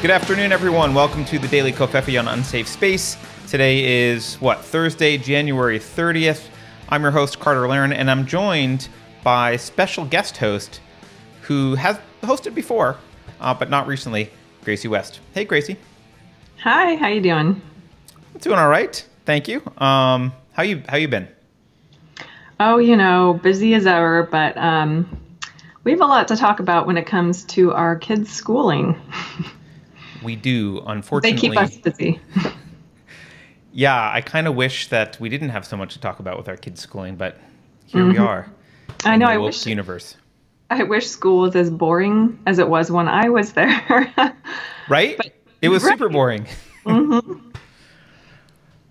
Good 0.00 0.12
afternoon, 0.12 0.52
everyone. 0.52 0.94
Welcome 0.94 1.24
to 1.24 1.40
the 1.40 1.48
Daily 1.48 1.72
Covfefe 1.72 2.20
on 2.20 2.28
Unsafe 2.28 2.68
Space. 2.68 3.16
Today 3.48 4.10
is 4.10 4.36
what 4.36 4.60
Thursday, 4.60 5.18
January 5.18 5.80
30th. 5.80 6.46
I'm 6.88 7.02
your 7.02 7.10
host 7.10 7.40
Carter 7.40 7.66
Laren, 7.66 7.92
and 7.92 8.08
I'm 8.08 8.24
joined 8.24 8.88
by 9.24 9.56
special 9.56 10.04
guest 10.04 10.36
host 10.36 10.80
who 11.42 11.74
has 11.74 11.98
hosted 12.22 12.54
before, 12.54 12.96
uh, 13.40 13.52
but 13.54 13.70
not 13.70 13.88
recently, 13.88 14.30
Gracie 14.62 14.86
West. 14.86 15.18
Hey, 15.34 15.44
Gracie. 15.44 15.76
Hi. 16.62 16.94
How 16.94 17.08
you 17.08 17.20
doing? 17.20 17.60
I'm 18.34 18.40
doing 18.40 18.60
all 18.60 18.68
right. 18.68 19.04
Thank 19.24 19.48
you. 19.48 19.60
Um, 19.78 20.32
how 20.52 20.62
you 20.62 20.80
how 20.88 20.96
you 20.96 21.08
been? 21.08 21.26
Oh, 22.60 22.78
you 22.78 22.96
know, 22.96 23.40
busy 23.42 23.74
as 23.74 23.84
ever, 23.84 24.22
but 24.22 24.56
um, 24.56 25.20
we 25.82 25.90
have 25.90 26.00
a 26.00 26.06
lot 26.06 26.28
to 26.28 26.36
talk 26.36 26.60
about 26.60 26.86
when 26.86 26.96
it 26.96 27.06
comes 27.06 27.42
to 27.46 27.72
our 27.72 27.96
kids' 27.96 28.30
schooling. 28.30 28.96
We 30.22 30.36
do, 30.36 30.82
unfortunately. 30.86 31.48
They 31.48 31.54
keep 31.54 31.58
us 31.58 31.76
busy. 31.76 32.20
yeah, 33.72 34.10
I 34.12 34.20
kind 34.20 34.46
of 34.46 34.54
wish 34.54 34.88
that 34.88 35.18
we 35.20 35.28
didn't 35.28 35.50
have 35.50 35.66
so 35.66 35.76
much 35.76 35.94
to 35.94 36.00
talk 36.00 36.18
about 36.18 36.36
with 36.36 36.48
our 36.48 36.56
kids' 36.56 36.80
schooling, 36.80 37.16
but 37.16 37.38
here 37.86 38.06
we 38.06 38.18
are. 38.18 38.50
I 39.04 39.16
know. 39.16 39.26
I 39.26 39.36
wish 39.36 39.66
universe. 39.66 40.16
I 40.70 40.82
wish 40.82 41.06
school 41.06 41.40
was 41.40 41.56
as 41.56 41.70
boring 41.70 42.38
as 42.46 42.58
it 42.58 42.68
was 42.68 42.90
when 42.90 43.08
I 43.08 43.28
was 43.28 43.52
there. 43.52 44.12
Right? 44.88 45.20
it 45.60 45.68
was 45.68 45.84
right. 45.84 45.98
super 45.98 46.08
boring. 46.08 46.46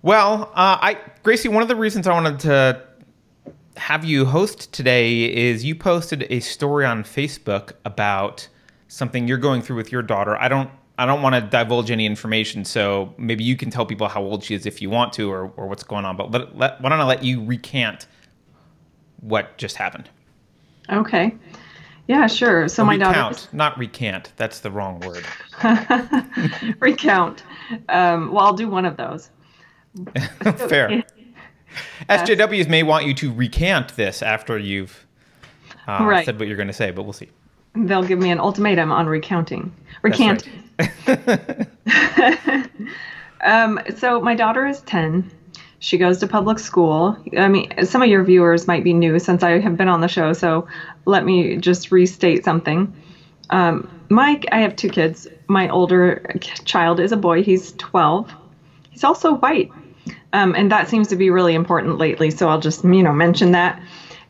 well, 0.02 0.52
uh, 0.54 0.78
I 0.80 0.96
Gracie, 1.24 1.48
one 1.48 1.62
of 1.62 1.68
the 1.68 1.74
reasons 1.74 2.06
I 2.06 2.12
wanted 2.12 2.38
to 2.40 2.84
have 3.76 4.04
you 4.04 4.24
host 4.24 4.72
today 4.72 5.24
is 5.24 5.64
you 5.64 5.74
posted 5.74 6.28
a 6.30 6.38
story 6.38 6.84
on 6.84 7.02
Facebook 7.02 7.72
about 7.84 8.46
something 8.86 9.26
you're 9.26 9.38
going 9.38 9.60
through 9.60 9.74
with 9.74 9.90
your 9.90 10.02
daughter. 10.02 10.36
I 10.36 10.46
don't 10.46 10.70
I 10.98 11.06
don't 11.06 11.22
want 11.22 11.36
to 11.36 11.40
divulge 11.40 11.90
any 11.92 12.04
information, 12.06 12.64
so 12.64 13.14
maybe 13.16 13.44
you 13.44 13.56
can 13.56 13.70
tell 13.70 13.86
people 13.86 14.08
how 14.08 14.20
old 14.22 14.42
she 14.42 14.54
is 14.54 14.66
if 14.66 14.82
you 14.82 14.90
want 14.90 15.12
to, 15.14 15.30
or, 15.30 15.52
or 15.56 15.68
what's 15.68 15.84
going 15.84 16.04
on. 16.04 16.16
But 16.16 16.32
let, 16.32 16.58
let, 16.58 16.80
why 16.80 16.88
don't 16.90 17.00
I 17.00 17.04
let 17.04 17.22
you 17.22 17.42
recant 17.44 18.06
what 19.20 19.56
just 19.58 19.76
happened? 19.76 20.10
okay. 20.90 21.34
Yeah, 22.08 22.26
sure. 22.26 22.68
So 22.68 22.84
my 22.86 22.94
recount, 22.94 23.14
daughter 23.36 23.48
not 23.52 23.76
recant. 23.78 24.32
That's 24.36 24.60
the 24.60 24.70
wrong 24.70 24.98
word. 25.00 25.26
recount. 26.80 27.44
Um, 27.90 28.32
well, 28.32 28.46
I'll 28.46 28.54
do 28.54 28.66
one 28.66 28.86
of 28.86 28.96
those. 28.96 29.28
Fair. 30.56 31.04
SJWs 32.08 32.66
may 32.68 32.82
want 32.82 33.04
you 33.04 33.12
to 33.12 33.30
recant 33.30 33.94
this 33.96 34.22
after 34.22 34.58
you've 34.58 35.06
uh, 35.86 36.02
Right. 36.06 36.24
said 36.24 36.38
what 36.38 36.48
you're 36.48 36.56
going 36.56 36.68
to 36.68 36.72
say, 36.72 36.90
but 36.90 37.02
we'll 37.02 37.12
see. 37.12 37.28
They'll 37.74 38.02
give 38.02 38.18
me 38.18 38.30
an 38.30 38.40
ultimatum 38.40 38.90
on 38.90 39.06
recounting. 39.06 39.70
Recant. 40.02 40.46
right. 40.46 40.54
Um, 43.40 43.80
so 43.96 44.20
my 44.20 44.34
daughter 44.34 44.66
is 44.66 44.80
10. 44.82 45.30
She 45.80 45.96
goes 45.96 46.18
to 46.18 46.26
public 46.26 46.58
school. 46.58 47.16
I 47.36 47.48
mean, 47.48 47.86
some 47.86 48.02
of 48.02 48.08
your 48.08 48.24
viewers 48.24 48.66
might 48.66 48.82
be 48.82 48.92
new 48.92 49.18
since 49.18 49.42
I 49.42 49.60
have 49.60 49.76
been 49.76 49.88
on 49.88 50.00
the 50.00 50.08
show, 50.08 50.32
so 50.32 50.66
let 51.04 51.24
me 51.24 51.56
just 51.56 51.92
restate 51.92 52.44
something. 52.44 52.92
Um, 53.50 53.88
Mike, 54.08 54.46
I 54.50 54.60
have 54.60 54.74
two 54.74 54.88
kids. 54.88 55.28
My 55.46 55.68
older 55.68 56.34
child 56.64 56.98
is 57.00 57.12
a 57.12 57.16
boy. 57.16 57.42
He's 57.42 57.72
12. 57.72 58.32
He's 58.90 59.04
also 59.04 59.34
white. 59.34 59.70
Um, 60.32 60.54
and 60.54 60.72
that 60.72 60.88
seems 60.88 61.08
to 61.08 61.16
be 61.16 61.30
really 61.30 61.54
important 61.54 61.98
lately, 61.98 62.30
so 62.30 62.48
I'll 62.48 62.60
just, 62.60 62.84
you 62.84 63.02
know, 63.02 63.12
mention 63.12 63.52
that. 63.52 63.80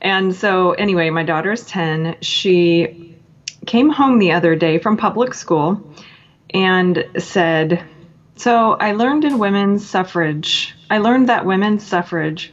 And 0.01 0.35
so, 0.35 0.73
anyway, 0.73 1.11
my 1.11 1.25
daughter's 1.25 1.65
10. 1.65 2.19
She 2.21 3.17
came 3.67 3.89
home 3.89 4.19
the 4.19 4.33
other 4.33 4.55
day 4.55 4.79
from 4.79 4.97
public 4.97 5.35
school 5.35 5.83
and 6.55 7.05
said, 7.19 7.85
So 8.37 8.73
I 8.73 8.93
learned 8.93 9.25
in 9.25 9.39
women's 9.39 9.89
suffrage, 9.89 10.75
I 10.91 10.99
learned 10.99 11.29
that 11.29 11.45
women's 11.47 11.87
suffrage 11.87 12.53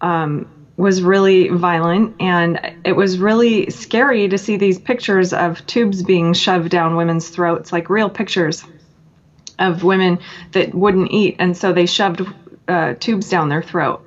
um, 0.00 0.50
was 0.76 1.02
really 1.02 1.48
violent, 1.48 2.16
and 2.20 2.60
it 2.84 2.92
was 2.92 3.18
really 3.18 3.70
scary 3.70 4.28
to 4.28 4.38
see 4.38 4.56
these 4.56 4.78
pictures 4.78 5.32
of 5.32 5.64
tubes 5.66 6.02
being 6.02 6.32
shoved 6.32 6.70
down 6.70 6.96
women's 6.96 7.28
throats, 7.28 7.72
like 7.72 7.90
real 7.90 8.10
pictures 8.10 8.64
of 9.58 9.84
women 9.84 10.18
that 10.52 10.74
wouldn't 10.74 11.12
eat, 11.12 11.36
and 11.38 11.56
so 11.56 11.72
they 11.72 11.86
shoved 11.86 12.22
uh, 12.66 12.94
tubes 12.94 13.28
down 13.28 13.48
their 13.48 13.62
throat. 13.62 14.04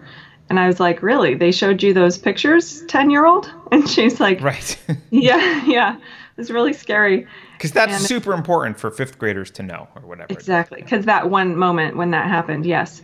And 0.50 0.60
I 0.60 0.68
was 0.68 0.80
like, 0.80 1.02
Really? 1.02 1.36
They 1.36 1.52
showed 1.52 1.84
you 1.84 1.94
those 1.94 2.18
pictures, 2.18 2.86
10 2.86 3.10
year 3.10 3.26
old? 3.26 3.52
And 3.72 3.90
she's 3.90 4.22
like, 4.22 4.40
right. 4.40 4.78
Yeah, 5.10 5.66
yeah. 5.66 5.98
It 5.98 6.38
was 6.38 6.50
really 6.50 6.72
scary. 6.72 7.28
Because 7.58 7.72
that's 7.72 7.94
And- 7.94 8.02
super 8.02 8.34
important 8.34 8.80
for 8.80 8.92
fifth 8.92 9.18
graders 9.18 9.52
to 9.52 9.64
know 9.64 9.88
or 9.96 10.04
whatever. 10.04 10.28
Exactly, 10.30 10.82
because 10.82 11.06
that 11.06 11.30
one 11.30 11.56
moment 11.56 11.98
when 11.98 12.12
that 12.12 12.28
happened, 12.28 12.66
yes. 12.66 13.02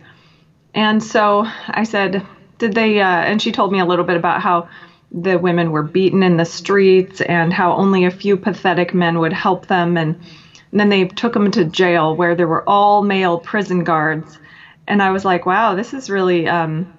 And 0.74 1.02
so 1.02 1.46
I 1.68 1.84
said, 1.84 2.24
did 2.58 2.74
they? 2.74 3.00
Uh, 3.00 3.06
and 3.06 3.42
she 3.42 3.52
told 3.52 3.72
me 3.72 3.80
a 3.80 3.84
little 3.84 4.04
bit 4.04 4.16
about 4.16 4.40
how 4.40 4.68
the 5.12 5.38
women 5.38 5.70
were 5.70 5.82
beaten 5.82 6.22
in 6.22 6.36
the 6.36 6.44
streets 6.44 7.20
and 7.20 7.52
how 7.52 7.72
only 7.74 8.04
a 8.04 8.10
few 8.10 8.36
pathetic 8.36 8.94
men 8.94 9.18
would 9.20 9.32
help 9.32 9.66
them, 9.66 9.96
and, 9.96 10.16
and 10.70 10.80
then 10.80 10.88
they 10.88 11.04
took 11.06 11.32
them 11.32 11.50
to 11.52 11.64
jail 11.64 12.16
where 12.16 12.34
there 12.34 12.48
were 12.48 12.68
all 12.68 13.02
male 13.02 13.38
prison 13.38 13.84
guards. 13.84 14.38
And 14.88 15.00
I 15.02 15.10
was 15.10 15.24
like, 15.24 15.46
wow, 15.46 15.74
this 15.74 15.94
is 15.94 16.10
really 16.10 16.48
um, 16.48 16.92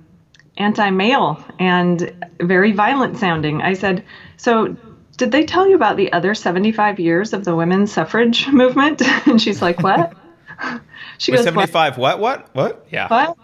anti-male 0.57 1.43
and 1.59 2.11
very 2.39 2.71
violent 2.71 3.17
sounding. 3.17 3.61
I 3.61 3.73
said, 3.73 4.03
so 4.37 4.75
did 5.17 5.31
they 5.31 5.45
tell 5.45 5.67
you 5.67 5.75
about 5.75 5.97
the 5.97 6.11
other 6.13 6.35
75 6.35 6.99
years 6.99 7.33
of 7.33 7.45
the 7.45 7.55
women's 7.55 7.91
suffrage 7.91 8.47
movement? 8.51 9.01
And 9.27 9.41
she's 9.41 9.61
like, 9.61 9.81
what? 9.81 10.13
She 11.17 11.31
Was 11.31 11.39
goes, 11.39 11.45
75 11.45 11.97
what? 11.97 12.19
What? 12.19 12.53
What? 12.53 12.87
Yeah. 12.91 13.07
What? 13.07 13.37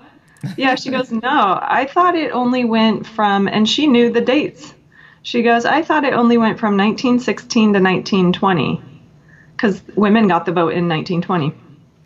Yeah, 0.57 0.75
she 0.75 0.89
goes, 0.89 1.09
no, 1.09 1.57
I 1.61 1.85
thought 1.89 2.15
it 2.15 2.31
only 2.31 2.65
went 2.65 3.07
from, 3.07 3.47
and 3.47 3.67
she 3.69 3.87
knew 3.87 4.11
the 4.11 4.19
dates. 4.19 4.73
She 5.21 5.41
goes, 5.41 5.63
I 5.63 5.81
thought 5.81 6.03
it 6.03 6.13
only 6.13 6.37
went 6.37 6.59
from 6.59 6.75
1916 6.75 7.73
to 7.73 7.79
1920 7.79 8.81
because 9.55 9.81
women 9.95 10.27
got 10.27 10.45
the 10.45 10.51
vote 10.51 10.73
in 10.73 10.89
1920. 10.89 11.53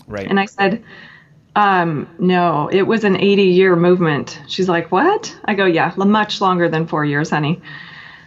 Right. 0.08 0.28
And 0.30 0.40
I 0.40 0.46
said, 0.46 0.84
um, 1.56 2.10
no, 2.20 2.68
it 2.68 2.84
was 2.84 3.06
an 3.06 3.16
80 3.16 3.44
year 3.44 3.76
movement. 3.76 4.40
She's 4.48 4.68
like, 4.68 4.92
what? 4.92 5.36
I 5.46 5.54
go, 5.54 5.66
yeah, 5.66 5.94
much 5.96 6.42
longer 6.42 6.70
than 6.70 6.86
four 6.86 7.06
years, 7.06 7.30
honey. 7.30 7.62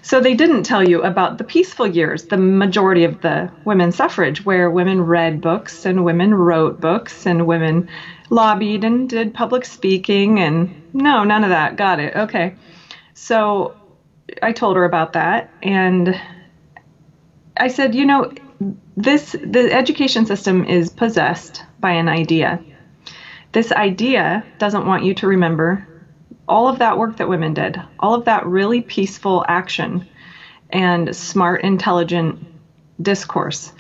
So 0.02 0.20
they 0.20 0.34
didn't 0.34 0.62
tell 0.62 0.88
you 0.88 1.02
about 1.02 1.38
the 1.38 1.44
peaceful 1.44 1.86
years, 1.86 2.24
the 2.24 2.36
majority 2.36 3.04
of 3.04 3.20
the 3.20 3.50
women's 3.64 3.96
suffrage, 3.96 4.44
where 4.44 4.70
women 4.70 5.02
read 5.02 5.40
books 5.40 5.84
and 5.84 6.04
women 6.04 6.34
wrote 6.34 6.80
books 6.80 7.26
and 7.26 7.46
women 7.46 7.88
lobbied 8.30 8.84
and 8.84 9.08
did 9.08 9.34
public 9.34 9.64
speaking 9.64 10.38
and 10.38 10.82
no, 10.92 11.24
none 11.24 11.44
of 11.44 11.50
that. 11.50 11.76
Got 11.76 12.00
it. 12.00 12.14
Okay. 12.14 12.54
So 13.14 13.76
I 14.42 14.52
told 14.52 14.76
her 14.76 14.84
about 14.84 15.14
that 15.14 15.50
and 15.62 16.18
I 17.56 17.68
said, 17.68 17.94
you 17.94 18.06
know, 18.06 18.32
this 18.96 19.32
the 19.32 19.72
education 19.72 20.26
system 20.26 20.64
is 20.64 20.90
possessed 20.90 21.64
by 21.80 21.92
an 21.92 22.08
idea. 22.08 22.62
This 23.52 23.72
idea 23.72 24.44
doesn't 24.58 24.86
want 24.86 25.04
you 25.04 25.14
to 25.14 25.26
remember 25.26 25.86
all 26.48 26.68
of 26.68 26.78
that 26.78 26.98
work 26.98 27.16
that 27.18 27.28
women 27.28 27.54
did, 27.54 27.80
all 28.00 28.14
of 28.14 28.24
that 28.24 28.46
really 28.46 28.80
peaceful 28.80 29.44
action 29.48 30.06
and 30.70 31.14
smart, 31.14 31.62
intelligent 31.62 32.44
discourse. 33.00 33.72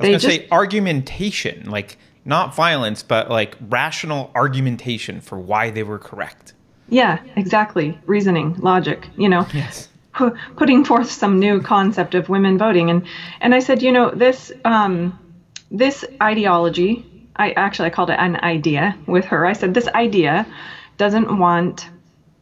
I 0.00 0.08
was 0.08 0.08
going 0.08 0.20
to 0.20 0.42
say 0.42 0.48
argumentation, 0.50 1.70
like 1.70 1.98
not 2.24 2.54
violence, 2.54 3.02
but 3.02 3.30
like 3.30 3.56
rational 3.68 4.30
argumentation 4.34 5.20
for 5.20 5.38
why 5.38 5.70
they 5.70 5.82
were 5.82 5.98
correct. 5.98 6.54
yeah, 6.88 7.22
exactly. 7.36 7.98
Reasoning, 8.06 8.56
logic, 8.56 9.08
you 9.16 9.28
know. 9.28 9.46
Yes. 9.52 9.88
pu- 10.14 10.34
putting 10.56 10.84
forth 10.84 11.10
some 11.10 11.38
new 11.38 11.60
concept 11.60 12.14
of 12.14 12.28
women 12.28 12.56
voting 12.56 12.88
and 12.90 13.06
and 13.40 13.54
I 13.54 13.58
said 13.58 13.82
you 13.82 13.92
know 13.92 14.10
this 14.10 14.52
um, 14.64 15.18
this 15.70 16.04
ideology 16.22 17.04
I 17.36 17.50
actually 17.52 17.86
I 17.86 17.90
called 17.90 18.10
it 18.10 18.18
an 18.18 18.36
idea 18.36 18.96
with 19.06 19.24
her 19.26 19.44
I 19.44 19.52
said 19.52 19.74
this 19.74 19.88
idea 19.88 20.46
doesn't 20.96 21.38
want 21.38 21.88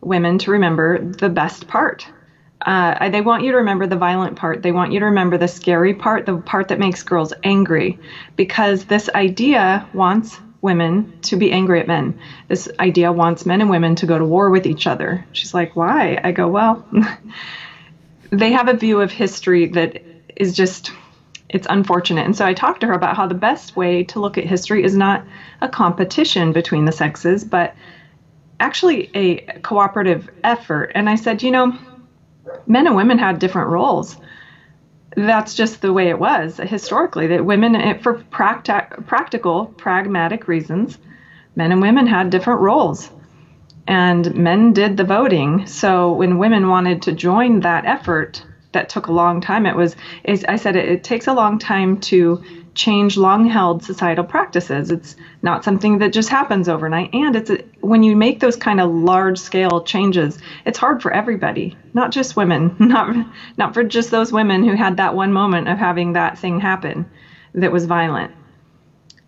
women 0.02 0.38
to 0.38 0.50
remember 0.50 0.98
the 0.98 1.28
best 1.28 1.68
part. 1.68 2.06
Uh, 2.64 3.08
they 3.08 3.20
want 3.20 3.42
you 3.42 3.52
to 3.52 3.58
remember 3.58 3.86
the 3.86 3.96
violent 3.96 4.36
part. 4.36 4.62
They 4.62 4.72
want 4.72 4.92
you 4.92 5.00
to 5.00 5.06
remember 5.06 5.36
the 5.36 5.48
scary 5.48 5.94
part 5.94 6.26
the 6.26 6.36
part 6.36 6.68
that 6.68 6.78
makes 6.78 7.02
girls 7.02 7.32
angry. 7.42 7.98
Because 8.36 8.84
this 8.84 9.08
idea 9.14 9.88
wants 9.92 10.38
women 10.60 11.12
to 11.22 11.36
be 11.36 11.50
angry 11.50 11.80
at 11.80 11.88
men. 11.88 12.20
This 12.46 12.68
idea 12.78 13.10
wants 13.10 13.44
men 13.44 13.60
and 13.60 13.70
women 13.70 13.96
to 13.96 14.06
go 14.06 14.16
to 14.16 14.24
war 14.24 14.50
with 14.50 14.66
each 14.66 14.86
other. 14.86 15.26
She's 15.32 15.54
like 15.54 15.74
why? 15.74 16.20
I 16.22 16.30
go 16.30 16.46
well 16.48 16.86
they 18.32 18.52
have 18.52 18.68
a 18.68 18.74
view 18.74 19.00
of 19.00 19.12
history 19.12 19.66
that 19.66 20.02
is 20.36 20.56
just 20.56 20.90
it's 21.50 21.66
unfortunate. 21.68 22.24
And 22.24 22.34
so 22.34 22.46
I 22.46 22.54
talked 22.54 22.80
to 22.80 22.86
her 22.86 22.94
about 22.94 23.14
how 23.14 23.26
the 23.26 23.34
best 23.34 23.76
way 23.76 24.04
to 24.04 24.20
look 24.20 24.38
at 24.38 24.44
history 24.44 24.82
is 24.82 24.96
not 24.96 25.22
a 25.60 25.68
competition 25.68 26.52
between 26.52 26.86
the 26.86 26.92
sexes, 26.92 27.44
but 27.44 27.74
actually 28.62 29.10
a 29.14 29.38
cooperative 29.62 30.30
effort. 30.44 30.92
And 30.94 31.10
I 31.10 31.16
said, 31.16 31.42
you 31.42 31.52
know, 31.52 31.78
men 32.66 32.86
and 32.88 32.96
women 32.96 33.18
had 33.18 33.38
different 33.40 33.70
roles. 33.70 34.16
that's 35.16 35.54
just 35.54 35.82
the 35.82 35.92
way 35.92 36.08
it 36.08 36.18
was 36.18 36.58
historically 36.58 37.28
that 37.28 37.44
women 37.44 37.76
eh, 37.76 37.94
for 38.02 38.14
practi- 38.32 39.06
practical 39.06 39.66
pragmatic 39.76 40.48
reasons 40.48 40.98
men 41.56 41.72
and 41.72 41.82
women 41.82 42.06
had 42.06 42.30
different 42.30 42.60
roles 42.60 43.10
and 43.88 44.34
men 44.34 44.72
did 44.72 44.96
the 44.96 45.04
voting 45.04 45.66
so 45.66 46.12
when 46.12 46.38
women 46.38 46.68
wanted 46.68 47.02
to 47.02 47.12
join 47.12 47.60
that 47.60 47.86
effort 47.86 48.44
that 48.72 48.88
took 48.88 49.08
a 49.08 49.12
long 49.12 49.40
time 49.40 49.66
it 49.66 49.76
was 49.76 49.96
i 50.48 50.56
said 50.56 50.76
it, 50.76 50.88
it 50.88 51.04
takes 51.04 51.28
a 51.28 51.34
long 51.34 51.58
time 51.58 51.98
to 52.00 52.40
change 52.74 53.16
long 53.16 53.44
held 53.44 53.82
societal 53.82 54.24
practices. 54.24 54.90
It's 54.90 55.16
not 55.42 55.64
something 55.64 55.98
that 55.98 56.12
just 56.12 56.28
happens 56.28 56.68
overnight. 56.68 57.10
And 57.12 57.36
it's 57.36 57.50
a, 57.50 57.58
when 57.80 58.02
you 58.02 58.16
make 58.16 58.40
those 58.40 58.56
kind 58.56 58.80
of 58.80 58.90
large 58.90 59.38
scale 59.38 59.82
changes, 59.82 60.38
it's 60.64 60.78
hard 60.78 61.02
for 61.02 61.12
everybody, 61.12 61.76
not 61.94 62.10
just 62.10 62.36
women, 62.36 62.74
not, 62.78 63.14
not 63.58 63.74
for 63.74 63.84
just 63.84 64.10
those 64.10 64.32
women 64.32 64.64
who 64.64 64.74
had 64.74 64.96
that 64.96 65.14
one 65.14 65.32
moment 65.32 65.68
of 65.68 65.78
having 65.78 66.14
that 66.14 66.38
thing 66.38 66.60
happen 66.60 67.06
that 67.54 67.72
was 67.72 67.84
violent. 67.84 68.30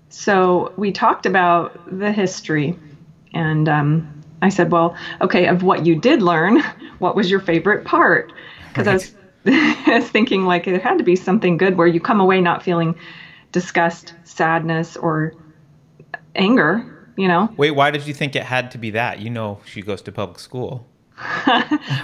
So 0.08 0.72
we 0.76 0.92
talked 0.92 1.26
about 1.26 1.76
the 1.86 2.12
history, 2.12 2.78
and 3.32 3.68
um, 3.68 4.06
I 4.40 4.48
said, 4.48 4.70
Well, 4.70 4.94
okay, 5.20 5.48
of 5.48 5.62
what 5.62 5.84
you 5.84 5.96
did 5.96 6.22
learn, 6.22 6.62
what 6.98 7.16
was 7.16 7.30
your 7.30 7.40
favorite 7.40 7.84
part? 7.84 8.32
Because 8.68 8.86
right. 8.86 8.92
I 8.92 8.94
was 8.94 9.14
I 9.46 9.98
was 9.98 10.08
thinking 10.10 10.44
like 10.44 10.66
it 10.66 10.82
had 10.82 10.98
to 10.98 11.04
be 11.04 11.16
something 11.16 11.56
good 11.56 11.76
where 11.76 11.86
you 11.86 12.00
come 12.00 12.20
away 12.20 12.40
not 12.40 12.62
feeling 12.62 12.96
disgust, 13.54 14.14
sadness, 14.24 14.96
or 14.96 15.32
anger, 16.34 16.84
you 17.16 17.28
know. 17.28 17.48
Wait, 17.56 17.70
why 17.70 17.92
did 17.92 18.04
you 18.04 18.12
think 18.12 18.34
it 18.34 18.42
had 18.42 18.72
to 18.72 18.78
be 18.78 18.90
that? 18.90 19.20
You 19.20 19.30
know, 19.30 19.60
she 19.64 19.80
goes 19.80 20.02
to 20.02 20.12
public 20.12 20.40
school. 20.40 20.86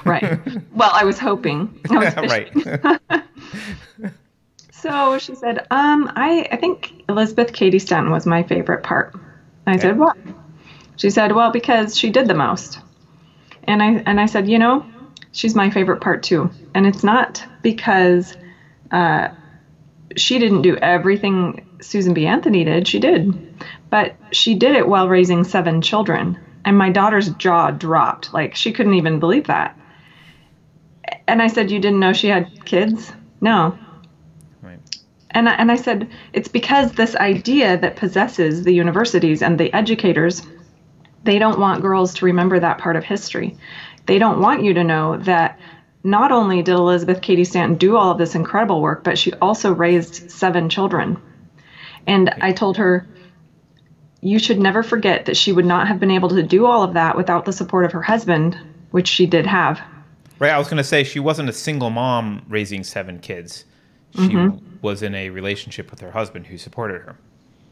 right. 0.04 0.38
Well, 0.72 0.90
I 0.92 1.04
was 1.04 1.18
hoping. 1.18 1.80
I 1.90 1.96
was 1.96 2.14
right. 3.10 3.22
so 4.72 5.18
she 5.18 5.34
said, 5.34 5.66
um, 5.72 6.10
I, 6.14 6.48
I 6.52 6.56
think 6.56 7.02
Elizabeth 7.08 7.52
Cady 7.52 7.80
Stanton 7.80 8.12
was 8.12 8.26
my 8.26 8.44
favorite 8.44 8.84
part. 8.84 9.12
I 9.66 9.72
okay. 9.72 9.80
said, 9.80 9.98
why? 9.98 10.12
She 10.94 11.10
said, 11.10 11.32
well, 11.32 11.50
because 11.50 11.98
she 11.98 12.10
did 12.10 12.28
the 12.28 12.34
most. 12.34 12.78
And 13.64 13.82
I, 13.82 13.94
and 14.06 14.20
I 14.20 14.26
said, 14.26 14.48
you 14.48 14.58
know, 14.58 14.86
she's 15.32 15.56
my 15.56 15.68
favorite 15.68 16.00
part 16.00 16.22
too. 16.22 16.48
And 16.76 16.86
it's 16.86 17.02
not 17.02 17.44
because 17.62 18.36
uh, 18.92 19.30
she 20.16 20.38
didn't 20.38 20.62
do 20.62 20.76
everything 20.76 21.66
Susan 21.80 22.14
B. 22.14 22.26
Anthony 22.26 22.64
did. 22.64 22.86
She 22.88 22.98
did. 22.98 23.54
But 23.90 24.16
she 24.32 24.54
did 24.54 24.76
it 24.76 24.88
while 24.88 25.08
raising 25.08 25.44
seven 25.44 25.82
children. 25.82 26.38
And 26.64 26.76
my 26.76 26.90
daughter's 26.90 27.30
jaw 27.30 27.70
dropped. 27.70 28.34
Like, 28.34 28.54
she 28.54 28.72
couldn't 28.72 28.94
even 28.94 29.18
believe 29.18 29.46
that. 29.46 29.78
And 31.26 31.40
I 31.40 31.46
said, 31.46 31.70
You 31.70 31.78
didn't 31.78 32.00
know 32.00 32.12
she 32.12 32.28
had 32.28 32.64
kids? 32.64 33.12
No. 33.40 33.78
Right. 34.62 34.78
And 35.30 35.48
I, 35.48 35.52
and 35.54 35.72
I 35.72 35.76
said, 35.76 36.10
It's 36.32 36.48
because 36.48 36.92
this 36.92 37.16
idea 37.16 37.78
that 37.78 37.96
possesses 37.96 38.64
the 38.64 38.74
universities 38.74 39.42
and 39.42 39.58
the 39.58 39.72
educators, 39.72 40.42
they 41.24 41.38
don't 41.38 41.58
want 41.58 41.82
girls 41.82 42.14
to 42.14 42.26
remember 42.26 42.60
that 42.60 42.78
part 42.78 42.96
of 42.96 43.04
history. 43.04 43.56
They 44.06 44.18
don't 44.18 44.40
want 44.40 44.64
you 44.64 44.74
to 44.74 44.84
know 44.84 45.18
that 45.18 45.58
not 46.02 46.32
only 46.32 46.62
did 46.62 46.74
Elizabeth 46.74 47.20
Cady 47.20 47.44
Stanton 47.44 47.76
do 47.76 47.96
all 47.96 48.10
of 48.10 48.18
this 48.18 48.34
incredible 48.34 48.80
work, 48.80 49.04
but 49.04 49.18
she 49.18 49.32
also 49.34 49.72
raised 49.72 50.30
seven 50.30 50.68
children. 50.68 51.20
And 52.06 52.30
I 52.40 52.52
told 52.52 52.78
her, 52.78 53.06
you 54.22 54.38
should 54.38 54.58
never 54.58 54.82
forget 54.82 55.26
that 55.26 55.36
she 55.36 55.52
would 55.52 55.64
not 55.64 55.88
have 55.88 56.00
been 56.00 56.10
able 56.10 56.30
to 56.30 56.42
do 56.42 56.66
all 56.66 56.82
of 56.82 56.94
that 56.94 57.16
without 57.16 57.44
the 57.44 57.52
support 57.52 57.84
of 57.84 57.92
her 57.92 58.02
husband, 58.02 58.58
which 58.90 59.08
she 59.08 59.26
did 59.26 59.46
have. 59.46 59.80
Right. 60.38 60.52
I 60.52 60.58
was 60.58 60.68
going 60.68 60.78
to 60.78 60.84
say 60.84 61.04
she 61.04 61.20
wasn't 61.20 61.48
a 61.48 61.52
single 61.52 61.90
mom 61.90 62.44
raising 62.48 62.82
seven 62.82 63.18
kids. 63.18 63.64
She 64.14 64.20
mm-hmm. 64.22 64.76
was 64.82 65.02
in 65.02 65.14
a 65.14 65.30
relationship 65.30 65.90
with 65.90 66.00
her 66.00 66.10
husband 66.10 66.46
who 66.46 66.58
supported 66.58 67.02
her. 67.02 67.16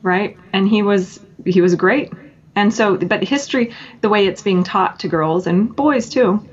Right. 0.03 0.37
And 0.53 0.69
he 0.69 0.83
was 0.83 1.19
he 1.45 1.61
was 1.61 1.75
great. 1.75 2.13
And 2.55 2.73
so 2.73 2.97
but 2.97 3.25
history 3.25 3.75
the 4.03 4.09
way 4.09 4.27
it's 4.27 4.43
being 4.43 4.63
taught 4.63 5.01
to 5.01 5.09
girls 5.09 5.47
and 5.47 5.75
boys 5.75 6.09
too 6.09 6.47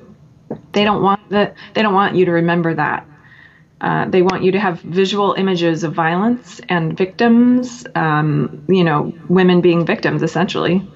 they 0.74 0.84
don't 0.84 1.02
want 1.02 1.30
that. 1.30 1.56
They 1.74 1.82
don't 1.82 1.94
want 1.94 2.16
you 2.16 2.26
to 2.26 2.32
remember 2.32 2.74
that. 2.74 3.06
Uh, 3.82 4.08
they 4.10 4.22
want 4.22 4.44
you 4.44 4.52
to 4.52 4.60
have 4.60 4.80
visual 4.82 5.34
images 5.34 5.84
of 5.84 5.94
violence 5.94 6.62
and 6.70 6.98
victims. 6.98 7.86
Um, 7.96 8.64
you 8.68 8.84
know, 8.84 9.14
women 9.30 9.62
being 9.62 9.86
victims 9.86 10.24
essentially. 10.24 10.88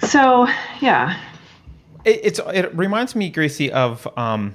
So 0.00 0.46
yeah. 0.80 1.18
It, 2.04 2.38
it 2.38 2.76
reminds 2.76 3.16
me, 3.16 3.30
Gracie, 3.30 3.72
of 3.72 4.06
um, 4.18 4.54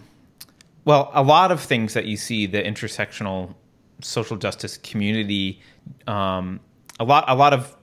well, 0.85 1.09
a 1.13 1.23
lot 1.23 1.51
of 1.51 1.61
things 1.61 1.93
that 1.93 2.05
you 2.05 2.15
see 2.15 2.45
the 2.45 2.61
intersectional 2.61 3.55
social 4.01 4.37
justice 4.37 4.77
community. 4.77 5.61
Um, 6.07 6.59
a 6.99 7.03
lot, 7.03 7.25
a 7.27 7.35
lot 7.35 7.53
of 7.53 7.75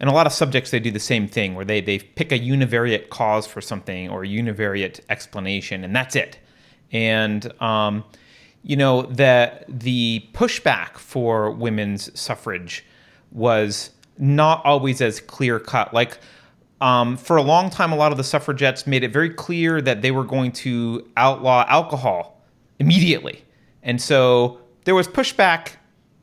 in 0.00 0.08
a 0.08 0.12
lot 0.12 0.26
of 0.26 0.32
subjects 0.32 0.70
they 0.70 0.80
do 0.80 0.90
the 0.90 0.98
same 0.98 1.28
thing 1.28 1.54
where 1.54 1.64
they, 1.64 1.80
they 1.80 1.98
pick 1.98 2.32
a 2.32 2.38
univariate 2.38 3.10
cause 3.10 3.46
for 3.46 3.60
something 3.60 4.08
or 4.08 4.24
a 4.24 4.26
univariate 4.26 5.00
explanation 5.08 5.84
and 5.84 5.94
that's 5.94 6.16
it. 6.16 6.38
And 6.92 7.52
um, 7.62 8.04
you 8.62 8.76
know 8.76 9.02
the 9.02 9.64
the 9.68 10.26
pushback 10.32 10.98
for 10.98 11.50
women's 11.50 12.18
suffrage 12.18 12.84
was 13.32 13.90
not 14.18 14.64
always 14.64 15.00
as 15.00 15.20
clear 15.20 15.58
cut 15.58 15.94
like 15.94 16.18
um, 16.80 17.16
for 17.16 17.36
a 17.36 17.42
long 17.42 17.70
time 17.70 17.92
a 17.92 17.96
lot 17.96 18.12
of 18.12 18.18
the 18.18 18.24
suffragettes 18.24 18.86
made 18.86 19.04
it 19.04 19.12
very 19.12 19.30
clear 19.30 19.80
that 19.80 20.02
they 20.02 20.10
were 20.10 20.24
going 20.24 20.52
to 20.52 21.06
outlaw 21.16 21.64
alcohol 21.68 22.42
immediately. 22.78 23.44
And 23.82 24.00
so 24.00 24.60
there 24.84 24.94
was 24.94 25.06
pushback 25.06 25.72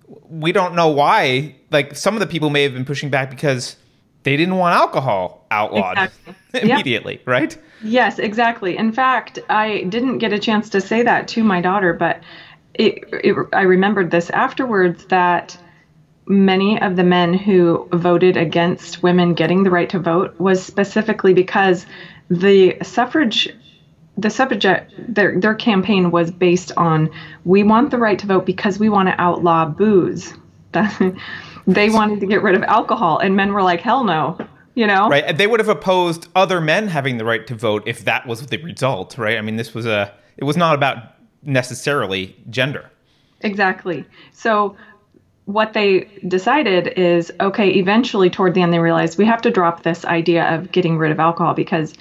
we 0.08 0.52
don't 0.52 0.76
know 0.76 0.90
why. 0.90 1.56
Like 1.72 1.96
some 1.96 2.14
of 2.14 2.20
the 2.20 2.28
people 2.28 2.50
may 2.50 2.64
have 2.64 2.74
been 2.74 2.86
pushing 2.86 3.10
back 3.10 3.30
because 3.30 3.76
they 4.24 4.38
didn't 4.38 4.58
want 4.58 4.76
alcohol 4.76 5.46
outlawed 5.52 5.98
exactly. 5.98 6.36
immediately, 6.70 7.14
yep. 7.14 7.28
right? 7.28 7.58
Yes, 7.84 8.20
exactly. 8.20 8.78
In 8.78 8.92
fact, 8.92 9.40
I 9.50 9.84
didn't 9.84 10.18
get 10.18 10.34
a 10.34 10.40
chance 10.40 10.70
to 10.72 10.82
say 10.82 11.04
that 11.04 11.28
to 11.30 11.44
my 11.44 11.62
daughter, 11.62 11.94
but 11.94 12.22
it, 12.74 13.04
it, 13.12 13.36
I 13.54 13.62
remembered 13.62 14.12
this 14.12 14.30
afterwards 14.32 15.06
that 15.06 15.58
many 16.26 16.80
of 16.82 16.96
the 16.96 17.04
men 17.04 17.34
who 17.34 17.88
voted 17.94 18.36
against 18.38 19.02
women 19.02 19.34
getting 19.34 19.64
the 19.64 19.72
right 19.72 19.90
to 19.90 20.00
vote 20.00 20.38
was 20.40 20.64
specifically 20.64 21.34
because 21.34 21.86
the 22.30 22.78
suffrage 22.84 23.50
the 24.18 24.30
subject 24.30 24.94
their 24.98 25.40
their 25.40 25.56
campaign 25.56 26.12
was 26.12 26.32
based 26.32 26.72
on 26.76 27.10
we 27.46 27.64
want 27.64 27.92
the 27.92 27.98
right 27.98 28.18
to 28.20 28.26
vote 28.26 28.46
because 28.46 28.80
we 28.80 28.90
want 28.90 29.08
to 29.10 29.22
outlaw 29.22 29.66
booze. 29.66 30.34
they 31.68 31.90
wanted 31.90 32.20
to 32.20 32.26
get 32.26 32.42
rid 32.42 32.56
of 32.56 32.64
alcohol, 32.64 33.20
and 33.20 33.36
men 33.36 33.54
were 33.54 33.64
like, 33.64 33.82
hell 33.82 34.04
no. 34.04 34.38
You 34.76 34.86
know? 34.86 35.10
Right. 35.10 35.24
And 35.26 35.40
they 35.40 35.48
would 35.48 35.60
have 35.60 35.70
opposed 35.70 36.28
other 36.36 36.62
men 36.62 36.88
having 36.88 37.18
the 37.18 37.26
right 37.26 37.48
to 37.48 37.56
vote 37.56 37.82
if 37.88 38.06
that 38.06 38.28
was 38.28 38.46
the 38.46 38.58
result, 38.58 39.18
right? 39.18 39.38
I 39.38 39.42
mean, 39.42 39.56
this 39.56 39.74
was 39.74 39.86
a 39.86 40.14
it 40.38 40.44
was 40.44 40.58
not 40.58 40.76
about 40.76 40.98
necessarily 41.44 42.36
gender. 42.50 42.90
Exactly. 43.42 44.06
So 44.34 44.76
what 45.46 45.74
they 45.74 46.02
decided 46.28 46.88
is 47.00 47.32
okay, 47.40 47.70
eventually 47.70 48.30
toward 48.30 48.54
the 48.54 48.62
end 48.62 48.74
they 48.74 48.80
realized 48.80 49.18
we 49.18 49.26
have 49.26 49.42
to 49.44 49.52
drop 49.52 49.84
this 49.84 50.06
idea 50.06 50.44
of 50.54 50.72
getting 50.72 50.98
rid 50.98 51.12
of 51.12 51.20
alcohol 51.20 51.54
because 51.54 51.94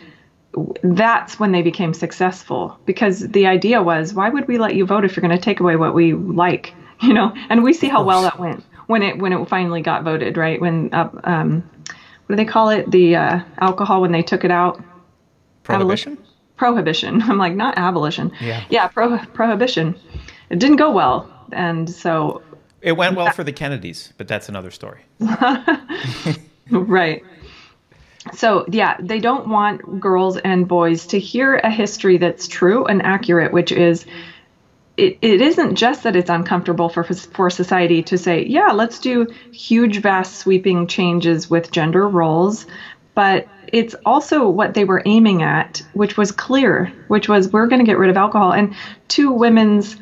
that's 0.83 1.39
when 1.39 1.53
they 1.53 1.63
became 1.63 1.95
successful. 1.95 2.79
Because 2.87 3.21
the 3.21 3.47
idea 3.47 3.83
was 3.83 4.15
why 4.15 4.29
would 4.29 4.49
we 4.49 4.59
let 4.59 4.75
you 4.75 4.87
vote 4.87 5.05
if 5.05 5.17
you're 5.17 5.23
going 5.27 5.37
to 5.37 5.43
take 5.43 5.61
away 5.61 5.77
what 5.77 5.95
we 5.95 6.15
like 6.15 6.75
you 7.03 7.13
know? 7.13 7.35
And 7.49 7.63
we 7.63 7.73
see 7.73 7.89
how 7.89 8.03
well 8.03 8.23
that 8.23 8.39
went 8.39 8.65
when 8.87 9.03
it 9.03 9.19
when 9.19 9.33
it 9.33 9.49
finally 9.49 9.83
got 9.83 10.05
voted 10.05 10.37
right? 10.37 10.61
When 10.61 10.93
uh, 10.93 11.11
um, 11.25 11.69
what 12.27 12.35
do 12.35 12.37
they 12.37 12.45
call 12.45 12.71
it? 12.71 12.91
The 12.91 13.17
uh, 13.17 13.41
alcohol 13.59 14.01
when 14.01 14.13
they 14.13 14.23
took 14.23 14.45
it 14.45 14.51
out. 14.51 14.83
Prohibition? 15.63 16.13
Abolition? 16.13 16.33
prohibition. 16.57 17.23
I'm 17.31 17.39
like 17.39 17.55
not 17.55 17.77
abolition. 17.77 18.33
Yeah. 18.41 18.65
Yeah 18.71 18.89
pro- 18.89 19.19
prohibition. 19.19 19.95
It 20.49 20.59
didn't 20.59 20.77
go 20.77 20.91
well. 20.91 21.31
And 21.53 21.89
so 21.89 22.43
it 22.83 22.93
went 22.93 23.17
well 23.17 23.31
for 23.31 23.45
the 23.45 23.53
kennedys 23.53 24.13
but 24.17 24.29
that's 24.29 24.49
another 24.49 24.71
story. 24.71 25.03
Right 26.69 27.23
so 28.33 28.65
yeah 28.71 28.97
they 29.01 29.19
don't 29.19 29.49
want 29.49 30.01
girls 30.01 30.37
and 30.39 30.69
boys 30.69 31.07
to 31.07 31.19
hear 31.19 31.57
a 31.63 31.71
history 31.71 32.19
that's 32.19 32.49
true 32.49 32.85
and 32.87 33.03
accurate 33.05 33.53
which 33.53 33.73
is 33.73 34.05
it, 34.97 35.19
it 35.21 35.43
isn't 35.43 35.75
just 35.75 36.05
that 36.05 36.17
it's 36.17 36.31
uncomfortable 36.31 36.89
for 36.89 37.05
for 37.05 37.51
society 37.51 38.03
to 38.03 38.17
say 38.19 38.45
yeah 38.47 38.73
let's 38.73 38.99
do 38.99 39.27
huge 39.53 40.01
vast 40.01 40.37
sweeping 40.37 40.87
changes 40.87 41.51
with 41.51 41.71
gender 41.71 42.09
roles 42.09 42.67
but 43.15 43.49
it's 43.73 43.95
also 44.05 44.49
what 44.49 44.75
they 44.75 44.85
were 44.85 45.03
aiming 45.07 45.43
at 45.43 45.81
which 45.93 46.17
was 46.17 46.31
clear 46.33 46.93
which 47.09 47.29
was 47.29 47.53
we're 47.53 47.67
going 47.67 47.81
to 47.81 47.85
get 47.85 47.99
rid 47.99 48.11
of 48.11 48.17
alcohol. 48.17 48.53
And 48.53 48.75
two 49.09 49.33
women's 49.33 49.97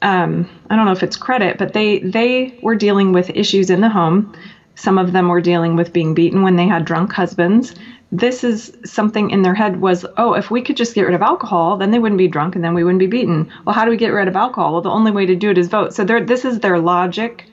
um, 0.00 0.48
I 0.70 0.76
don't 0.76 0.86
know 0.86 0.92
if 0.92 1.02
it's 1.02 1.16
credit, 1.16 1.58
but 1.58 1.72
they 1.72 1.98
they 1.98 2.54
were 2.62 2.76
dealing 2.76 3.12
with 3.12 3.30
issues 3.34 3.68
in 3.68 3.80
the 3.80 3.88
home 3.88 4.30
some 4.78 4.96
of 4.96 5.12
them 5.12 5.28
were 5.28 5.40
dealing 5.40 5.74
with 5.74 5.92
being 5.92 6.14
beaten 6.14 6.42
when 6.42 6.54
they 6.54 6.68
had 6.68 6.84
drunk 6.84 7.12
husbands. 7.12 7.74
this 8.10 8.42
is 8.42 8.72
something 8.84 9.30
in 9.30 9.42
their 9.42 9.54
head 9.54 9.82
was, 9.82 10.06
oh, 10.16 10.32
if 10.32 10.50
we 10.50 10.62
could 10.62 10.76
just 10.76 10.94
get 10.94 11.02
rid 11.02 11.14
of 11.14 11.20
alcohol, 11.20 11.76
then 11.76 11.90
they 11.90 11.98
wouldn't 11.98 12.16
be 12.16 12.28
drunk 12.28 12.54
and 12.54 12.64
then 12.64 12.72
we 12.72 12.82
wouldn't 12.82 13.00
be 13.00 13.06
beaten. 13.06 13.50
Well, 13.66 13.74
how 13.74 13.84
do 13.84 13.90
we 13.90 13.98
get 13.98 14.08
rid 14.08 14.28
of 14.28 14.36
alcohol? 14.36 14.72
Well, 14.72 14.80
the 14.80 14.88
only 14.88 15.10
way 15.10 15.26
to 15.26 15.36
do 15.36 15.50
it 15.50 15.58
is 15.58 15.68
vote. 15.68 15.92
So 15.92 16.04
this 16.04 16.44
is 16.44 16.60
their 16.60 16.78
logic, 16.78 17.44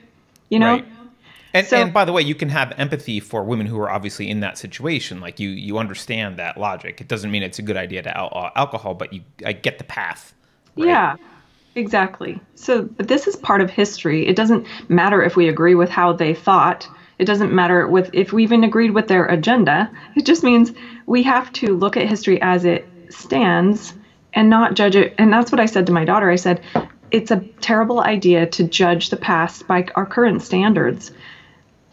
you 0.48 0.58
know? 0.58 0.74
Right. 0.74 0.86
And, 1.52 1.66
so, 1.66 1.76
and 1.76 1.92
by 1.92 2.04
the 2.06 2.12
way, 2.12 2.22
you 2.22 2.34
can 2.34 2.48
have 2.48 2.72
empathy 2.78 3.20
for 3.20 3.42
women 3.42 3.66
who 3.66 3.78
are 3.80 3.90
obviously 3.90 4.30
in 4.30 4.40
that 4.40 4.56
situation. 4.56 5.20
Like 5.20 5.40
you, 5.40 5.50
you 5.50 5.78
understand 5.78 6.38
that 6.38 6.56
logic. 6.56 7.00
It 7.00 7.08
doesn't 7.08 7.30
mean 7.30 7.42
it's 7.42 7.58
a 7.58 7.62
good 7.62 7.76
idea 7.76 8.02
to 8.02 8.16
outlaw 8.16 8.46
uh, 8.46 8.50
alcohol, 8.56 8.94
but 8.94 9.12
you 9.12 9.22
I 9.44 9.52
get 9.52 9.78
the 9.78 9.84
path. 9.84 10.32
Right? 10.76 10.88
Yeah, 10.88 11.16
exactly. 11.74 12.40
So, 12.54 12.82
but 12.82 13.08
this 13.08 13.26
is 13.26 13.36
part 13.36 13.60
of 13.60 13.68
history. 13.70 14.26
It 14.26 14.36
doesn't 14.36 14.66
matter 14.88 15.22
if 15.22 15.36
we 15.36 15.48
agree 15.48 15.74
with 15.74 15.90
how 15.90 16.12
they 16.12 16.34
thought. 16.34 16.88
It 17.18 17.24
doesn't 17.24 17.52
matter 17.52 17.86
with 17.86 18.10
if 18.12 18.32
we 18.32 18.42
even 18.42 18.64
agreed 18.64 18.90
with 18.90 19.08
their 19.08 19.26
agenda. 19.26 19.90
It 20.14 20.26
just 20.26 20.42
means 20.42 20.72
we 21.06 21.22
have 21.22 21.52
to 21.54 21.76
look 21.76 21.96
at 21.96 22.08
history 22.08 22.40
as 22.42 22.64
it 22.64 22.88
stands 23.08 23.94
and 24.34 24.50
not 24.50 24.74
judge 24.74 24.96
it. 24.96 25.14
And 25.18 25.32
that's 25.32 25.50
what 25.50 25.60
I 25.60 25.66
said 25.66 25.86
to 25.86 25.92
my 25.92 26.04
daughter. 26.04 26.30
I 26.30 26.36
said, 26.36 26.60
it's 27.10 27.30
a 27.30 27.40
terrible 27.60 28.00
idea 28.00 28.46
to 28.46 28.64
judge 28.64 29.10
the 29.10 29.16
past 29.16 29.66
by 29.66 29.86
our 29.94 30.04
current 30.04 30.42
standards 30.42 31.12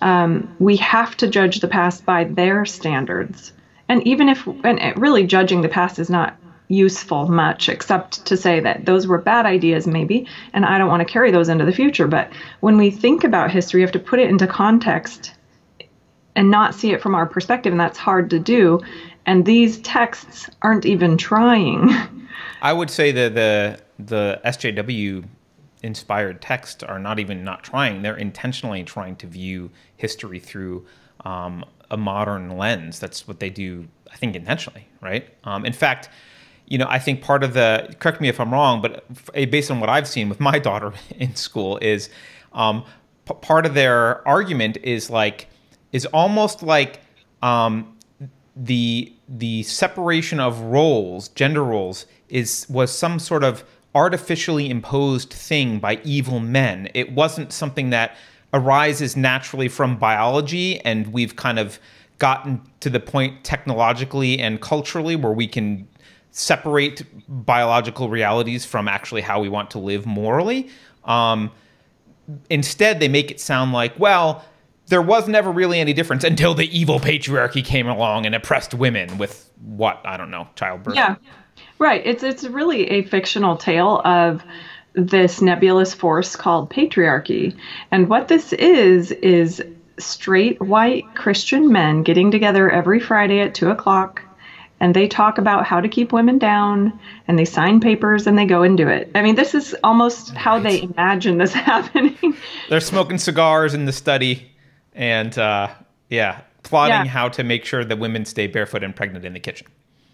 um, 0.03 0.53
we 0.59 0.75
have 0.77 1.15
to 1.17 1.27
judge 1.27 1.61
the 1.61 1.67
past 1.67 2.05
by 2.05 2.25
their 2.25 2.65
standards. 2.65 3.53
And 3.87 4.05
even 4.05 4.27
if, 4.27 4.45
and 4.63 5.01
really 5.01 5.25
judging 5.25 5.61
the 5.61 5.69
past 5.69 5.97
is 5.97 6.09
not 6.09 6.35
useful 6.73 7.27
much, 7.27 7.69
except 7.69 8.25
to 8.25 8.35
say 8.35 8.59
that 8.59 8.85
those 8.85 9.07
were 9.07 9.17
bad 9.17 9.45
ideas, 9.45 9.87
maybe, 9.87 10.27
and 10.53 10.65
I 10.65 10.77
don't 10.77 10.89
want 10.89 11.05
to 11.05 11.11
carry 11.11 11.31
those 11.31 11.49
into 11.49 11.65
the 11.65 11.71
future. 11.71 12.07
But 12.07 12.31
when 12.59 12.77
we 12.77 12.91
think 12.91 13.23
about 13.23 13.51
history, 13.51 13.79
we 13.79 13.83
have 13.83 13.91
to 13.91 13.99
put 13.99 14.19
it 14.19 14.29
into 14.29 14.47
context 14.47 15.33
and 16.35 16.49
not 16.49 16.73
see 16.73 16.91
it 16.91 17.01
from 17.01 17.15
our 17.15 17.25
perspective, 17.25 17.71
and 17.71 17.79
that's 17.79 17.97
hard 17.97 18.29
to 18.31 18.39
do. 18.39 18.81
And 19.25 19.45
these 19.45 19.79
texts 19.81 20.49
aren't 20.61 20.85
even 20.85 21.17
trying. 21.17 21.89
I 22.61 22.73
would 22.73 22.89
say 22.89 23.11
that 23.11 23.35
the 23.35 23.79
the 23.99 24.41
SJW 24.45 25.25
inspired 25.83 26.41
texts 26.41 26.81
are 26.81 26.99
not 26.99 27.19
even 27.19 27.43
not 27.43 27.63
trying; 27.63 28.01
they're 28.01 28.17
intentionally 28.17 28.83
trying 28.83 29.15
to 29.17 29.27
view 29.27 29.69
history 29.95 30.39
through 30.39 30.85
um, 31.25 31.63
a 31.91 31.97
modern 31.97 32.57
lens. 32.57 32.99
That's 32.99 33.27
what 33.27 33.39
they 33.39 33.49
do, 33.49 33.87
I 34.11 34.15
think, 34.15 34.35
intentionally, 34.35 34.87
right? 35.01 35.29
Um, 35.43 35.65
in 35.65 35.73
fact, 35.73 36.09
you 36.65 36.77
know, 36.77 36.87
I 36.89 36.99
think 36.99 37.21
part 37.21 37.43
of 37.43 37.53
the 37.53 37.93
correct 37.99 38.21
me 38.21 38.29
if 38.29 38.39
I'm 38.39 38.51
wrong, 38.51 38.81
but 38.81 39.05
based 39.33 39.69
on 39.69 39.79
what 39.79 39.89
I've 39.89 40.07
seen 40.07 40.29
with 40.29 40.39
my 40.39 40.59
daughter 40.69 40.93
in 41.17 41.35
school 41.35 41.77
is 41.81 42.09
um, 42.53 42.83
p- 43.25 43.35
part 43.41 43.65
of 43.65 43.73
their 43.73 44.27
argument 44.27 44.77
is 44.83 45.09
like 45.09 45.47
is 45.91 46.05
almost 46.07 46.63
like 46.63 47.01
um, 47.41 47.97
the 48.55 49.13
the 49.27 49.63
separation 49.63 50.39
of 50.39 50.59
roles, 50.59 51.29
gender 51.29 51.63
roles, 51.63 52.05
is 52.29 52.65
was 52.69 52.95
some 52.95 53.19
sort 53.19 53.43
of 53.43 53.63
artificially 53.95 54.69
imposed 54.69 55.31
thing 55.31 55.79
by 55.79 55.99
evil 56.03 56.39
men. 56.39 56.89
It 56.93 57.11
wasn't 57.11 57.53
something 57.53 57.91
that 57.91 58.15
arises 58.53 59.15
naturally 59.15 59.67
from 59.67 59.97
biology, 59.97 60.79
and 60.81 61.07
we've 61.07 61.35
kind 61.35 61.59
of 61.59 61.79
gotten 62.19 62.61
to 62.79 62.89
the 62.89 62.99
point 62.99 63.43
technologically 63.43 64.39
and 64.39 64.61
culturally 64.61 65.15
where 65.15 65.33
we 65.33 65.47
can 65.47 65.87
separate 66.33 67.03
biological 67.27 68.09
realities 68.09 68.65
from 68.65 68.87
actually 68.87 69.21
how 69.21 69.39
we 69.39 69.47
want 69.47 69.71
to 69.71 69.79
live 69.79 70.05
morally. 70.05 70.67
Um, 71.05 71.51
instead, 72.49 72.99
they 72.99 73.07
make 73.07 73.31
it 73.31 73.39
sound 73.39 73.71
like, 73.71 73.97
well, 73.99 74.43
there 74.87 75.01
was 75.01 75.27
never 75.27 75.51
really 75.51 75.79
any 75.79 75.93
difference 75.93 76.23
until 76.23 76.53
the 76.55 76.77
evil 76.77 76.99
patriarchy 76.99 77.63
came 77.63 77.87
along 77.87 78.25
and 78.25 78.35
oppressed 78.35 78.73
women 78.73 79.17
with 79.17 79.49
what 79.61 80.01
I 80.03 80.17
don't 80.17 80.31
know, 80.31 80.47
childbirth. 80.55 80.95
Yeah. 80.95 81.15
Right. 81.79 82.01
It's 82.05 82.23
it's 82.23 82.43
really 82.43 82.89
a 82.89 83.03
fictional 83.03 83.55
tale 83.55 84.01
of 84.03 84.43
this 84.93 85.41
nebulous 85.41 85.93
force 85.93 86.35
called 86.35 86.69
patriarchy. 86.69 87.55
And 87.91 88.09
what 88.09 88.27
this 88.27 88.53
is 88.53 89.11
is 89.11 89.63
straight 89.99 90.59
white 90.61 91.05
Christian 91.15 91.71
men 91.71 92.01
getting 92.01 92.31
together 92.31 92.69
every 92.69 92.99
Friday 92.99 93.39
at 93.39 93.53
two 93.53 93.69
o'clock 93.69 94.22
and 94.83 94.93
they 94.93 95.07
talk 95.07 95.37
about 95.37 95.65
how 95.65 95.79
to 95.79 95.87
keep 95.87 96.11
women 96.11 96.37
down 96.37 96.99
and 97.29 97.39
they 97.39 97.45
sign 97.45 97.79
papers 97.79 98.27
and 98.27 98.37
they 98.37 98.43
go 98.43 98.63
and 98.63 98.77
do 98.77 98.89
it. 98.89 99.09
I 99.15 99.21
mean, 99.21 99.35
this 99.35 99.55
is 99.55 99.73
almost 99.81 100.31
right. 100.31 100.37
how 100.37 100.59
they 100.59 100.81
imagine 100.81 101.37
this 101.37 101.53
happening. 101.71 102.35
They're 102.67 102.81
smoking 102.81 103.17
cigars 103.17 103.73
in 103.73 103.85
the 103.85 103.93
study 103.93 104.51
and 104.91 105.37
uh, 105.37 105.69
yeah, 106.09 106.41
plotting 106.63 107.05
yeah. 107.05 107.11
how 107.11 107.29
to 107.29 107.45
make 107.45 107.63
sure 107.63 107.85
that 107.85 107.97
women 107.97 108.25
stay 108.25 108.45
barefoot 108.47 108.83
and 108.83 108.93
pregnant 108.93 109.23
in 109.23 109.31
the 109.31 109.39
kitchen. 109.39 109.67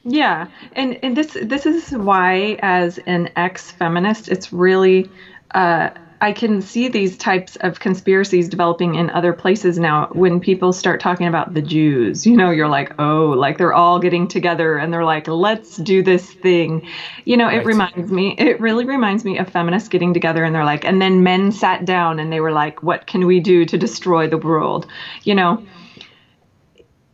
Yeah, 0.04 0.48
and 0.74 1.00
and 1.02 1.18
this 1.18 1.36
this 1.42 1.66
is 1.66 1.92
why, 1.92 2.58
as 2.62 3.00
an 3.00 3.32
ex-feminist, 3.36 4.30
it's 4.30 4.54
really 4.54 5.10
uh, 5.56 5.90
I 6.22 6.34
can 6.34 6.62
see 6.62 6.90
these 6.90 7.16
types 7.18 7.56
of 7.58 7.80
conspiracies 7.80 8.50
developing 8.50 8.96
in 8.96 9.10
other 9.12 9.32
places 9.32 9.80
now. 9.80 10.08
When 10.12 10.42
people 10.42 10.74
start 10.74 11.00
talking 11.00 11.28
about 11.28 11.54
the 11.54 11.62
Jews, 11.62 12.26
you 12.26 12.36
know, 12.36 12.52
you're 12.52 12.68
like, 12.68 12.94
oh, 13.00 13.28
like 13.38 13.58
they're 13.58 13.74
all 13.74 14.00
getting 14.00 14.28
together 14.28 14.78
and 14.78 14.92
they're 14.92 15.06
like, 15.06 15.28
let's 15.30 15.78
do 15.78 16.04
this 16.04 16.34
thing. 16.34 16.84
You 17.26 17.38
know, 17.38 17.48
it 17.48 17.64
reminds 17.66 18.12
me, 18.12 18.36
it 18.38 18.60
really 18.60 18.86
reminds 18.86 19.24
me 19.24 19.38
of 19.38 19.50
feminists 19.50 19.88
getting 19.88 20.14
together 20.14 20.44
and 20.44 20.54
they're 20.54 20.66
like, 20.66 20.84
and 20.84 21.02
then 21.02 21.24
men 21.24 21.52
sat 21.52 21.86
down 21.86 22.20
and 22.20 22.32
they 22.32 22.42
were 22.42 22.52
like, 22.52 22.84
what 22.84 23.08
can 23.08 23.26
we 23.26 23.40
do 23.40 23.66
to 23.66 23.78
destroy 23.78 24.28
the 24.28 24.38
world? 24.38 24.88
You 25.24 25.36
know 25.36 25.64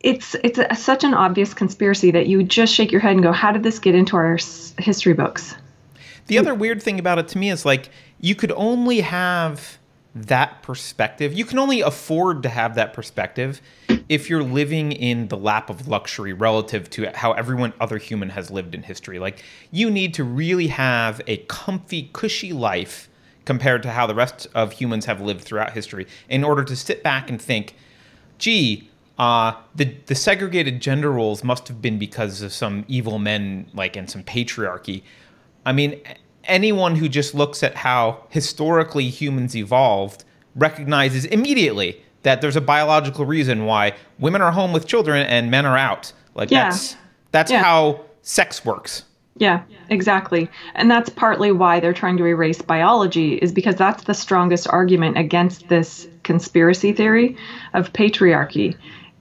it's 0.00 0.36
it's 0.44 0.58
a, 0.58 0.74
such 0.74 1.04
an 1.04 1.14
obvious 1.14 1.54
conspiracy 1.54 2.10
that 2.12 2.26
you 2.26 2.42
just 2.42 2.72
shake 2.72 2.92
your 2.92 3.00
head 3.00 3.12
and 3.12 3.22
go, 3.22 3.32
"How 3.32 3.52
did 3.52 3.62
this 3.62 3.78
get 3.78 3.94
into 3.94 4.16
our 4.16 4.34
s- 4.34 4.74
history 4.78 5.14
books?" 5.14 5.54
The 6.26 6.38
other 6.38 6.54
weird 6.54 6.82
thing 6.82 6.98
about 6.98 7.18
it 7.18 7.28
to 7.28 7.38
me 7.38 7.50
is 7.50 7.64
like 7.64 7.90
you 8.20 8.34
could 8.34 8.52
only 8.52 9.00
have 9.00 9.78
that 10.14 10.62
perspective. 10.62 11.34
You 11.34 11.44
can 11.44 11.58
only 11.58 11.82
afford 11.82 12.42
to 12.44 12.48
have 12.48 12.74
that 12.76 12.94
perspective 12.94 13.60
if 14.08 14.30
you're 14.30 14.42
living 14.42 14.92
in 14.92 15.28
the 15.28 15.36
lap 15.36 15.68
of 15.68 15.88
luxury 15.88 16.32
relative 16.32 16.88
to 16.90 17.10
how 17.14 17.32
everyone 17.32 17.74
other 17.80 17.98
human 17.98 18.30
has 18.30 18.50
lived 18.50 18.74
in 18.74 18.82
history. 18.82 19.18
Like 19.18 19.42
you 19.70 19.90
need 19.90 20.14
to 20.14 20.24
really 20.24 20.68
have 20.68 21.20
a 21.26 21.38
comfy, 21.48 22.10
cushy 22.12 22.52
life 22.52 23.10
compared 23.44 23.82
to 23.82 23.90
how 23.90 24.06
the 24.06 24.14
rest 24.14 24.48
of 24.54 24.72
humans 24.72 25.04
have 25.04 25.20
lived 25.20 25.42
throughout 25.42 25.72
history 25.72 26.06
in 26.28 26.42
order 26.42 26.64
to 26.64 26.74
sit 26.74 27.02
back 27.02 27.28
and 27.28 27.40
think, 27.40 27.76
"Gee, 28.38 28.88
uh, 29.18 29.52
the 29.74 29.96
the 30.06 30.14
segregated 30.14 30.80
gender 30.80 31.12
roles 31.12 31.44
must 31.44 31.68
have 31.68 31.80
been 31.82 31.98
because 31.98 32.42
of 32.42 32.52
some 32.52 32.84
evil 32.88 33.18
men, 33.18 33.66
like 33.74 33.96
and 33.96 34.10
some 34.10 34.22
patriarchy. 34.22 35.02
I 35.66 35.72
mean, 35.72 36.00
anyone 36.44 36.94
who 36.94 37.08
just 37.08 37.34
looks 37.34 37.62
at 37.62 37.74
how 37.74 38.24
historically 38.30 39.10
humans 39.10 39.54
evolved 39.54 40.24
recognizes 40.54 41.26
immediately 41.26 42.00
that 42.22 42.40
there's 42.40 42.56
a 42.56 42.60
biological 42.60 43.26
reason 43.26 43.66
why 43.66 43.92
women 44.18 44.40
are 44.40 44.52
home 44.52 44.72
with 44.72 44.86
children 44.86 45.26
and 45.26 45.50
men 45.50 45.66
are 45.66 45.76
out. 45.76 46.12
Like 46.34 46.50
yeah. 46.50 46.70
that's 46.70 46.96
that's 47.32 47.50
yeah. 47.50 47.62
how 47.62 48.00
sex 48.22 48.64
works. 48.64 49.02
Yeah, 49.38 49.62
exactly. 49.90 50.48
And 50.74 50.90
that's 50.90 51.10
partly 51.10 51.52
why 51.52 51.78
they're 51.78 51.92
trying 51.92 52.16
to 52.16 52.24
erase 52.24 52.62
biology, 52.62 53.34
is 53.34 53.52
because 53.52 53.74
that's 53.74 54.04
the 54.04 54.14
strongest 54.14 54.66
argument 54.68 55.18
against 55.18 55.68
this 55.68 56.08
conspiracy 56.22 56.92
theory 56.92 57.36
of 57.74 57.92
patriarchy 57.92 58.74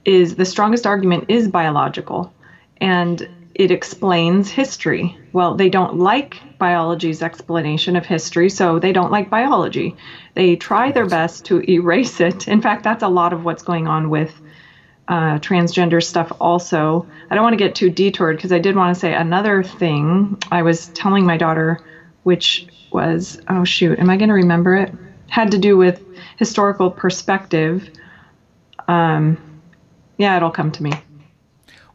is 0.05 0.35
the 0.35 0.45
strongest 0.45 0.87
argument 0.87 1.25
is 1.27 1.47
biological 1.49 2.31
and 2.79 3.27
it 3.55 3.71
explains 3.71 4.49
history. 4.49 5.17
Well, 5.31 5.55
they 5.55 5.69
don't 5.69 5.95
like 5.95 6.41
biology's 6.59 7.23
explanation 7.23 7.95
of 7.95 8.05
history, 8.05 8.49
so 8.49 8.79
they 8.79 8.91
don't 8.91 9.11
like 9.11 9.29
biology. 9.29 9.95
They 10.33 10.57
try 10.57 10.91
their 10.91 11.07
best 11.07 11.45
to 11.45 11.61
erase 11.71 12.19
it. 12.19 12.49
In 12.49 12.61
fact, 12.61 12.83
that's 12.83 13.01
a 13.01 13.07
lot 13.07 13.31
of 13.31 13.45
what's 13.45 13.63
going 13.63 13.87
on 13.87 14.09
with 14.09 14.33
uh, 15.07 15.39
transgender 15.39 16.03
stuff, 16.03 16.33
also. 16.41 17.07
I 17.29 17.35
don't 17.35 17.43
want 17.45 17.53
to 17.53 17.63
get 17.63 17.75
too 17.75 17.89
detoured 17.89 18.35
because 18.35 18.51
I 18.51 18.59
did 18.59 18.75
want 18.75 18.93
to 18.93 18.99
say 18.99 19.13
another 19.13 19.63
thing 19.63 20.37
I 20.51 20.63
was 20.63 20.87
telling 20.87 21.25
my 21.25 21.37
daughter, 21.37 21.79
which 22.23 22.67
was, 22.91 23.39
oh 23.47 23.63
shoot, 23.63 23.99
am 23.99 24.09
I 24.09 24.17
going 24.17 24.29
to 24.29 24.35
remember 24.35 24.75
it? 24.75 24.93
Had 25.29 25.51
to 25.51 25.57
do 25.57 25.77
with 25.77 26.03
historical 26.37 26.91
perspective. 26.91 27.87
Um, 28.89 29.61
yeah, 30.17 30.35
it'll 30.35 30.51
come 30.51 30.71
to 30.73 30.83
me. 30.83 30.91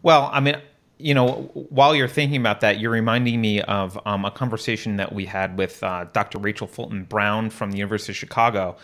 Well, 0.02 0.31
I 0.33 0.40
mean, 0.40 0.57
you 1.00 1.14
know, 1.14 1.50
while 1.54 1.95
you're 1.95 2.09
thinking 2.09 2.40
about 2.40 2.61
that, 2.61 2.78
you're 2.78 2.90
reminding 2.90 3.40
me 3.40 3.62
of 3.62 3.99
um, 4.07 4.25
a 4.25 4.30
conversation 4.30 4.97
that 4.97 5.12
we 5.12 5.26
had 5.26 5.57
with 5.57 5.83
uh, 5.83 6.04
Dr. 6.12 6.38
Rachel 6.38 6.66
Fulton 6.66 7.04
Brown 7.04 7.50
from 7.50 7.71
the 7.71 7.78
University 7.78 8.12
of 8.12 8.16
Chicago, 8.16 8.76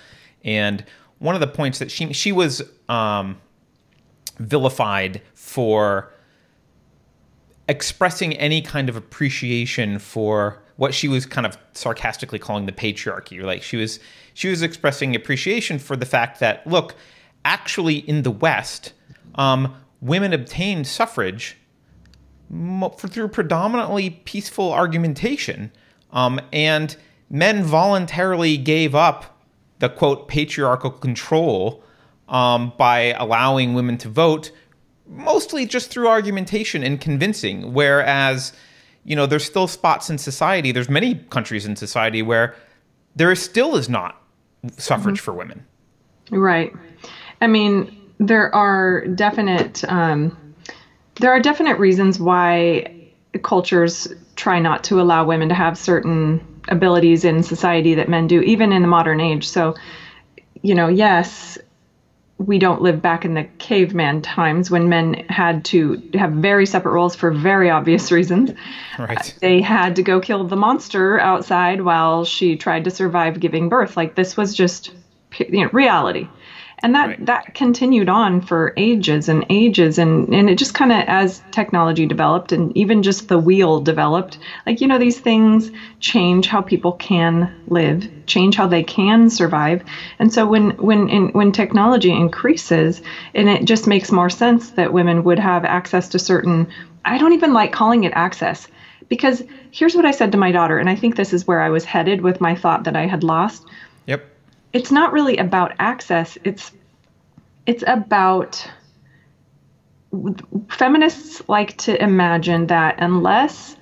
and 0.44 0.84
one 1.18 1.34
of 1.34 1.40
the 1.40 1.46
points 1.46 1.78
that 1.78 1.90
she 1.90 2.12
she 2.12 2.32
was 2.32 2.62
um, 2.88 3.38
vilified 4.38 5.22
for 5.34 6.12
expressing 7.68 8.34
any 8.34 8.62
kind 8.62 8.88
of 8.88 8.96
appreciation 8.96 9.98
for 9.98 10.62
what 10.76 10.94
she 10.94 11.08
was 11.08 11.26
kind 11.26 11.46
of 11.46 11.56
sarcastically 11.72 12.38
calling 12.38 12.66
the 12.66 12.72
patriarchy. 12.72 13.42
Like 13.42 13.62
she 13.62 13.76
was 13.76 14.00
she 14.34 14.48
was 14.48 14.62
expressing 14.62 15.14
appreciation 15.14 15.78
for 15.78 15.96
the 15.96 16.06
fact 16.06 16.40
that 16.40 16.66
look, 16.66 16.94
actually 17.44 17.96
in 17.96 18.22
the 18.22 18.30
West 18.30 18.92
um, 19.36 19.74
women 20.00 20.32
obtained 20.32 20.86
suffrage 20.86 21.56
for, 22.50 23.08
through 23.08 23.28
predominantly 23.28 24.10
peaceful 24.10 24.72
argumentation, 24.72 25.70
um, 26.12 26.40
and 26.52 26.96
men 27.30 27.62
voluntarily 27.64 28.56
gave 28.56 28.94
up 28.94 29.40
the 29.78 29.88
quote 29.88 30.28
patriarchal 30.28 30.90
control 30.90 31.82
um, 32.28 32.72
by 32.76 33.14
allowing 33.18 33.74
women 33.74 33.98
to 33.98 34.08
vote, 34.08 34.50
mostly 35.06 35.66
just 35.66 35.90
through 35.90 36.08
argumentation 36.08 36.82
and 36.82 37.00
convincing. 37.00 37.72
Whereas, 37.72 38.52
you 39.04 39.14
know, 39.14 39.26
there's 39.26 39.44
still 39.44 39.68
spots 39.68 40.10
in 40.10 40.18
society. 40.18 40.72
There's 40.72 40.88
many 40.88 41.16
countries 41.30 41.66
in 41.66 41.76
society 41.76 42.22
where 42.22 42.54
there 43.14 43.30
is 43.30 43.42
still 43.42 43.76
is 43.76 43.88
not 43.88 44.20
suffrage 44.76 45.20
for 45.20 45.32
women. 45.32 45.64
Right. 46.30 46.72
I 47.40 47.46
mean, 47.46 47.96
there 48.18 48.54
are 48.54 49.06
definite 49.06 49.84
um, 49.84 50.45
there 51.20 51.32
are 51.32 51.40
definite 51.40 51.78
reasons 51.78 52.20
why 52.20 53.10
cultures 53.42 54.08
try 54.36 54.58
not 54.58 54.84
to 54.84 55.00
allow 55.00 55.24
women 55.24 55.48
to 55.48 55.54
have 55.54 55.78
certain 55.78 56.44
abilities 56.68 57.24
in 57.24 57.42
society 57.42 57.94
that 57.94 58.08
men 58.08 58.26
do, 58.26 58.40
even 58.42 58.72
in 58.72 58.82
the 58.82 58.88
modern 58.88 59.20
age. 59.20 59.48
So, 59.48 59.74
you 60.62 60.74
know, 60.74 60.88
yes, 60.88 61.58
we 62.38 62.58
don't 62.58 62.82
live 62.82 63.00
back 63.00 63.24
in 63.24 63.34
the 63.34 63.44
caveman 63.58 64.20
times 64.20 64.70
when 64.70 64.88
men 64.88 65.14
had 65.28 65.64
to 65.66 66.02
have 66.14 66.32
very 66.32 66.66
separate 66.66 66.92
roles 66.92 67.16
for 67.16 67.30
very 67.30 67.70
obvious 67.70 68.12
reasons. 68.12 68.52
Right. 68.98 69.34
They 69.40 69.62
had 69.62 69.96
to 69.96 70.02
go 70.02 70.20
kill 70.20 70.44
the 70.44 70.56
monster 70.56 71.18
outside 71.18 71.80
while 71.80 72.24
she 72.24 72.56
tried 72.56 72.84
to 72.84 72.90
survive 72.90 73.40
giving 73.40 73.68
birth. 73.68 73.96
Like 73.96 74.16
this 74.16 74.36
was 74.36 74.54
just 74.54 74.92
you 75.38 75.64
know, 75.64 75.70
reality 75.72 76.28
and 76.80 76.94
that 76.94 77.06
right. 77.06 77.26
that 77.26 77.54
continued 77.54 78.08
on 78.08 78.40
for 78.40 78.72
ages 78.76 79.28
and 79.28 79.46
ages. 79.48 79.98
And 79.98 80.32
and 80.34 80.50
it 80.50 80.58
just 80.58 80.74
kind 80.74 80.92
of 80.92 81.04
as 81.06 81.42
technology 81.50 82.06
developed 82.06 82.52
and 82.52 82.76
even 82.76 83.02
just 83.02 83.28
the 83.28 83.38
wheel 83.38 83.80
developed 83.80 84.38
like 84.66 84.80
you 84.80 84.86
know 84.86 84.98
these 84.98 85.18
things 85.18 85.70
change 86.00 86.46
how 86.46 86.60
people 86.60 86.92
can 86.92 87.50
live 87.66 88.08
change 88.26 88.56
how 88.56 88.66
they 88.66 88.82
can 88.82 89.30
survive. 89.30 89.82
And 90.18 90.32
so 90.32 90.46
when 90.46 90.70
when 90.72 91.08
in, 91.08 91.28
when 91.28 91.52
technology 91.52 92.10
increases 92.10 93.00
and 93.34 93.48
it 93.48 93.64
just 93.64 93.86
makes 93.86 94.12
more 94.12 94.30
sense 94.30 94.72
that 94.72 94.92
women 94.92 95.24
would 95.24 95.38
have 95.38 95.64
access 95.64 96.08
to 96.10 96.18
certain 96.18 96.68
I 97.04 97.18
don't 97.18 97.32
even 97.32 97.52
like 97.52 97.72
calling 97.72 98.04
it 98.04 98.12
access 98.14 98.66
because 99.08 99.42
here's 99.70 99.94
what 99.94 100.04
I 100.04 100.10
said 100.10 100.32
to 100.32 100.38
my 100.38 100.52
daughter 100.52 100.78
and 100.78 100.90
I 100.90 100.96
think 100.96 101.16
this 101.16 101.32
is 101.32 101.46
where 101.46 101.62
I 101.62 101.70
was 101.70 101.84
headed 101.84 102.20
with 102.20 102.40
my 102.40 102.54
thought 102.54 102.84
that 102.84 102.96
I 102.96 103.06
had 103.06 103.22
lost 103.22 103.66
it's 104.76 104.92
not 104.92 105.10
really 105.14 105.38
about 105.38 105.72
access 105.78 106.36
it's 106.44 106.70
it's 107.64 107.82
about 107.86 108.68
feminists 110.68 111.40
like 111.48 111.74
to 111.78 112.00
imagine 112.02 112.66
that 112.66 112.96
unless 112.98 113.74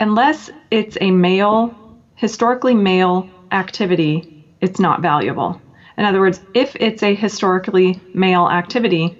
unless 0.00 0.48
it's 0.70 0.96
a 1.02 1.10
male 1.10 1.74
historically 2.14 2.74
male 2.74 3.28
activity 3.52 4.24
it's 4.62 4.80
not 4.80 5.02
valuable. 5.02 5.60
In 5.98 6.06
other 6.06 6.20
words 6.20 6.40
if 6.54 6.74
it's 6.80 7.02
a 7.02 7.14
historically 7.14 8.00
male 8.14 8.48
activity 8.48 9.14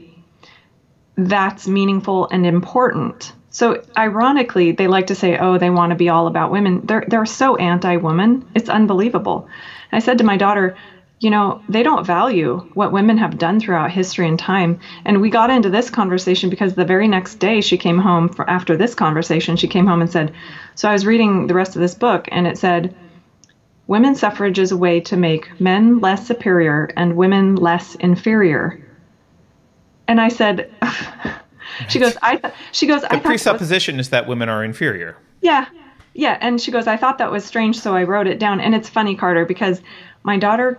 that's 1.18 1.68
meaningful 1.68 2.28
and 2.30 2.46
important. 2.46 3.34
So 3.50 3.76
ironically 3.98 4.72
they 4.72 4.86
like 4.86 5.08
to 5.08 5.14
say 5.14 5.36
oh 5.36 5.58
they 5.58 5.68
want 5.68 5.90
to 5.90 5.96
be 5.96 6.08
all 6.08 6.26
about 6.26 6.50
women. 6.50 6.80
They're 6.82 7.04
they're 7.06 7.26
so 7.26 7.56
anti-woman 7.56 8.42
it's 8.54 8.70
unbelievable 8.70 9.46
I 9.92 9.98
said 10.00 10.18
to 10.18 10.24
my 10.24 10.36
daughter, 10.36 10.76
you 11.20 11.30
know, 11.30 11.62
they 11.68 11.82
don't 11.82 12.06
value 12.06 12.58
what 12.74 12.92
women 12.92 13.18
have 13.18 13.38
done 13.38 13.58
throughout 13.58 13.90
history 13.90 14.28
and 14.28 14.38
time. 14.38 14.78
And 15.04 15.20
we 15.20 15.30
got 15.30 15.50
into 15.50 15.70
this 15.70 15.90
conversation 15.90 16.48
because 16.48 16.74
the 16.74 16.84
very 16.84 17.08
next 17.08 17.36
day 17.36 17.60
she 17.60 17.76
came 17.76 17.98
home 17.98 18.28
for, 18.28 18.48
after 18.48 18.76
this 18.76 18.94
conversation, 18.94 19.56
she 19.56 19.66
came 19.66 19.86
home 19.86 20.00
and 20.00 20.10
said, 20.10 20.32
So 20.76 20.88
I 20.88 20.92
was 20.92 21.06
reading 21.06 21.48
the 21.48 21.54
rest 21.54 21.74
of 21.74 21.82
this 21.82 21.94
book, 21.94 22.28
and 22.30 22.46
it 22.46 22.56
said, 22.56 22.94
Women's 23.88 24.20
suffrage 24.20 24.58
is 24.58 24.70
a 24.70 24.76
way 24.76 25.00
to 25.00 25.16
make 25.16 25.60
men 25.60 25.98
less 25.98 26.26
superior 26.26 26.90
and 26.96 27.16
women 27.16 27.56
less 27.56 27.94
inferior. 27.96 28.78
And 30.06 30.20
I 30.20 30.28
said, 30.28 30.70
she 31.88 31.98
goes, 31.98 32.16
I 32.22 32.36
th-, 32.36 32.54
she 32.72 32.86
goes, 32.86 33.02
I 33.04 33.16
the 33.16 33.22
presupposition 33.22 33.96
was, 33.96 34.06
is 34.06 34.10
that 34.10 34.28
women 34.28 34.48
are 34.48 34.62
inferior. 34.62 35.16
Yeah, 35.40 35.66
yeah, 36.18 36.36
and 36.40 36.60
she 36.60 36.72
goes, 36.72 36.88
I 36.88 36.96
thought 36.96 37.18
that 37.18 37.30
was 37.30 37.44
strange, 37.44 37.78
so 37.78 37.94
I 37.94 38.02
wrote 38.02 38.26
it 38.26 38.40
down. 38.40 38.58
And 38.58 38.74
it's 38.74 38.88
funny, 38.88 39.14
Carter, 39.14 39.44
because 39.44 39.80
my 40.24 40.36
daughter, 40.36 40.76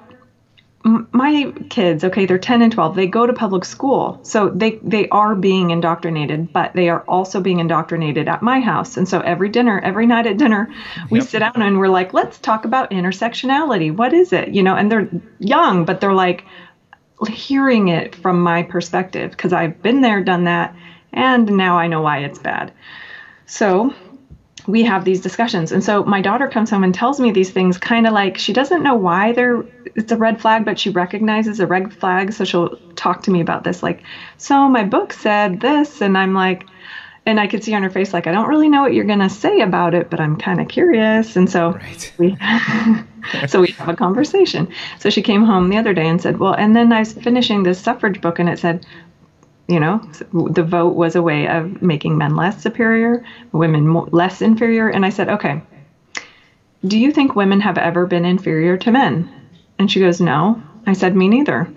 my 0.83 1.53
kids, 1.69 2.03
okay, 2.03 2.25
they're 2.25 2.37
10 2.37 2.61
and 2.61 2.73
12. 2.73 2.93
They 2.93 3.07
go 3.07 3.25
to 3.25 3.31
public 3.31 3.63
school, 3.63 4.19
so 4.21 4.49
they 4.49 4.81
they 4.83 5.07
are 5.07 5.35
being 5.35 5.69
indoctrinated, 5.69 6.51
but 6.51 6.73
they 6.73 6.89
are 6.89 7.03
also 7.07 7.39
being 7.39 7.59
indoctrinated 7.59 8.27
at 8.27 8.41
my 8.41 8.59
house. 8.59 8.97
And 8.97 9.07
so 9.07 9.21
every 9.21 9.47
dinner, 9.47 9.79
every 9.79 10.05
night 10.07 10.27
at 10.27 10.37
dinner, 10.37 10.67
we 11.09 11.19
yep. 11.19 11.29
sit 11.29 11.39
down 11.39 11.61
and 11.61 11.79
we're 11.79 11.87
like, 11.87 12.13
let's 12.13 12.37
talk 12.39 12.65
about 12.65 12.91
intersectionality. 12.91 13.95
What 13.95 14.11
is 14.11 14.33
it? 14.33 14.49
You 14.49 14.61
know, 14.61 14.75
and 14.75 14.91
they're 14.91 15.09
young, 15.39 15.85
but 15.85 16.01
they're 16.01 16.11
like 16.11 16.43
hearing 17.29 17.87
it 17.87 18.13
from 18.13 18.41
my 18.41 18.63
perspective 18.63 19.31
because 19.31 19.53
I've 19.53 19.81
been 19.81 20.01
there, 20.01 20.21
done 20.21 20.43
that, 20.43 20.75
and 21.13 21.49
now 21.55 21.77
I 21.77 21.87
know 21.87 22.01
why 22.01 22.17
it's 22.25 22.39
bad. 22.39 22.73
So 23.45 23.93
we 24.69 24.83
have 24.83 25.03
these 25.03 25.19
discussions. 25.19 25.71
And 25.71 25.83
so 25.83 26.03
my 26.03 26.21
daughter 26.21 26.47
comes 26.47 26.69
home 26.69 26.83
and 26.83 26.93
tells 26.93 27.19
me 27.19 27.31
these 27.31 27.49
things 27.49 27.77
kind 27.77 28.05
of 28.05 28.13
like 28.13 28.37
she 28.37 28.53
doesn't 28.53 28.83
know 28.83 28.95
why 28.95 29.33
they're 29.33 29.63
it's 29.95 30.11
a 30.11 30.17
red 30.17 30.39
flag, 30.39 30.63
but 30.63 30.79
she 30.79 30.91
recognizes 30.91 31.59
a 31.59 31.67
red 31.67 31.91
flag, 31.91 32.31
so 32.31 32.45
she'll 32.45 32.77
talk 32.95 33.23
to 33.23 33.31
me 33.31 33.41
about 33.41 33.63
this 33.63 33.81
like, 33.81 34.03
"So 34.37 34.69
my 34.69 34.83
book 34.83 35.13
said 35.13 35.59
this." 35.59 36.01
And 36.01 36.17
I'm 36.17 36.33
like 36.33 36.65
and 37.25 37.39
I 37.39 37.47
could 37.47 37.63
see 37.63 37.73
on 37.73 37.83
her 37.83 37.89
face 37.89 38.13
like, 38.13 38.27
"I 38.27 38.31
don't 38.31 38.47
really 38.47 38.69
know 38.69 38.81
what 38.81 38.93
you're 38.93 39.05
going 39.05 39.19
to 39.19 39.29
say 39.29 39.61
about 39.61 39.93
it, 39.93 40.09
but 40.09 40.19
I'm 40.19 40.37
kind 40.37 40.61
of 40.61 40.67
curious." 40.67 41.35
And 41.35 41.49
so 41.49 41.71
right. 41.71 42.13
we 42.17 42.37
so 43.47 43.61
we 43.61 43.71
have 43.71 43.89
a 43.89 43.95
conversation. 43.95 44.67
So 44.99 45.09
she 45.09 45.21
came 45.21 45.43
home 45.43 45.69
the 45.69 45.77
other 45.77 45.93
day 45.93 46.07
and 46.07 46.21
said, 46.21 46.37
"Well, 46.37 46.53
and 46.53 46.75
then 46.75 46.93
I 46.93 46.99
was 46.99 47.13
finishing 47.13 47.63
this 47.63 47.79
suffrage 47.79 48.21
book 48.21 48.39
and 48.39 48.49
it 48.49 48.59
said, 48.59 48.85
you 49.69 49.79
know, 49.79 49.99
the 50.33 50.63
vote 50.63 50.95
was 50.95 51.15
a 51.15 51.21
way 51.21 51.47
of 51.47 51.81
making 51.81 52.17
men 52.17 52.35
less 52.35 52.61
superior, 52.61 53.23
women 53.51 53.87
more, 53.87 54.07
less 54.11 54.41
inferior. 54.41 54.89
And 54.89 55.05
I 55.05 55.09
said, 55.09 55.29
okay, 55.29 55.61
do 56.85 56.97
you 56.97 57.11
think 57.11 57.35
women 57.35 57.59
have 57.61 57.77
ever 57.77 58.07
been 58.07 58.25
inferior 58.25 58.77
to 58.77 58.91
men? 58.91 59.31
And 59.77 59.91
she 59.91 59.99
goes, 59.99 60.19
no. 60.19 60.61
I 60.87 60.93
said, 60.93 61.15
me 61.15 61.27
neither. 61.27 61.71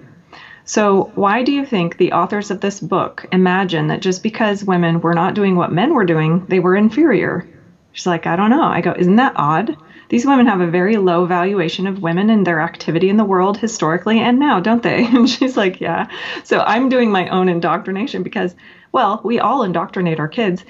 So, 0.65 1.11
why 1.17 1.43
do 1.43 1.53
you 1.53 1.67
think 1.67 1.97
the 1.97 2.13
authors 2.13 2.51
of 2.51 2.61
this 2.61 2.81
book 2.81 3.27
imagine 3.31 3.89
that 3.89 4.01
just 4.01 4.23
because 4.23 4.65
women 4.65 5.01
were 5.01 5.13
not 5.13 5.35
doing 5.35 5.57
what 5.57 5.73
men 5.73 5.93
were 5.93 6.05
doing, 6.05 6.47
they 6.47 6.61
were 6.61 6.77
inferior? 6.77 7.47
She's 7.93 8.07
like, 8.07 8.27
I 8.27 8.37
don't 8.37 8.51
know. 8.51 8.63
I 8.63 8.81
go, 8.81 8.95
isn't 8.97 9.17
that 9.17 9.35
odd? 9.37 9.77
These 10.13 10.27
women 10.27 10.47
have 10.47 10.61
a 10.61 10.67
very 10.67 10.99
low 10.99 11.25
valuation 11.25 11.87
of 11.87 12.03
women 12.03 12.29
and 12.29 12.47
their 12.47 12.61
activity 12.61 13.09
in 13.09 13.17
the 13.17 13.25
world 13.25 13.57
historically 13.57 14.21
and 14.21 14.39
now, 14.39 14.61
don't 14.61 14.83
they? 14.83 15.07
And 15.17 15.27
she's 15.29 15.57
like, 15.57 15.81
Yeah. 15.81 16.07
So 16.45 16.61
I'm 16.61 16.91
doing 16.91 17.11
my 17.11 17.31
own 17.31 17.49
indoctrination 17.49 18.23
because, 18.23 18.55
well, 18.93 19.23
we 19.25 19.41
all 19.41 19.63
indoctrinate 19.63 20.21
our 20.21 20.29
kids. 20.29 20.67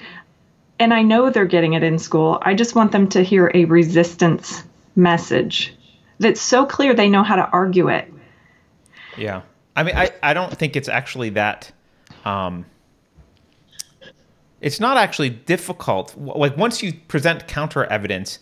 And 0.79 0.93
I 0.93 1.01
know 1.01 1.29
they're 1.29 1.43
getting 1.43 1.73
it 1.73 1.83
in 1.83 1.99
school. 1.99 2.39
I 2.41 2.53
just 2.53 2.73
want 2.73 2.93
them 2.93 3.09
to 3.09 3.21
hear 3.21 3.51
a 3.53 3.65
resistance 3.65 4.63
message 4.95 5.75
that's 6.19 6.39
so 6.39 6.65
clear 6.65 6.93
they 6.93 7.09
know 7.09 7.23
how 7.23 7.35
to 7.35 7.49
argue 7.49 7.89
it. 7.89 8.13
Yeah. 9.17 9.41
I 9.75 9.83
mean, 9.83 9.97
I, 9.97 10.11
I 10.23 10.33
don't 10.33 10.57
think 10.57 10.77
it's 10.77 10.87
actually 10.87 11.31
that. 11.31 11.69
Um, 12.23 12.65
it's 14.61 14.79
not 14.79 14.95
actually 14.95 15.31
difficult. 15.31 16.15
Like 16.17 16.55
once 16.55 16.81
you 16.81 16.93
present 16.93 17.45
counter 17.49 17.83
evidence, 17.83 18.39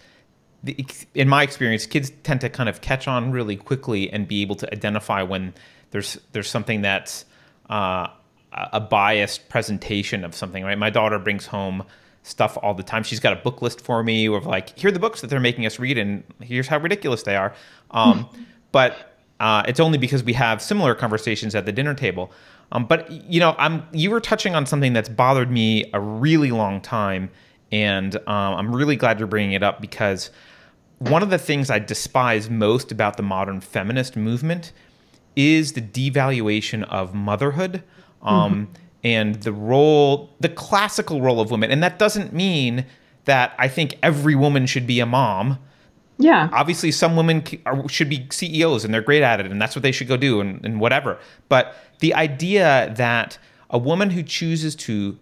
the, 0.63 0.86
in 1.15 1.28
my 1.28 1.43
experience, 1.43 1.86
kids 1.86 2.12
tend 2.24 2.41
to 2.41 2.50
kind 2.50 2.69
of 2.69 2.82
catch 2.82 3.08
on 3.08 3.32
really 3.32 3.56
quickly 3.56 4.12
and 4.12 4.28
be 4.28 4.41
able 4.41 4.56
to 4.56 4.71
identify 4.74 5.24
when 5.24 5.54
there's 5.91 6.19
there's 6.32 6.50
something 6.50 6.82
that's 6.82 7.26
uh, 7.69 8.08
a 8.54 8.80
biased 8.80 9.50
presentation 9.50 10.24
of 10.24 10.36
something. 10.36 10.63
Right, 10.63 10.78
my 10.78 10.89
daughter 10.89 11.19
brings 11.19 11.45
home 11.45 11.84
stuff 12.24 12.58
all 12.62 12.74
the 12.74 12.84
time. 12.84 13.04
She's 13.04 13.19
got 13.19 13.34
a 13.34 13.38
book 13.38 13.62
list 13.62 13.82
for 13.82 14.04
me 14.04 14.28
of 14.28 14.45
like, 14.45 14.78
here 14.78 14.89
are 14.89 14.91
the 14.91 15.00
books 15.00 15.21
that 15.21 15.28
they're 15.28 15.39
making 15.39 15.65
us 15.65 15.80
read, 15.80 15.97
and 15.97 16.24
here's 16.39 16.67
how 16.67 16.78
ridiculous 16.78 17.24
they 17.24 17.36
are. 17.36 17.54
Um, 17.91 18.30
but 18.71 19.17
uh, 19.39 19.63
it's 19.67 19.80
only 19.80 19.97
because 19.97 20.24
we 20.24 20.34
have 20.34 20.62
similar 20.62 20.93
conversations 20.93 21.56
at 21.56 21.65
the 21.65 21.71
dinner 21.71 21.95
table. 21.95 22.32
Um, 22.71 22.86
but 22.86 23.12
you 23.12 23.39
know, 23.39 23.56
I'm 23.58 23.86
you 23.91 24.12
were 24.12 24.21
touching 24.21 24.56
on 24.56 24.65
something 24.65 24.93
that's 24.93 25.10
bothered 25.10 25.52
me 25.52 25.89
a 25.93 26.00
really 26.00 26.52
long 26.52 26.80
time, 26.80 27.30
and 27.71 28.15
um, 28.15 28.56
I'm 28.56 28.76
really 28.76 28.95
glad 28.95 29.19
you're 29.19 29.28
bringing 29.28 29.54
it 29.54 29.63
up 29.63 29.82
because 29.82 30.30
one 31.02 31.24
of 31.24 31.32
the 31.32 31.40
things 31.40 31.72
I 31.72 31.80
despise 31.80 32.48
most 32.48 32.92
about 32.92 33.18
the 33.18 33.24
modern 33.24 33.60
feminist 33.60 34.16
movement 34.16 34.72
is 35.36 35.74
the 35.74 35.82
devaluation 35.82 36.84
of 36.84 37.16
motherhood 37.16 37.82
um, 38.22 38.68
mm-hmm. 38.68 38.74
and 39.04 39.36
the 39.42 39.52
role, 39.52 40.30
the 40.40 40.50
classical 40.50 41.20
role 41.20 41.42
of 41.42 41.50
women. 41.50 41.72
And 41.72 41.82
that 41.82 41.98
doesn't 41.98 42.34
mean 42.34 42.86
that 43.26 43.56
I 43.58 43.68
think 43.68 43.98
every 44.04 44.36
woman 44.36 44.68
should 44.68 44.86
be 44.86 45.00
a 45.00 45.08
mom. 45.08 45.58
Yeah. 46.20 46.50
Obviously, 46.54 46.92
some 46.92 47.16
women 47.16 47.44
should 47.90 48.10
be 48.10 48.28
CEOs 48.30 48.86
and 48.86 48.94
they're 48.94 49.02
great 49.02 49.24
at 49.24 49.40
it, 49.40 49.48
and 49.48 49.60
that's 49.60 49.76
what 49.76 49.82
they 49.82 49.92
should 49.92 50.08
go 50.08 50.18
do, 50.18 50.40
and, 50.40 50.64
and 50.64 50.80
whatever. 50.80 51.18
But 51.50 51.76
the 51.98 52.14
idea 52.14 52.94
that 52.96 53.40
a 53.72 53.80
woman 53.80 54.12
who 54.12 54.22
chooses 54.22 54.76
to 54.76 55.18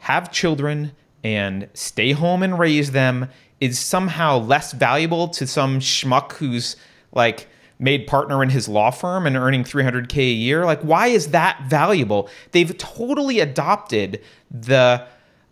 have 0.00 0.30
children 0.30 0.92
and 1.24 1.70
stay 1.72 2.12
home 2.12 2.42
and 2.42 2.58
raise 2.58 2.90
them 2.90 3.30
is 3.60 3.78
somehow 3.78 4.38
less 4.38 4.72
valuable 4.72 5.28
to 5.28 5.46
some 5.46 5.80
schmuck 5.80 6.32
who's 6.32 6.76
like 7.12 7.48
made 7.78 8.06
partner 8.06 8.42
in 8.42 8.50
his 8.50 8.68
law 8.68 8.90
firm 8.90 9.26
and 9.26 9.36
earning 9.36 9.62
300k 9.64 10.16
a 10.18 10.22
year. 10.32 10.64
Like 10.64 10.80
why 10.82 11.08
is 11.08 11.28
that 11.28 11.62
valuable? 11.66 12.28
They've 12.52 12.76
totally 12.78 13.40
adopted 13.40 14.22
the 14.50 15.06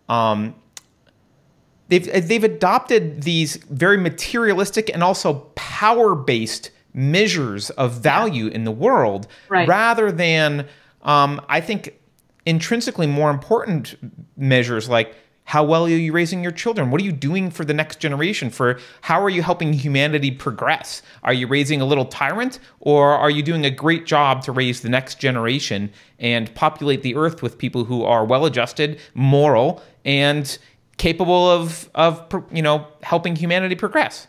um 0.09 0.55
they've 1.87 2.27
they've 2.27 2.43
adopted 2.43 3.23
these 3.23 3.57
very 3.57 3.97
materialistic 3.97 4.89
and 4.93 5.03
also 5.03 5.49
power 5.55 6.15
based 6.15 6.71
measures 6.93 7.69
of 7.71 7.93
value 7.93 8.47
in 8.47 8.63
the 8.63 8.71
world 8.71 9.27
Right. 9.49 9.67
rather 9.67 10.11
than 10.11 10.67
um, 11.03 11.39
I 11.49 11.61
think 11.61 11.99
intrinsically 12.45 13.05
more 13.07 13.29
important 13.29 13.95
measures 14.37 14.87
like 14.89 15.15
how 15.45 15.63
well 15.63 15.85
are 15.85 15.89
you 15.89 16.11
raising 16.11 16.41
your 16.41 16.51
children? 16.51 16.91
What 16.91 16.99
are 16.99 17.03
you 17.03 17.11
doing 17.11 17.51
for 17.51 17.63
the 17.63 17.73
next 17.73 17.99
generation? 17.99 18.49
For 18.49 18.79
how 19.01 19.21
are 19.23 19.29
you 19.29 19.43
helping 19.43 19.73
humanity 19.73 20.31
progress? 20.31 21.03
Are 21.23 21.33
you 21.33 21.47
raising 21.47 21.81
a 21.81 21.85
little 21.85 22.05
tyrant 22.05 22.59
or 22.79 23.11
are 23.11 23.29
you 23.29 23.43
doing 23.43 23.63
a 23.63 23.69
great 23.69 24.05
job 24.05 24.41
to 24.43 24.51
raise 24.51 24.81
the 24.81 24.89
next 24.89 25.19
generation 25.19 25.91
and 26.19 26.53
populate 26.55 27.03
the 27.03 27.15
earth 27.15 27.43
with 27.43 27.57
people 27.57 27.85
who 27.85 28.03
are 28.03 28.25
well 28.25 28.45
adjusted, 28.45 28.99
moral, 29.13 29.81
and 30.03 30.57
capable 30.97 31.49
of 31.49 31.89
of 31.93 32.25
you 32.51 32.61
know 32.61 32.87
helping 33.03 33.35
humanity 33.35 33.75
progress? 33.75 34.27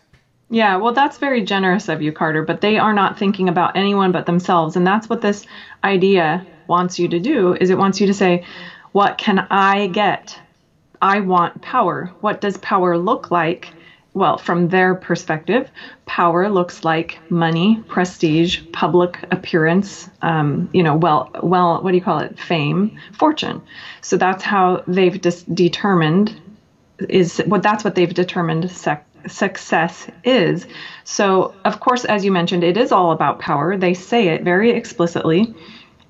Yeah, 0.50 0.76
well, 0.76 0.92
that's 0.92 1.18
very 1.18 1.42
generous 1.42 1.88
of 1.88 2.02
you, 2.02 2.12
Carter, 2.12 2.44
but 2.44 2.60
they 2.60 2.78
are 2.78 2.92
not 2.92 3.18
thinking 3.18 3.48
about 3.48 3.76
anyone 3.76 4.12
but 4.12 4.26
themselves. 4.26 4.76
And 4.76 4.86
that's 4.86 5.08
what 5.08 5.20
this 5.20 5.44
idea 5.82 6.46
wants 6.68 6.98
you 6.98 7.08
to 7.08 7.18
do 7.18 7.54
is 7.54 7.70
it 7.70 7.78
wants 7.78 8.00
you 8.00 8.06
to 8.06 8.14
say, 8.14 8.44
what 8.92 9.18
can 9.18 9.40
I 9.50 9.88
get? 9.88 10.38
I 11.00 11.20
want 11.20 11.62
power. 11.62 12.12
What 12.20 12.40
does 12.40 12.56
power 12.58 12.98
look 12.98 13.30
like? 13.30 13.68
Well, 14.14 14.38
from 14.38 14.68
their 14.68 14.94
perspective, 14.94 15.70
power 16.06 16.48
looks 16.48 16.84
like 16.84 17.18
money, 17.28 17.82
prestige, 17.86 18.60
public 18.72 19.18
appearance, 19.30 20.08
um, 20.22 20.70
you 20.72 20.82
know, 20.82 20.96
well, 20.96 21.30
well, 21.42 21.82
what 21.82 21.90
do 21.90 21.98
you 21.98 22.02
call 22.02 22.20
it? 22.20 22.38
Fame, 22.38 22.98
fortune. 23.12 23.60
So 24.00 24.16
that's 24.16 24.42
how 24.42 24.84
they've 24.86 25.20
dis- 25.20 25.42
determined 25.42 26.40
is 27.10 27.42
what 27.46 27.62
that's 27.62 27.84
what 27.84 27.94
they've 27.94 28.14
determined 28.14 28.70
success 29.26 30.06
is. 30.24 30.66
So, 31.04 31.54
of 31.64 31.80
course, 31.80 32.04
as 32.04 32.24
you 32.24 32.32
mentioned, 32.32 32.64
it 32.64 32.76
is 32.76 32.92
all 32.92 33.12
about 33.12 33.38
power. 33.38 33.76
They 33.76 33.94
say 33.94 34.28
it 34.28 34.42
very 34.42 34.70
explicitly. 34.70 35.54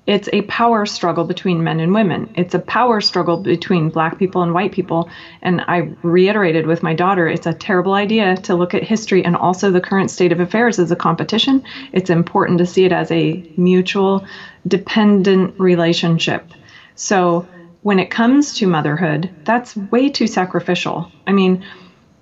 It's 0.07 0.29
a 0.31 0.41
power 0.43 0.85
struggle 0.85 1.25
between 1.25 1.65
men 1.65 1.81
and 1.81 1.93
women. 1.93 2.33
It's 2.35 2.55
a 2.55 2.59
power 2.59 3.01
struggle 3.01 3.37
between 3.37 3.89
black 3.89 4.17
people 4.17 4.41
and 4.41 4.53
white 4.53 4.71
people. 4.71 5.09
And 5.41 5.61
I 5.67 5.91
reiterated 6.01 6.65
with 6.65 6.81
my 6.81 6.93
daughter, 6.93 7.27
it's 7.27 7.45
a 7.45 7.53
terrible 7.53 7.93
idea 7.93 8.37
to 8.37 8.55
look 8.55 8.73
at 8.73 8.83
history 8.83 9.25
and 9.25 9.35
also 9.35 9.69
the 9.69 9.81
current 9.81 10.09
state 10.09 10.31
of 10.31 10.39
affairs 10.39 10.79
as 10.79 10.91
a 10.91 10.95
competition. 10.95 11.61
It's 11.91 12.09
important 12.09 12.59
to 12.59 12.65
see 12.65 12.85
it 12.85 12.93
as 12.93 13.11
a 13.11 13.51
mutual 13.57 14.25
dependent 14.65 15.59
relationship. 15.59 16.51
So, 16.95 17.45
when 17.81 17.99
it 17.99 18.09
comes 18.09 18.55
to 18.55 18.67
motherhood, 18.67 19.29
that's 19.43 19.75
way 19.75 20.09
too 20.09 20.27
sacrificial. 20.27 21.11
I 21.25 21.31
mean, 21.31 21.63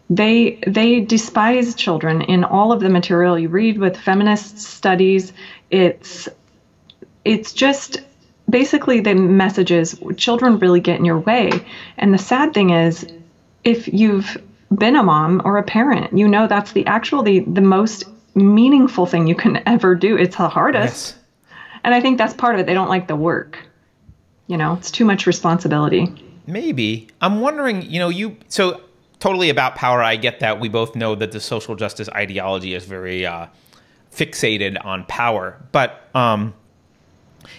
they 0.09 0.59
they 0.67 1.01
despise 1.01 1.75
children 1.75 2.21
in 2.21 2.43
all 2.43 2.71
of 2.71 2.79
the 2.79 2.89
material 2.89 3.39
you 3.39 3.49
read 3.49 3.77
with 3.77 3.97
feminist 3.97 4.59
studies. 4.59 5.33
It's 5.71 6.29
it's 7.25 7.51
just 7.51 7.97
basically 8.49 9.01
the 9.01 9.15
message 9.15 9.71
is 9.71 9.99
children 10.17 10.59
really 10.59 10.79
get 10.79 10.99
in 10.99 11.05
your 11.05 11.19
way. 11.19 11.51
And 11.97 12.13
the 12.13 12.17
sad 12.17 12.53
thing 12.53 12.69
is, 12.69 13.05
if 13.63 13.87
you've 13.87 14.37
been 14.73 14.95
a 14.95 15.03
mom 15.03 15.41
or 15.43 15.57
a 15.57 15.63
parent, 15.63 16.17
you 16.17 16.27
know 16.27 16.47
that's 16.47 16.71
the 16.71 16.85
actual 16.85 17.23
the, 17.23 17.39
the 17.39 17.61
most 17.61 18.05
meaningful 18.35 19.05
thing 19.05 19.27
you 19.27 19.35
can 19.35 19.61
ever 19.67 19.95
do. 19.95 20.15
It's 20.15 20.37
the 20.37 20.49
hardest. 20.49 21.15
Yes. 21.15 21.19
And 21.83 21.93
I 21.93 22.01
think 22.01 22.17
that's 22.17 22.33
part 22.33 22.55
of 22.55 22.61
it. 22.61 22.65
They 22.65 22.73
don't 22.73 22.89
like 22.89 23.07
the 23.07 23.15
work. 23.15 23.59
You 24.47 24.57
know, 24.57 24.73
it's 24.73 24.91
too 24.91 25.05
much 25.05 25.25
responsibility. 25.25 26.13
Maybe. 26.47 27.07
I'm 27.21 27.41
wondering, 27.41 27.81
you 27.81 27.99
know, 27.99 28.09
you 28.09 28.37
so 28.47 28.81
totally 29.19 29.49
about 29.49 29.75
power. 29.75 30.03
I 30.03 30.15
get 30.15 30.39
that. 30.41 30.59
We 30.59 30.69
both 30.69 30.95
know 30.95 31.15
that 31.15 31.31
the 31.31 31.39
social 31.39 31.75
justice 31.75 32.07
ideology 32.09 32.75
is 32.75 32.85
very 32.85 33.25
uh, 33.25 33.47
fixated 34.11 34.83
on 34.85 35.05
power. 35.05 35.59
But 35.71 36.09
um, 36.13 36.53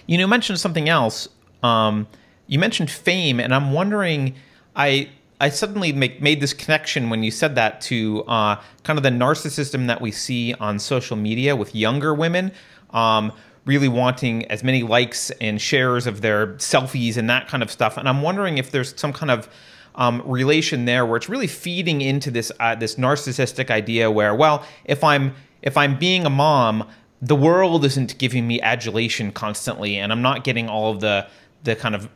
you 0.06 0.18
know, 0.18 0.26
mentioned 0.26 0.60
something 0.60 0.88
else. 0.88 1.28
Um, 1.62 2.06
you 2.46 2.58
mentioned 2.58 2.90
fame, 2.90 3.40
and 3.40 3.54
I'm 3.54 3.72
wondering. 3.72 4.34
I 4.74 5.10
I 5.40 5.50
suddenly 5.50 5.92
make, 5.92 6.22
made 6.22 6.40
this 6.40 6.54
connection 6.54 7.10
when 7.10 7.22
you 7.22 7.30
said 7.30 7.56
that 7.56 7.82
to 7.82 8.24
uh, 8.26 8.56
kind 8.84 8.98
of 8.98 9.02
the 9.02 9.10
narcissism 9.10 9.86
that 9.86 10.00
we 10.00 10.10
see 10.10 10.54
on 10.54 10.78
social 10.78 11.16
media 11.16 11.54
with 11.54 11.74
younger 11.74 12.14
women. 12.14 12.52
Um, 12.90 13.32
really 13.66 13.88
wanting 13.88 14.44
as 14.46 14.62
many 14.62 14.82
likes 14.82 15.30
and 15.40 15.60
shares 15.60 16.06
of 16.06 16.20
their 16.20 16.54
selfies 16.54 17.16
and 17.16 17.28
that 17.28 17.48
kind 17.48 17.62
of 17.62 17.70
stuff. 17.70 17.96
And 17.96 18.08
I'm 18.08 18.22
wondering 18.22 18.58
if 18.58 18.70
there's 18.70 18.98
some 18.98 19.12
kind 19.12 19.30
of 19.30 19.48
um, 19.96 20.22
relation 20.24 20.84
there 20.84 21.04
where 21.04 21.16
it's 21.16 21.28
really 21.28 21.48
feeding 21.48 22.00
into 22.00 22.30
this 22.30 22.52
uh, 22.60 22.74
this 22.74 22.94
narcissistic 22.94 23.70
idea 23.70 24.10
where, 24.10 24.34
well, 24.34 24.64
if 24.84 25.02
I'm 25.02 25.34
if 25.62 25.76
I'm 25.76 25.98
being 25.98 26.24
a 26.24 26.30
mom, 26.30 26.88
the 27.22 27.36
world 27.36 27.84
isn't 27.84 28.18
giving 28.18 28.46
me 28.46 28.60
adulation 28.60 29.32
constantly, 29.32 29.96
and 29.96 30.12
I'm 30.12 30.22
not 30.22 30.44
getting 30.44 30.68
all 30.68 30.92
of 30.92 31.00
the 31.00 31.26
the 31.62 31.74
kind 31.74 31.94
of 31.94 32.08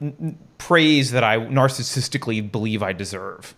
praise 0.58 1.10
that 1.10 1.24
I 1.24 1.38
narcissistically 1.38 2.50
believe 2.50 2.82
I 2.82 2.92
deserve. 2.92 3.54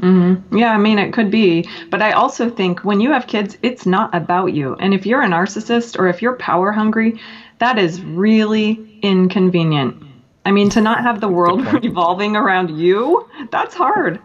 Mm-hmm. 0.00 0.56
Yeah, 0.56 0.72
I 0.72 0.78
mean, 0.78 0.98
it 0.98 1.12
could 1.12 1.30
be. 1.30 1.68
But 1.90 2.02
I 2.02 2.12
also 2.12 2.50
think 2.50 2.84
when 2.84 3.00
you 3.00 3.10
have 3.12 3.26
kids, 3.26 3.56
it's 3.62 3.86
not 3.86 4.14
about 4.14 4.52
you. 4.52 4.74
And 4.76 4.92
if 4.92 5.06
you're 5.06 5.22
a 5.22 5.28
narcissist 5.28 5.98
or 5.98 6.08
if 6.08 6.20
you're 6.22 6.36
power 6.36 6.72
hungry, 6.72 7.20
that 7.58 7.78
is 7.78 8.00
really 8.02 8.98
inconvenient. 9.02 10.02
I 10.44 10.52
mean, 10.52 10.68
to 10.70 10.80
not 10.80 11.02
have 11.02 11.20
the 11.20 11.28
world 11.28 11.64
revolving 11.84 12.36
around 12.36 12.78
you, 12.78 13.28
that's 13.50 13.74
hard. 13.74 14.20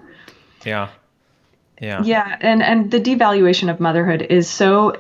Yeah. 0.66 0.90
Yeah. 1.82 2.04
Yeah, 2.04 2.38
and 2.42 2.62
and 2.62 2.92
the 2.92 3.00
devaluation 3.00 3.72
of 3.72 3.80
motherhood 3.80 4.22
is 4.24 4.50
so 4.50 4.98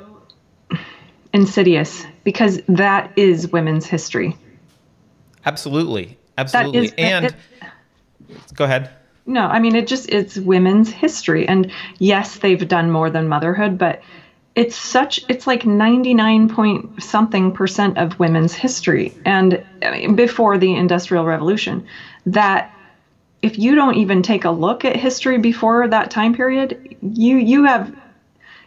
insidious 1.33 2.05
because 2.23 2.61
that 2.67 3.11
is 3.15 3.51
women's 3.51 3.85
history. 3.85 4.35
Absolutely. 5.45 6.17
Absolutely. 6.37 6.85
is- 6.87 6.93
and 6.97 7.25
it- 7.25 7.35
go 8.55 8.65
ahead. 8.65 8.89
No, 9.25 9.41
I 9.41 9.59
mean 9.59 9.75
it 9.75 9.87
just 9.87 10.09
it's 10.09 10.37
women's 10.37 10.89
history 10.89 11.47
and 11.47 11.71
yes, 11.99 12.37
they've 12.37 12.67
done 12.67 12.89
more 12.91 13.09
than 13.09 13.27
motherhood, 13.27 13.77
but 13.77 14.01
it's 14.55 14.75
such 14.75 15.19
it's 15.29 15.45
like 15.45 15.65
99 15.65 16.49
point 16.49 17.01
something 17.01 17.51
percent 17.51 17.97
of 17.97 18.19
women's 18.19 18.53
history 18.53 19.13
and 19.25 19.63
I 19.83 19.91
mean, 19.91 20.15
before 20.15 20.57
the 20.57 20.73
industrial 20.75 21.25
revolution 21.25 21.85
that 22.25 22.71
if 23.41 23.57
you 23.57 23.75
don't 23.75 23.95
even 23.95 24.21
take 24.21 24.45
a 24.45 24.49
look 24.51 24.83
at 24.83 24.95
history 24.95 25.37
before 25.37 25.87
that 25.87 26.11
time 26.11 26.33
period, 26.33 26.97
you 27.01 27.37
you 27.37 27.63
have 27.65 27.93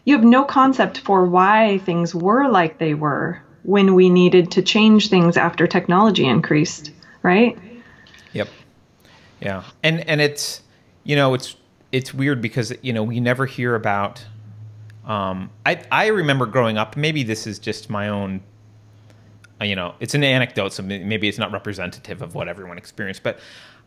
you 0.05 0.15
have 0.15 0.25
no 0.25 0.45
concept 0.45 0.99
for 0.99 1.25
why 1.25 1.79
things 1.79 2.15
were 2.15 2.49
like 2.49 2.79
they 2.79 2.95
were 2.95 3.41
when 3.63 3.95
we 3.95 4.11
needed 4.11 4.51
to 4.53 4.63
change 4.63 5.09
things 5.09 5.37
after 5.37 5.67
technology 5.67 6.27
increased, 6.27 6.91
right? 7.23 7.57
Yep. 8.33 8.49
Yeah. 9.41 9.63
And 9.83 10.09
and 10.09 10.21
it's 10.21 10.63
you 11.05 11.17
know, 11.17 11.35
it's 11.35 11.57
it's 11.93 12.13
weird 12.13 12.41
because 12.41 12.73
you 12.83 12.93
know, 12.93 13.03
we 13.03 13.21
never 13.21 13.47
hear 13.47 13.75
about 13.75 14.25
um 15.07 15.51
I 15.65 15.83
I 15.93 16.07
remember 16.09 16.47
growing 16.47 16.79
up, 16.79 16.97
maybe 16.97 17.23
this 17.23 17.47
is 17.47 17.59
just 17.59 17.89
my 17.89 18.09
own 18.09 18.43
uh, 19.61 19.65
you 19.65 19.77
know, 19.77 19.95
it's 20.01 20.15
an 20.15 20.25
anecdote, 20.25 20.73
so 20.73 20.83
maybe 20.83 21.29
it's 21.29 21.39
not 21.39 21.53
representative 21.53 22.21
of 22.21 22.35
what 22.35 22.49
everyone 22.49 22.79
experienced, 22.79 23.23
but 23.23 23.39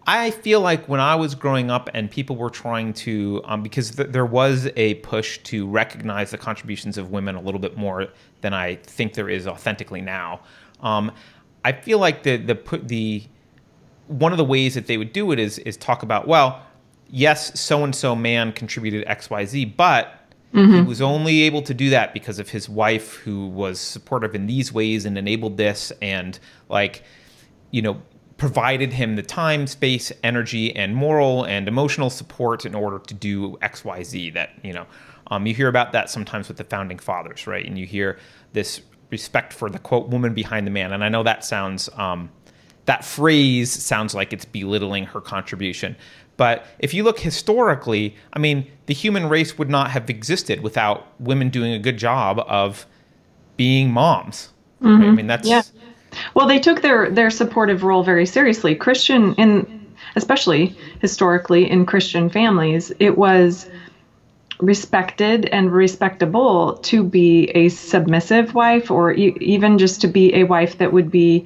I 0.07 0.29
feel 0.31 0.61
like 0.61 0.87
when 0.87 0.99
I 0.99 1.15
was 1.15 1.33
growing 1.33 1.71
up 1.71 1.89
and 1.93 2.11
people 2.11 2.35
were 2.35 2.51
trying 2.51 2.93
to, 2.93 3.41
um, 3.45 3.63
because 3.63 3.91
th- 3.91 4.09
there 4.09 4.25
was 4.25 4.69
a 4.75 4.95
push 4.95 5.39
to 5.39 5.67
recognize 5.67 6.31
the 6.31 6.37
contributions 6.37 6.97
of 6.97 7.09
women 7.09 7.35
a 7.35 7.41
little 7.41 7.59
bit 7.59 7.75
more 7.75 8.07
than 8.41 8.53
I 8.53 8.75
think 8.75 9.15
there 9.15 9.29
is 9.29 9.47
authentically 9.47 10.01
now. 10.01 10.41
Um, 10.81 11.11
I 11.63 11.71
feel 11.71 11.97
like 11.97 12.21
the 12.21 12.37
the 12.37 12.53
put 12.53 12.87
the 12.87 13.23
one 14.07 14.31
of 14.31 14.37
the 14.37 14.45
ways 14.45 14.75
that 14.75 14.85
they 14.85 14.97
would 14.97 15.11
do 15.11 15.31
it 15.31 15.39
is 15.39 15.57
is 15.59 15.75
talk 15.77 16.03
about 16.03 16.27
well 16.27 16.61
yes 17.09 17.59
so 17.59 17.83
and 17.83 17.95
so 17.95 18.15
man 18.15 18.51
contributed 18.51 19.05
xyz 19.07 19.75
but 19.75 20.21
he 20.53 20.81
was 20.83 21.01
only 21.01 21.41
able 21.41 21.61
to 21.63 21.73
do 21.73 21.89
that 21.89 22.13
because 22.13 22.39
of 22.39 22.49
his 22.49 22.69
wife 22.69 23.15
who 23.15 23.47
was 23.47 23.79
supportive 23.79 24.35
in 24.35 24.45
these 24.45 24.71
ways 24.71 25.05
and 25.05 25.17
enabled 25.17 25.57
this 25.57 25.91
and 26.01 26.39
like 26.69 27.03
you 27.71 27.81
know 27.81 28.01
provided 28.37 28.93
him 28.93 29.15
the 29.15 29.23
time 29.23 29.65
space 29.65 30.11
energy 30.23 30.75
and 30.75 30.95
moral 30.95 31.43
and 31.45 31.67
emotional 31.67 32.09
support 32.09 32.65
in 32.65 32.75
order 32.75 32.99
to 32.99 33.13
do 33.13 33.57
xyz 33.57 34.33
that 34.33 34.51
you 34.63 34.73
know 34.73 34.85
um, 35.27 35.47
you 35.47 35.53
hear 35.55 35.67
about 35.67 35.91
that 35.91 36.09
sometimes 36.09 36.47
with 36.47 36.57
the 36.57 36.63
founding 36.63 36.99
fathers 36.99 37.47
right 37.47 37.65
and 37.65 37.77
you 37.79 37.85
hear 37.85 38.17
this 38.53 38.81
respect 39.11 39.53
for 39.53 39.69
the 39.69 39.79
quote 39.79 40.09
woman 40.09 40.33
behind 40.33 40.67
the 40.67 40.71
man 40.71 40.91
and 40.91 41.03
i 41.03 41.09
know 41.09 41.23
that 41.23 41.45
sounds 41.45 41.89
um, 41.95 42.29
that 42.85 43.03
phrase 43.03 43.71
sounds 43.71 44.13
like 44.15 44.31
it's 44.31 44.45
belittling 44.45 45.05
her 45.05 45.21
contribution. 45.21 45.95
But 46.37 46.65
if 46.79 46.93
you 46.93 47.03
look 47.03 47.19
historically, 47.19 48.15
I 48.33 48.39
mean, 48.39 48.69
the 48.85 48.93
human 48.93 49.29
race 49.29 49.57
would 49.57 49.69
not 49.69 49.91
have 49.91 50.09
existed 50.09 50.61
without 50.61 51.07
women 51.19 51.49
doing 51.49 51.73
a 51.73 51.79
good 51.79 51.97
job 51.97 52.39
of 52.47 52.85
being 53.57 53.89
moms. 53.91 54.49
Mm-hmm. 54.81 55.01
Right? 55.01 55.07
I 55.07 55.11
mean, 55.11 55.27
that's 55.27 55.47
yeah. 55.47 55.63
Well, 56.33 56.47
they 56.47 56.59
took 56.59 56.81
their 56.81 57.09
their 57.09 57.29
supportive 57.29 57.83
role 57.83 58.03
very 58.03 58.25
seriously. 58.25 58.75
Christian, 58.75 59.33
in 59.35 59.67
especially 60.15 60.75
historically 60.99 61.69
in 61.69 61.85
Christian 61.85 62.29
families, 62.29 62.91
it 62.99 63.17
was 63.17 63.67
respected 64.61 65.45
and 65.47 65.71
respectable 65.71 66.79
to 66.83 67.03
be 67.03 67.45
a 67.55 67.69
submissive 67.69 68.53
wife, 68.53 68.89
or 68.89 69.11
e- 69.13 69.37
even 69.41 69.77
just 69.77 70.01
to 70.01 70.07
be 70.07 70.33
a 70.35 70.43
wife 70.43 70.77
that 70.77 70.93
would 70.93 71.11
be 71.11 71.45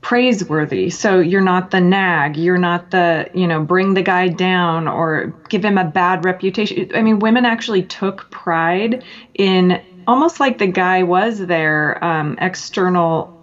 praiseworthy. 0.00 0.90
So 0.90 1.18
you're 1.18 1.40
not 1.40 1.70
the 1.70 1.80
nag, 1.80 2.36
you're 2.36 2.58
not 2.58 2.90
the, 2.90 3.28
you 3.34 3.46
know, 3.46 3.60
bring 3.60 3.94
the 3.94 4.02
guy 4.02 4.28
down 4.28 4.86
or 4.86 5.34
give 5.48 5.64
him 5.64 5.78
a 5.78 5.84
bad 5.84 6.24
reputation. 6.24 6.88
I 6.94 7.02
mean, 7.02 7.18
women 7.18 7.44
actually 7.44 7.82
took 7.82 8.30
pride 8.30 9.02
in 9.34 9.82
almost 10.06 10.38
like 10.38 10.58
the 10.58 10.68
guy 10.68 11.02
was 11.02 11.38
their 11.38 12.02
um, 12.04 12.36
external 12.40 13.35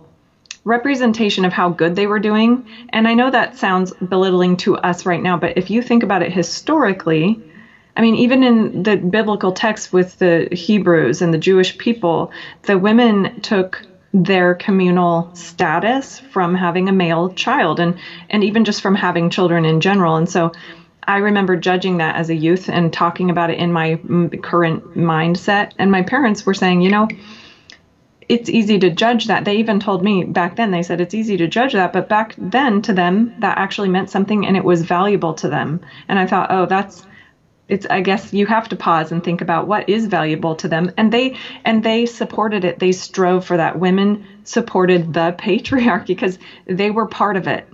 representation 0.66 1.46
of 1.46 1.54
how 1.54 1.70
good 1.70 1.96
they 1.96 2.08
were 2.08 2.20
doing. 2.20 2.66
And 2.90 3.08
I 3.08 3.14
know 3.14 3.30
that 3.30 3.58
sounds 3.58 3.94
belittling 3.94 4.58
to 4.58 4.78
us 4.78 5.06
right 5.06 5.22
now, 5.22 5.38
but 5.38 5.58
if 5.58 5.70
you 5.70 5.82
think 5.82 6.04
about 6.04 6.22
it 6.22 6.32
historically, 6.32 7.42
I 7.96 8.02
mean, 8.02 8.16
even 8.16 8.44
in 8.44 8.84
the 8.84 8.98
biblical 8.98 9.52
text 9.52 9.94
with 9.94 10.18
the 10.20 10.48
Hebrews 10.52 11.22
and 11.22 11.34
the 11.34 11.38
Jewish 11.38 11.78
people, 11.78 12.32
the 12.64 12.78
women 12.78 13.40
took 13.42 13.86
their 14.14 14.56
communal 14.56 15.30
status 15.34 16.20
from 16.20 16.54
having 16.54 16.88
a 16.88 16.92
male 16.92 17.34
child 17.34 17.80
and 17.80 17.98
and 18.30 18.44
even 18.44 18.64
just 18.64 18.82
from 18.82 18.94
having 18.94 19.32
children 19.32 19.66
in 19.66 19.82
general 19.82 20.16
and 20.16 20.30
so 20.30 20.52
I 21.06 21.18
remember 21.18 21.56
judging 21.58 21.98
that 21.98 22.16
as 22.16 22.30
a 22.30 22.36
youth 22.36 22.70
and 22.70 22.94
talking 22.94 23.32
about 23.32 23.50
it 23.50 23.58
in 23.58 23.74
my 23.74 24.00
current 24.44 24.96
mindset 24.96 25.72
and 25.80 25.92
my 25.92 26.04
parents 26.04 26.46
were 26.46 26.54
saying 26.54 26.82
you 26.82 26.92
know 26.92 27.08
it's 28.30 28.50
easy 28.50 28.80
to 28.80 28.90
judge 28.90 29.28
that. 29.28 29.46
They 29.46 29.56
even 29.58 29.80
told 29.80 30.04
me 30.04 30.24
back 30.24 30.56
then 30.56 30.72
they 30.72 30.84
said 30.84 31.02
it's 31.02 31.14
easy 31.14 31.38
to 31.38 31.48
judge 31.48 31.74
that 31.74 31.94
but 31.94 32.10
back 32.10 32.36
then 32.38 32.82
to 32.84 32.94
them 32.94 33.34
that 33.40 33.58
actually 33.58 33.90
meant 33.90 34.10
something 34.10 34.46
and 34.46 34.58
it 34.58 34.64
was 34.64 34.84
valuable 34.84 35.34
to 35.36 35.50
them. 35.50 35.82
And 36.08 36.20
I 36.20 36.28
thought 36.28 36.52
oh 36.52 36.66
that's 36.66 37.06
it's 37.70 37.86
i 37.90 38.02
guess 38.02 38.34
you 38.34 38.46
have 38.46 38.68
to 38.68 38.76
pause 38.76 39.12
and 39.14 39.24
think 39.24 39.40
about 39.40 39.68
what 39.68 39.88
is 39.88 40.08
valuable 40.08 40.56
to 40.56 40.68
them. 40.68 40.92
And 40.98 41.12
they 41.12 41.38
and 41.66 41.84
they 41.84 42.06
supported 42.06 42.66
it. 42.66 42.80
They 42.80 42.92
strove 42.92 43.46
for 43.46 43.58
that. 43.58 43.80
Women 43.80 44.26
supported 44.44 45.14
the 45.14 45.36
patriarchy 45.40 46.08
because 46.08 46.40
they 46.66 46.92
were 46.92 47.08
part 47.08 47.38
of 47.38 47.48
it. 47.48 47.68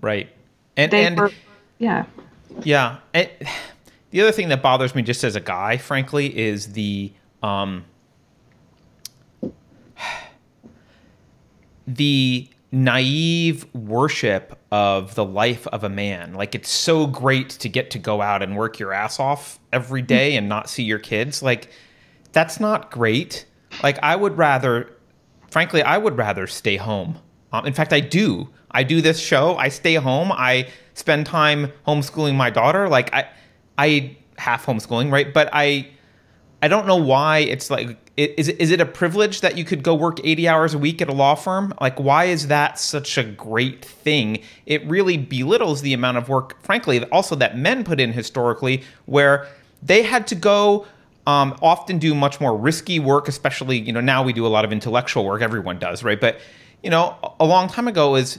Right. 0.00 0.28
And 0.76 0.94
and 0.94 1.18
were, 1.18 1.32
yeah. 1.78 2.04
Yeah. 2.62 2.98
And 3.12 3.28
the 4.10 4.20
other 4.20 4.32
thing 4.32 4.48
that 4.48 4.62
bothers 4.62 4.94
me 4.94 5.02
just 5.02 5.24
as 5.24 5.36
a 5.36 5.40
guy 5.40 5.76
frankly 5.76 6.36
is 6.36 6.72
the 6.72 7.12
um 7.42 7.84
the 11.96 12.48
naive 12.72 13.66
worship 13.74 14.56
of 14.70 15.14
the 15.14 15.24
life 15.24 15.66
of 15.68 15.82
a 15.82 15.88
man. 15.88 16.34
Like 16.34 16.54
it's 16.54 16.70
so 16.70 17.06
great 17.06 17.50
to 17.50 17.68
get 17.68 17.90
to 17.92 17.98
go 17.98 18.22
out 18.22 18.42
and 18.42 18.56
work 18.56 18.78
your 18.78 18.92
ass 18.92 19.18
off 19.18 19.58
every 19.72 20.02
day 20.02 20.36
and 20.36 20.48
not 20.48 20.70
see 20.70 20.84
your 20.84 20.98
kids. 20.98 21.42
Like 21.42 21.68
that's 22.32 22.60
not 22.60 22.90
great. 22.90 23.46
Like 23.82 23.98
I 24.02 24.14
would 24.14 24.38
rather 24.38 24.92
frankly 25.50 25.82
I 25.82 25.98
would 25.98 26.16
rather 26.16 26.46
stay 26.46 26.76
home. 26.76 27.18
Um, 27.52 27.66
in 27.66 27.72
fact 27.72 27.92
I 27.92 28.00
do. 28.00 28.48
I 28.70 28.84
do 28.84 29.00
this 29.00 29.18
show. 29.18 29.56
I 29.56 29.68
stay 29.68 29.94
home. 29.94 30.30
I 30.30 30.68
spend 30.94 31.26
time 31.26 31.72
homeschooling 31.88 32.36
my 32.36 32.50
daughter. 32.50 32.88
Like 32.88 33.12
I 33.12 33.28
I 33.76 34.16
half 34.38 34.64
homeschooling, 34.64 35.10
right? 35.10 35.34
But 35.34 35.50
I 35.52 35.88
I 36.62 36.68
don't 36.68 36.86
know 36.86 36.96
why 36.96 37.38
it's 37.38 37.68
like 37.68 37.98
is 38.20 38.48
it, 38.48 38.60
is 38.60 38.70
it 38.70 38.80
a 38.80 38.86
privilege 38.86 39.40
that 39.40 39.56
you 39.56 39.64
could 39.64 39.82
go 39.82 39.94
work 39.94 40.18
80 40.22 40.48
hours 40.48 40.74
a 40.74 40.78
week 40.78 41.00
at 41.00 41.08
a 41.08 41.12
law 41.12 41.34
firm? 41.34 41.72
Like, 41.80 41.98
why 41.98 42.24
is 42.24 42.48
that 42.48 42.78
such 42.78 43.16
a 43.16 43.24
great 43.24 43.84
thing? 43.84 44.42
It 44.66 44.84
really 44.86 45.16
belittles 45.16 45.82
the 45.82 45.92
amount 45.92 46.18
of 46.18 46.28
work, 46.28 46.60
frankly, 46.62 47.02
also 47.04 47.34
that 47.36 47.56
men 47.56 47.84
put 47.84 48.00
in 48.00 48.12
historically, 48.12 48.82
where 49.06 49.48
they 49.82 50.02
had 50.02 50.26
to 50.28 50.34
go 50.34 50.86
um, 51.26 51.56
often 51.62 51.98
do 51.98 52.14
much 52.14 52.40
more 52.40 52.56
risky 52.56 52.98
work, 52.98 53.28
especially, 53.28 53.78
you 53.78 53.92
know, 53.92 54.00
now 54.00 54.22
we 54.22 54.32
do 54.32 54.46
a 54.46 54.48
lot 54.48 54.64
of 54.64 54.72
intellectual 54.72 55.24
work, 55.24 55.42
everyone 55.42 55.78
does, 55.78 56.02
right? 56.02 56.20
But, 56.20 56.40
you 56.82 56.90
know, 56.90 57.16
a 57.38 57.44
long 57.44 57.68
time 57.68 57.88
ago 57.88 58.16
is 58.16 58.38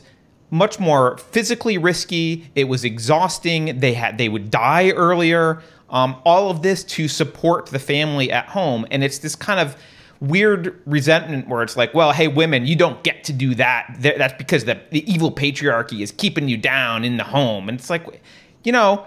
much 0.51 0.79
more 0.79 1.17
physically 1.17 1.77
risky. 1.77 2.51
It 2.53 2.65
was 2.65 2.83
exhausting. 2.83 3.79
They 3.79 3.93
had 3.93 4.17
they 4.17 4.29
would 4.29 4.51
die 4.51 4.91
earlier. 4.91 5.63
Um, 5.89 6.21
all 6.23 6.49
of 6.49 6.61
this 6.61 6.83
to 6.85 7.07
support 7.07 7.65
the 7.65 7.79
family 7.79 8.31
at 8.31 8.45
home. 8.47 8.85
And 8.91 9.03
it's 9.03 9.17
this 9.17 9.35
kind 9.35 9.59
of 9.59 9.75
weird 10.21 10.79
resentment 10.85 11.49
where 11.49 11.63
it's 11.63 11.75
like, 11.75 11.93
well, 11.93 12.13
hey, 12.13 12.27
women, 12.27 12.65
you 12.65 12.75
don't 12.75 13.03
get 13.03 13.23
to 13.25 13.33
do 13.33 13.55
that. 13.55 13.95
That's 13.99 14.35
because 14.37 14.63
the, 14.65 14.79
the 14.91 15.11
evil 15.11 15.31
patriarchy 15.31 16.01
is 16.01 16.11
keeping 16.11 16.47
you 16.47 16.55
down 16.55 17.03
in 17.03 17.17
the 17.17 17.23
home. 17.23 17.67
And 17.67 17.77
it's 17.77 17.89
like, 17.89 18.21
you 18.63 18.71
know, 18.71 19.05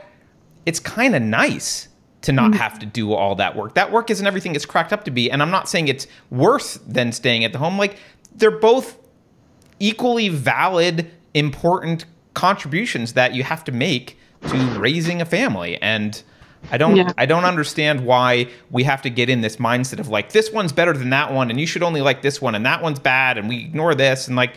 it's 0.67 0.81
kind 0.81 1.15
of 1.15 1.23
nice 1.23 1.89
to 2.23 2.33
not 2.33 2.51
mm-hmm. 2.51 2.61
have 2.61 2.79
to 2.81 2.87
do 2.87 3.13
all 3.13 3.35
that 3.37 3.55
work. 3.55 3.75
That 3.75 3.93
work 3.93 4.11
isn't 4.11 4.27
everything 4.27 4.55
it's 4.55 4.67
cracked 4.67 4.93
up 4.93 5.05
to 5.05 5.11
be. 5.11 5.31
And 5.31 5.41
I'm 5.41 5.51
not 5.51 5.69
saying 5.69 5.89
it's 5.89 6.07
worse 6.31 6.79
than 6.87 7.13
staying 7.13 7.45
at 7.45 7.53
the 7.53 7.59
home. 7.59 7.79
Like, 7.79 7.99
they're 8.35 8.51
both 8.51 8.99
equally 9.79 10.29
valid, 10.29 11.11
important 11.35 12.07
contributions 12.35 13.13
that 13.13 13.35
you 13.35 13.43
have 13.43 13.65
to 13.65 13.73
make 13.73 14.19
to 14.49 14.57
raising 14.79 15.21
a 15.21 15.25
family. 15.25 15.81
And, 15.83 16.23
I 16.71 16.79
don't 16.79 16.97
yeah. 16.97 17.13
I 17.19 17.27
don't 17.27 17.45
understand 17.45 18.05
why 18.05 18.49
we 18.71 18.85
have 18.85 19.03
to 19.03 19.11
get 19.11 19.29
in 19.29 19.41
this 19.41 19.57
mindset 19.57 19.99
of 19.99 20.09
like 20.09 20.33
this 20.33 20.51
one's 20.51 20.73
better 20.73 20.93
than 20.93 21.11
that 21.11 21.33
one 21.33 21.51
and 21.51 21.61
you 21.61 21.67
should 21.67 21.83
only 21.83 22.01
like 22.01 22.23
this 22.23 22.41
one 22.41 22.55
and 22.55 22.65
that 22.65 22.83
one's 22.83 22.99
bad 22.99 23.39
and 23.39 23.49
we 23.49 23.61
ignore 23.61 23.95
this 23.95 24.29
and 24.29 24.37
like 24.37 24.55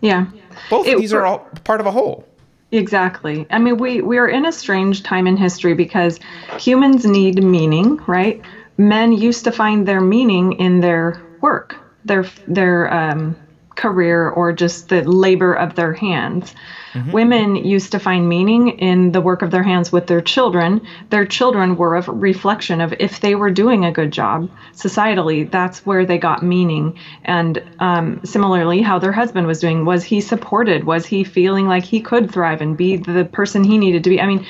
Yeah. 0.00 0.26
Both 0.70 0.86
it, 0.86 0.94
of 0.94 1.00
these 1.00 1.12
are 1.12 1.24
all 1.24 1.38
part 1.64 1.80
of 1.80 1.86
a 1.86 1.90
whole. 1.90 2.26
Exactly. 2.70 3.46
I 3.50 3.58
mean 3.58 3.78
we 3.78 4.02
we 4.02 4.18
are 4.18 4.28
in 4.28 4.44
a 4.44 4.52
strange 4.52 5.02
time 5.02 5.26
in 5.26 5.36
history 5.36 5.74
because 5.74 6.20
humans 6.58 7.06
need 7.06 7.42
meaning, 7.42 7.96
right? 8.06 8.42
Men 8.76 9.12
used 9.12 9.44
to 9.44 9.52
find 9.52 9.88
their 9.88 10.00
meaning 10.00 10.52
in 10.54 10.80
their 10.80 11.20
work, 11.40 11.76
their 12.04 12.26
their 12.46 12.92
um 12.92 13.34
career 13.78 14.28
or 14.28 14.52
just 14.52 14.88
the 14.88 15.02
labor 15.02 15.54
of 15.54 15.74
their 15.74 15.94
hands. 15.94 16.54
Mm-hmm. 16.92 17.12
Women 17.12 17.56
used 17.56 17.92
to 17.92 17.98
find 17.98 18.28
meaning 18.28 18.70
in 18.78 19.12
the 19.12 19.20
work 19.20 19.40
of 19.42 19.50
their 19.50 19.62
hands 19.62 19.92
with 19.92 20.08
their 20.08 20.20
children. 20.20 20.80
Their 21.10 21.24
children 21.24 21.76
were 21.76 21.96
a 21.96 22.02
reflection 22.10 22.80
of 22.80 22.92
if 22.98 23.20
they 23.20 23.34
were 23.34 23.50
doing 23.50 23.84
a 23.84 23.92
good 23.92 24.10
job 24.10 24.50
societally, 24.74 25.50
that's 25.50 25.86
where 25.86 26.04
they 26.04 26.18
got 26.18 26.42
meaning. 26.42 26.98
And 27.24 27.62
um, 27.78 28.20
similarly, 28.24 28.82
how 28.82 28.98
their 28.98 29.12
husband 29.12 29.46
was 29.46 29.60
doing. 29.60 29.84
Was 29.84 30.02
he 30.02 30.20
supported? 30.20 30.84
Was 30.84 31.06
he 31.06 31.24
feeling 31.24 31.68
like 31.68 31.84
he 31.84 32.00
could 32.00 32.32
thrive 32.32 32.60
and 32.60 32.76
be 32.76 32.96
the 32.96 33.24
person 33.24 33.64
he 33.64 33.78
needed 33.78 34.04
to 34.04 34.10
be? 34.10 34.20
I 34.20 34.26
mean, 34.26 34.44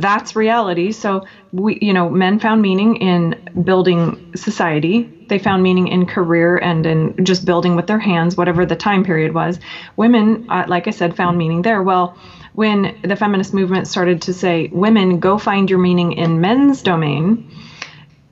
that's 0.00 0.34
reality. 0.36 0.92
So 0.92 1.26
we, 1.52 1.78
you 1.80 1.92
know, 1.92 2.08
men 2.08 2.38
found 2.38 2.62
meaning 2.62 2.96
in 2.96 3.62
building 3.64 4.32
society. 4.36 5.21
They 5.32 5.38
found 5.38 5.62
meaning 5.62 5.88
in 5.88 6.04
career 6.04 6.58
and 6.58 6.84
in 6.84 7.14
just 7.22 7.46
building 7.46 7.74
with 7.74 7.86
their 7.86 7.98
hands, 7.98 8.36
whatever 8.36 8.66
the 8.66 8.76
time 8.76 9.02
period 9.02 9.32
was. 9.32 9.58
Women, 9.96 10.44
uh, 10.50 10.64
like 10.66 10.86
I 10.86 10.90
said, 10.90 11.16
found 11.16 11.38
meaning 11.38 11.62
there. 11.62 11.82
Well, 11.82 12.12
when 12.52 12.92
the 13.02 13.16
feminist 13.16 13.54
movement 13.54 13.88
started 13.88 14.20
to 14.20 14.34
say, 14.34 14.68
women, 14.70 15.20
go 15.20 15.38
find 15.38 15.70
your 15.70 15.78
meaning 15.78 16.12
in 16.12 16.42
men's 16.42 16.82
domain, 16.82 17.38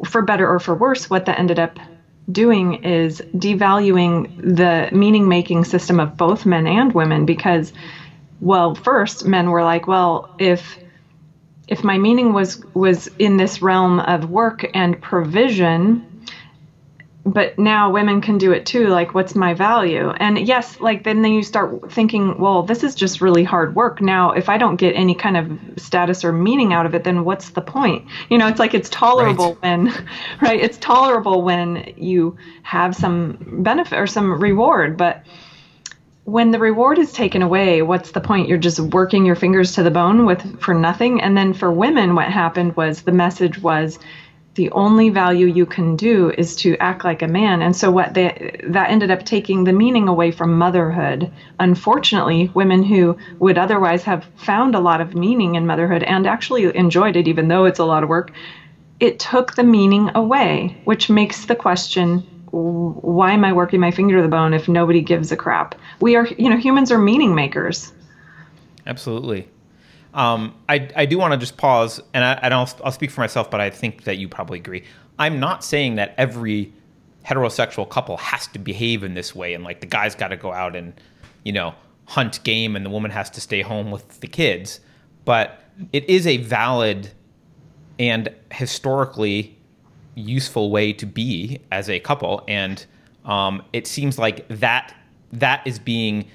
for 0.05 0.21
better 0.21 0.47
or 0.47 0.59
for 0.59 0.75
worse, 0.75 1.09
what 1.09 1.25
that 1.25 1.39
ended 1.39 1.59
up 1.59 1.79
doing 2.31 2.75
is 2.85 3.23
devaluing 3.35 4.31
the 4.37 4.91
meaning 4.93 5.27
making 5.27 5.65
system 5.65 6.01
of 6.01 6.19
both 6.19 6.45
men 6.45 6.67
and 6.67 6.93
women 6.93 7.25
because, 7.25 7.73
well, 8.41 8.75
first, 8.75 9.25
men 9.25 9.49
were 9.49 9.65
like, 9.65 9.87
well, 9.87 10.29
if 10.39 10.77
if 11.67 11.83
my 11.83 11.97
meaning 11.97 12.35
was 12.35 12.61
was 12.75 13.09
in 13.19 13.39
this 13.39 13.63
realm 13.63 14.01
of 14.01 14.29
work 14.29 14.67
and 14.75 15.01
provision 15.01 16.05
but 17.25 17.59
now 17.59 17.91
women 17.91 18.21
can 18.21 18.39
do 18.39 18.53
it 18.53 18.65
too 18.65 18.87
like 18.89 19.15
what's 19.15 19.35
my 19.35 19.53
value 19.53 20.11
and 20.17 20.49
yes 20.49 20.81
like 20.81 21.05
then 21.05 21.21
then 21.21 21.33
you 21.33 21.43
start 21.43 21.93
thinking 21.93 22.39
well 22.39 22.63
this 22.63 22.83
is 22.83 22.95
just 22.95 23.21
really 23.21 23.45
hard 23.45 23.75
work 23.75 24.01
now 24.01 24.33
if 24.33 24.49
i 24.49 24.57
don't 24.57 24.77
get 24.77 24.93
any 24.93 25.15
kind 25.15 25.37
of 25.37 25.59
status 25.77 26.25
or 26.25 26.33
meaning 26.33 26.73
out 26.73 26.87
of 26.87 26.95
it 26.95 27.05
then 27.05 27.25
what's 27.25 27.51
the 27.51 27.61
point 27.61 28.07
you 28.31 28.39
know 28.39 28.49
it's 28.49 28.59
like 28.59 28.73
it's 28.73 28.89
tolerable 28.89 29.59
right. 29.63 29.63
when 29.63 30.09
right 30.43 30.61
it's 30.61 30.79
tolerable 30.79 31.43
when 31.43 31.93
you 31.97 32.37
have 32.63 32.97
some 32.97 33.37
benefit 33.63 33.99
or 33.99 34.07
some 34.07 34.41
reward 34.41 34.97
but 34.97 35.25
when 36.25 36.53
the 36.53 36.59
reward 36.59 36.99
is 36.99 37.13
taken 37.13 37.43
away, 37.43 37.83
what's 37.83 38.13
the 38.13 38.21
point? 38.21 38.47
You're 38.47 38.59
just 38.59 38.79
working 38.79 39.27
your 39.27 39.35
fingers 39.35 39.73
to 39.73 39.83
the 39.83 39.91
bone 39.91 40.27
with 40.27 40.61
for 40.61 40.75
nothing. 40.75 41.21
And 41.21 41.37
then 41.37 41.53
for 41.53 41.73
women, 41.73 42.15
what 42.15 42.29
happened 42.29 42.77
was 42.77 43.03
the 43.03 43.11
message 43.11 43.59
was 43.61 43.99
the 44.55 44.71
only 44.73 45.11
value 45.11 45.47
you 45.47 45.65
can 45.65 45.97
do 45.97 46.31
is 46.37 46.57
to 46.57 46.77
act 46.79 47.05
like 47.05 47.23
a 47.23 47.29
man. 47.29 47.63
And 47.63 47.75
so 47.75 47.91
what 47.91 48.15
they, 48.15 48.61
that 48.65 48.91
ended 48.91 49.11
up 49.11 49.25
taking 49.25 49.65
the 49.65 49.73
meaning 49.73 50.09
away 50.09 50.33
from 50.33 50.59
motherhood. 50.59 51.31
Unfortunately 51.61 52.51
women 52.55 52.83
who 52.83 53.17
would 53.39 53.59
otherwise 53.59 54.03
have 54.05 54.29
found 54.37 54.75
a 54.75 54.81
lot 54.81 55.01
of 55.01 55.15
meaning 55.15 55.55
in 55.55 55.67
motherhood 55.67 56.03
and 56.03 56.27
actually 56.27 56.75
enjoyed 56.77 57.17
it 57.17 57.29
even 57.29 57.49
though 57.49 57.65
it's 57.65 57.79
a 57.79 57.85
lot 57.85 58.03
of 58.03 58.09
work 58.09 58.33
it 58.99 59.19
took 59.19 59.55
the 59.55 59.65
meaning 59.65 60.11
away 60.15 60.77
which 60.85 61.09
makes 61.09 61.47
the 61.47 61.57
question 61.57 62.19
why 62.51 63.33
am 63.33 63.45
i 63.45 63.53
working 63.53 63.81
my 63.81 63.91
finger 63.91 64.17
to 64.17 64.23
the 64.23 64.29
bone 64.29 64.53
if 64.53 64.69
nobody 64.69 65.01
gives 65.01 65.31
a 65.31 65.37
crap? 65.37 65.75
We 66.01 66.17
are 66.17 66.27
you 66.27 66.51
know 66.51 66.57
humans 66.57 66.91
are 66.91 66.99
meaning 66.99 67.35
makers. 67.35 67.93
Absolutely 68.87 69.49
um, 70.15 70.55
I, 70.69 70.89
I 70.97 71.07
do 71.07 71.19
want 71.19 71.33
to 71.33 71.39
just 71.39 71.57
pause, 71.57 72.01
and, 72.15 72.25
I'll, 72.25 72.69
I'll 72.85 72.93
speak 72.93 73.11
for 73.11 73.21
myself, 73.21 73.51
but 73.51 73.61
I 73.61 73.71
think 73.71 74.05
that 74.05 74.19
you 74.19 74.29
probably 74.29 74.59
agree. 74.59 74.85
I'm 75.19 75.39
not 75.39 75.65
saying 75.65 75.97
that 75.97 76.15
every 76.19 76.73
heterosexual 77.25 77.89
couple 77.89 78.17
has 78.17 78.47
to 78.49 78.59
behave 78.59 79.05
in 79.05 79.15
this 79.15 79.35
way, 79.35 79.55
and 79.55 79.63
like 79.63 79.81
the 79.81 79.87
guy's 79.87 80.15
got 80.15 80.29
to 80.29 80.37
go 80.37 80.53
out 80.53 80.75
and, 80.75 80.99
you 81.45 81.53
know, 81.53 81.75
hunt 82.07 82.43
game, 82.43 82.75
and 82.77 82.85
the 82.85 82.91
woman 82.91 83.11
has 83.11 83.31
to 83.31 83.41
stay 83.41 83.63
home 83.63 83.91
with 83.91 84.21
the 84.21 84.27
kids. 84.27 84.81
But 85.25 85.63
it 85.93 86.09
is 86.09 86.27
a 86.27 86.39
valid 86.39 87.11
and 87.99 88.35
historically 88.51 89.57
useful 90.15 90.71
way 90.71 90.93
to 90.95 91.07
be 91.07 91.61
as 91.71 91.89
a 91.89 92.01
couple, 92.01 92.43
and 92.49 92.85
um, 93.25 93.63
it 93.73 93.87
seems 93.87 94.19
like 94.19 94.49
that 94.49 94.95
that 95.33 95.65
is 95.65 95.79
being 95.79 96.27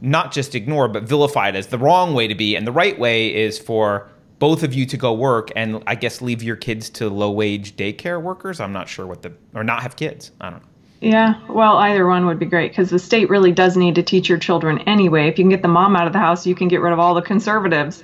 not 0.00 0.32
just 0.32 0.54
ignored, 0.54 0.92
but 0.92 1.04
vilified 1.04 1.56
as 1.56 1.68
the 1.68 1.78
wrong 1.78 2.14
way 2.14 2.26
to 2.28 2.34
be. 2.34 2.56
And 2.56 2.66
the 2.66 2.72
right 2.72 2.98
way 2.98 3.34
is 3.34 3.58
for 3.58 4.08
both 4.38 4.62
of 4.62 4.74
you 4.74 4.84
to 4.86 4.96
go 4.96 5.12
work 5.12 5.50
and 5.56 5.82
I 5.86 5.94
guess 5.94 6.20
leave 6.20 6.42
your 6.42 6.56
kids 6.56 6.90
to 6.90 7.08
low 7.08 7.30
wage 7.30 7.76
daycare 7.76 8.20
workers. 8.20 8.60
I'm 8.60 8.72
not 8.72 8.88
sure 8.88 9.06
what 9.06 9.22
the, 9.22 9.32
or 9.54 9.64
not 9.64 9.82
have 9.82 9.96
kids. 9.96 10.32
I 10.40 10.50
don't 10.50 10.62
know. 10.62 10.68
Yeah, 11.00 11.38
well, 11.48 11.76
either 11.76 12.06
one 12.06 12.24
would 12.26 12.38
be 12.38 12.46
great 12.46 12.70
because 12.70 12.88
the 12.88 12.98
state 12.98 13.28
really 13.28 13.52
does 13.52 13.76
need 13.76 13.94
to 13.96 14.02
teach 14.02 14.28
your 14.28 14.38
children 14.38 14.78
anyway. 14.80 15.28
If 15.28 15.38
you 15.38 15.44
can 15.44 15.50
get 15.50 15.60
the 15.60 15.68
mom 15.68 15.96
out 15.96 16.06
of 16.06 16.14
the 16.14 16.18
house, 16.18 16.46
you 16.46 16.54
can 16.54 16.68
get 16.68 16.80
rid 16.80 16.94
of 16.94 16.98
all 16.98 17.14
the 17.14 17.20
conservatives. 17.20 18.02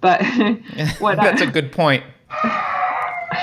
But 0.00 0.22
what 1.00 1.16
that's 1.16 1.42
I, 1.42 1.46
a 1.46 1.50
good 1.50 1.72
point. 1.72 2.04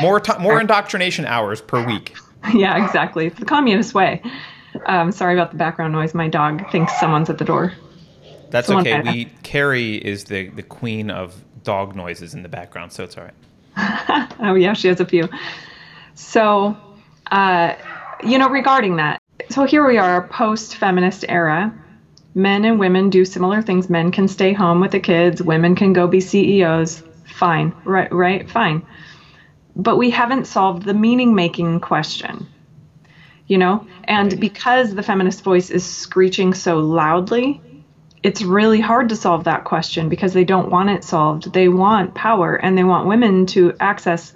More 0.02 0.21
more 0.39 0.62
indoctrination 0.62 1.26
hours 1.26 1.62
per 1.62 1.86
week. 1.86 2.15
Yeah, 2.54 2.86
exactly. 2.86 3.26
It's 3.26 3.39
the 3.39 3.45
communist 3.45 3.95
way. 3.95 4.21
Um, 4.86 5.12
sorry 5.12 5.34
about 5.34 5.52
the 5.52 5.58
background 5.58 5.94
noise. 5.94 6.14
My 6.14 6.28
dog 6.28 6.70
thinks 6.72 6.98
someone's 7.00 7.30
at 7.30 7.38
the 7.38 7.46
door. 7.46 7.74
That's 8.50 8.70
okay. 8.70 9.02
We 9.02 9.26
Carrie 9.44 9.96
is 9.96 10.26
the 10.26 10.50
the 10.50 10.64
queen 10.64 11.10
of 11.10 11.36
dog 11.64 11.96
noises 11.96 12.34
in 12.34 12.44
the 12.44 12.50
background, 12.50 12.92
so 12.92 13.04
it's 13.04 13.18
all 13.18 13.26
right. 13.26 14.30
oh 14.40 14.56
yeah, 14.56 14.74
she 14.74 14.88
has 14.88 15.00
a 15.00 15.06
few. 15.06 15.28
So, 16.14 16.78
uh, 17.32 17.76
you 18.24 18.38
know, 18.38 18.50
regarding 18.50 18.96
that, 18.98 19.22
so 19.50 19.66
here 19.66 19.86
we 19.86 19.98
are, 19.98 20.28
post-feminist 20.28 21.26
era. 21.28 21.74
Men 22.34 22.66
and 22.66 22.80
women 22.80 23.10
do 23.10 23.26
similar 23.26 23.62
things. 23.62 23.90
Men 23.90 24.12
can 24.12 24.28
stay 24.28 24.54
home 24.54 24.82
with 24.82 24.92
the 24.92 25.00
kids. 25.00 25.42
Women 25.42 25.76
can 25.76 25.94
go 25.94 26.08
be 26.08 26.20
CEOs. 26.20 27.04
Fine, 27.26 27.74
right, 27.84 28.12
right, 28.14 28.50
fine. 28.50 28.86
But 29.76 29.98
we 29.98 30.10
haven't 30.10 30.46
solved 30.46 30.84
the 30.84 30.94
meaning-making 30.94 31.82
question 31.82 32.48
you 33.48 33.58
know? 33.58 33.86
And 34.06 34.40
because 34.40 34.96
the 34.96 35.04
feminist 35.04 35.44
voice 35.44 35.70
is 35.70 35.86
screeching 35.86 36.54
so 36.54 36.80
loudly, 36.80 37.62
it's 38.24 38.42
really 38.42 38.80
hard 38.80 39.10
to 39.10 39.16
solve 39.16 39.44
that 39.44 39.66
question 39.66 40.10
because 40.10 40.34
they 40.34 40.44
don't 40.44 40.72
want 40.72 40.90
it 40.90 41.04
solved. 41.04 41.54
They 41.54 41.70
want 41.70 42.16
power 42.16 42.56
and 42.56 42.78
they 42.78 42.84
want 42.84 43.08
women 43.08 43.46
to 43.48 43.74
access 43.80 44.34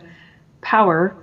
power. 0.62 1.16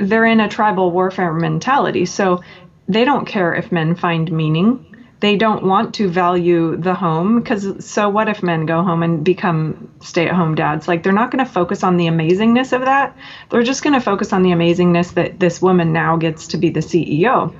They're 0.00 0.26
in 0.26 0.40
a 0.40 0.48
tribal 0.48 0.90
warfare 0.90 1.32
mentality. 1.32 2.04
So 2.06 2.40
they 2.88 3.04
don't 3.04 3.26
care 3.26 3.54
if 3.54 3.70
men 3.70 3.94
find 3.94 4.30
meaning 4.32 4.80
they 5.20 5.36
don't 5.36 5.62
want 5.64 5.94
to 5.94 6.08
value 6.08 6.76
the 6.76 6.94
home 6.94 7.40
because 7.40 7.84
so 7.84 8.08
what 8.08 8.28
if 8.28 8.42
men 8.42 8.66
go 8.66 8.82
home 8.82 9.02
and 9.02 9.24
become 9.24 9.88
stay-at-home 10.00 10.54
dads? 10.54 10.88
Like 10.88 11.02
they're 11.02 11.12
not 11.12 11.30
going 11.30 11.44
to 11.44 11.50
focus 11.50 11.84
on 11.84 11.96
the 11.96 12.06
amazingness 12.06 12.72
of 12.72 12.82
that. 12.82 13.14
They're 13.50 13.62
just 13.62 13.82
going 13.82 13.94
to 13.94 14.00
focus 14.00 14.32
on 14.32 14.42
the 14.42 14.50
amazingness 14.50 15.14
that 15.14 15.38
this 15.38 15.60
woman 15.60 15.92
now 15.92 16.16
gets 16.16 16.46
to 16.48 16.56
be 16.56 16.70
the 16.70 16.80
ceo 16.80 17.52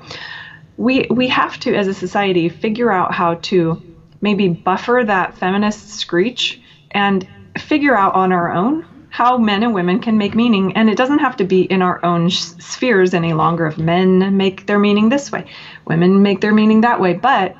we 0.80 1.04
we 1.10 1.28
have 1.28 1.58
to 1.58 1.74
as 1.74 1.86
a 1.86 1.94
society 1.94 2.48
figure 2.48 2.90
out 2.90 3.12
how 3.12 3.34
to 3.34 3.78
maybe 4.22 4.48
buffer 4.48 5.02
that 5.06 5.34
feminist 5.34 5.90
screech 5.90 6.58
and 6.92 7.26
figure 7.58 7.94
out 7.94 8.14
on 8.14 8.32
our 8.32 8.50
own 8.50 8.84
how 9.10 9.36
men 9.36 9.62
and 9.62 9.74
women 9.74 9.98
can 10.00 10.16
make 10.16 10.36
meaning. 10.36 10.72
And 10.76 10.88
it 10.88 10.96
doesn't 10.96 11.18
have 11.18 11.36
to 11.36 11.44
be 11.44 11.62
in 11.62 11.82
our 11.82 11.98
own 12.04 12.30
spheres 12.30 13.12
any 13.12 13.32
longer 13.32 13.66
if 13.66 13.76
men 13.76 14.36
make 14.36 14.66
their 14.66 14.78
meaning 14.78 15.08
this 15.08 15.30
way 15.32 15.44
women 15.86 16.22
make 16.22 16.40
their 16.40 16.54
meaning 16.54 16.82
that 16.82 17.00
way. 17.00 17.14
But 17.14 17.56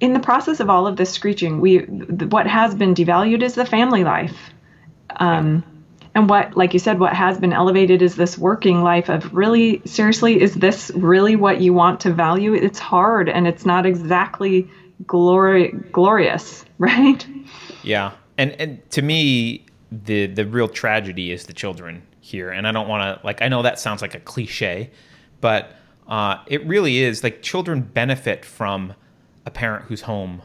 in 0.00 0.12
the 0.12 0.20
process 0.20 0.60
of 0.60 0.68
all 0.68 0.86
of 0.86 0.96
this 0.96 1.10
screeching 1.10 1.60
we 1.60 1.78
what 1.78 2.46
has 2.46 2.74
been 2.74 2.94
devalued 2.94 3.42
is 3.42 3.54
the 3.54 3.64
family 3.64 4.04
life. 4.04 4.36
Um, 5.16 5.64
and 6.14 6.28
what 6.28 6.56
like 6.56 6.72
you 6.72 6.78
said 6.78 6.98
what 6.98 7.14
has 7.14 7.38
been 7.38 7.52
elevated 7.52 8.02
is 8.02 8.16
this 8.16 8.36
working 8.36 8.82
life 8.82 9.08
of 9.08 9.32
really 9.34 9.82
seriously 9.84 10.40
is 10.40 10.54
this 10.54 10.90
really 10.94 11.36
what 11.36 11.60
you 11.60 11.72
want 11.72 12.00
to 12.00 12.12
value? 12.12 12.54
It's 12.54 12.78
hard 12.78 13.28
and 13.28 13.46
it's 13.46 13.64
not 13.64 13.86
exactly 13.86 14.68
glory 15.06 15.68
glorious 15.92 16.64
right? 16.78 17.26
Yeah. 17.82 18.12
And 18.38 18.52
and 18.60 18.90
to 18.90 19.02
me 19.02 19.64
the 19.90 20.26
the 20.26 20.46
real 20.46 20.68
tragedy 20.68 21.32
is 21.32 21.46
the 21.46 21.52
children 21.52 22.02
here. 22.20 22.50
And 22.50 22.66
i 22.66 22.72
don't 22.72 22.88
want 22.88 23.02
to 23.02 23.24
like 23.24 23.40
i 23.40 23.48
know 23.48 23.62
that 23.62 23.78
sounds 23.78 24.02
like 24.02 24.14
a 24.14 24.20
cliche 24.20 24.90
but 25.40 25.76
uh, 26.08 26.38
it 26.46 26.64
really 26.66 26.98
is 26.98 27.22
like 27.22 27.42
children 27.42 27.80
benefit 27.80 28.44
from 28.44 28.94
a 29.44 29.50
parent 29.50 29.84
who's 29.86 30.02
home 30.02 30.42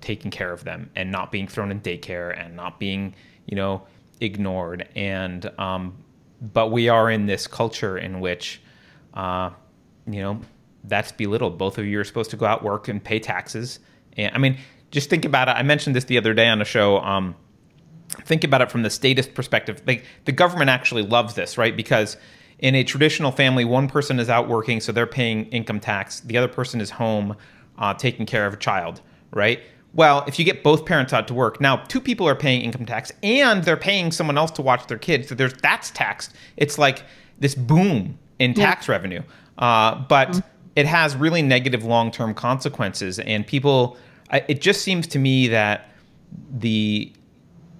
taking 0.00 0.30
care 0.30 0.52
of 0.52 0.64
them 0.64 0.90
and 0.96 1.10
not 1.10 1.30
being 1.30 1.46
thrown 1.46 1.70
in 1.70 1.80
daycare 1.80 2.36
and 2.38 2.56
not 2.56 2.78
being 2.78 3.14
you 3.46 3.56
know 3.56 3.82
ignored 4.20 4.88
and 4.94 5.50
um, 5.58 5.96
but 6.40 6.68
we 6.68 6.88
are 6.88 7.10
in 7.10 7.26
this 7.26 7.46
culture 7.46 7.98
in 7.98 8.20
which 8.20 8.60
uh, 9.14 9.50
you 10.06 10.20
know 10.20 10.40
that's 10.84 11.12
belittled 11.12 11.58
both 11.58 11.78
of 11.78 11.86
you 11.86 12.00
are 12.00 12.04
supposed 12.04 12.30
to 12.30 12.36
go 12.36 12.44
out 12.44 12.64
work 12.64 12.88
and 12.88 13.04
pay 13.04 13.20
taxes 13.20 13.78
and 14.16 14.34
i 14.34 14.38
mean 14.38 14.58
just 14.90 15.08
think 15.08 15.24
about 15.24 15.48
it 15.48 15.52
i 15.52 15.62
mentioned 15.62 15.94
this 15.94 16.04
the 16.04 16.18
other 16.18 16.34
day 16.34 16.48
on 16.48 16.60
a 16.60 16.64
show 16.64 16.98
um, 16.98 17.36
think 18.20 18.44
about 18.44 18.60
it 18.62 18.70
from 18.70 18.82
the 18.82 18.90
statist 18.90 19.34
perspective. 19.34 19.82
Like 19.86 20.04
the 20.24 20.32
government 20.32 20.70
actually 20.70 21.02
loves 21.02 21.34
this, 21.34 21.56
right? 21.56 21.76
Because 21.76 22.16
in 22.62 22.76
a 22.76 22.84
traditional 22.84 23.32
family, 23.32 23.64
one 23.64 23.88
person 23.88 24.20
is 24.20 24.30
out 24.30 24.48
working, 24.48 24.80
so 24.80 24.92
they're 24.92 25.06
paying 25.06 25.46
income 25.46 25.80
tax. 25.80 26.20
The 26.20 26.38
other 26.38 26.48
person 26.48 26.80
is 26.80 26.90
home 26.90 27.36
uh, 27.76 27.92
taking 27.92 28.24
care 28.24 28.46
of 28.46 28.54
a 28.54 28.56
child, 28.56 29.00
right? 29.32 29.60
Well, 29.94 30.24
if 30.26 30.38
you 30.38 30.44
get 30.44 30.62
both 30.62 30.86
parents 30.86 31.12
out 31.12 31.26
to 31.28 31.34
work, 31.34 31.60
now 31.60 31.76
two 31.76 32.00
people 32.00 32.26
are 32.26 32.36
paying 32.36 32.62
income 32.62 32.86
tax 32.86 33.12
and 33.22 33.64
they're 33.64 33.76
paying 33.76 34.12
someone 34.12 34.38
else 34.38 34.52
to 34.52 34.62
watch 34.62 34.86
their 34.86 34.96
kids. 34.96 35.28
So 35.28 35.34
there's 35.34 35.52
that's 35.54 35.90
taxed. 35.90 36.34
It's 36.56 36.78
like 36.78 37.02
this 37.40 37.54
boom 37.54 38.18
in 38.38 38.54
tax 38.54 38.86
yeah. 38.86 38.92
revenue, 38.92 39.22
uh, 39.58 39.96
but 40.08 40.28
mm-hmm. 40.28 40.48
it 40.76 40.86
has 40.86 41.16
really 41.16 41.42
negative 41.42 41.84
long-term 41.84 42.32
consequences. 42.34 43.18
And 43.18 43.46
people, 43.46 43.98
it 44.32 44.62
just 44.62 44.82
seems 44.82 45.06
to 45.08 45.18
me 45.18 45.48
that 45.48 45.90
the 46.50 47.12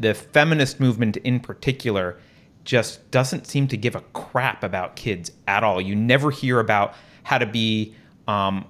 the 0.00 0.12
feminist 0.12 0.80
movement 0.80 1.16
in 1.18 1.38
particular 1.38 2.18
just 2.64 3.10
doesn't 3.10 3.46
seem 3.46 3.68
to 3.68 3.76
give 3.76 3.94
a 3.94 4.00
crap 4.12 4.62
about 4.62 4.96
kids 4.96 5.32
at 5.46 5.64
all. 5.64 5.80
You 5.80 5.94
never 5.94 6.30
hear 6.30 6.60
about 6.60 6.94
how 7.24 7.38
to 7.38 7.46
be 7.46 7.94
um, 8.28 8.64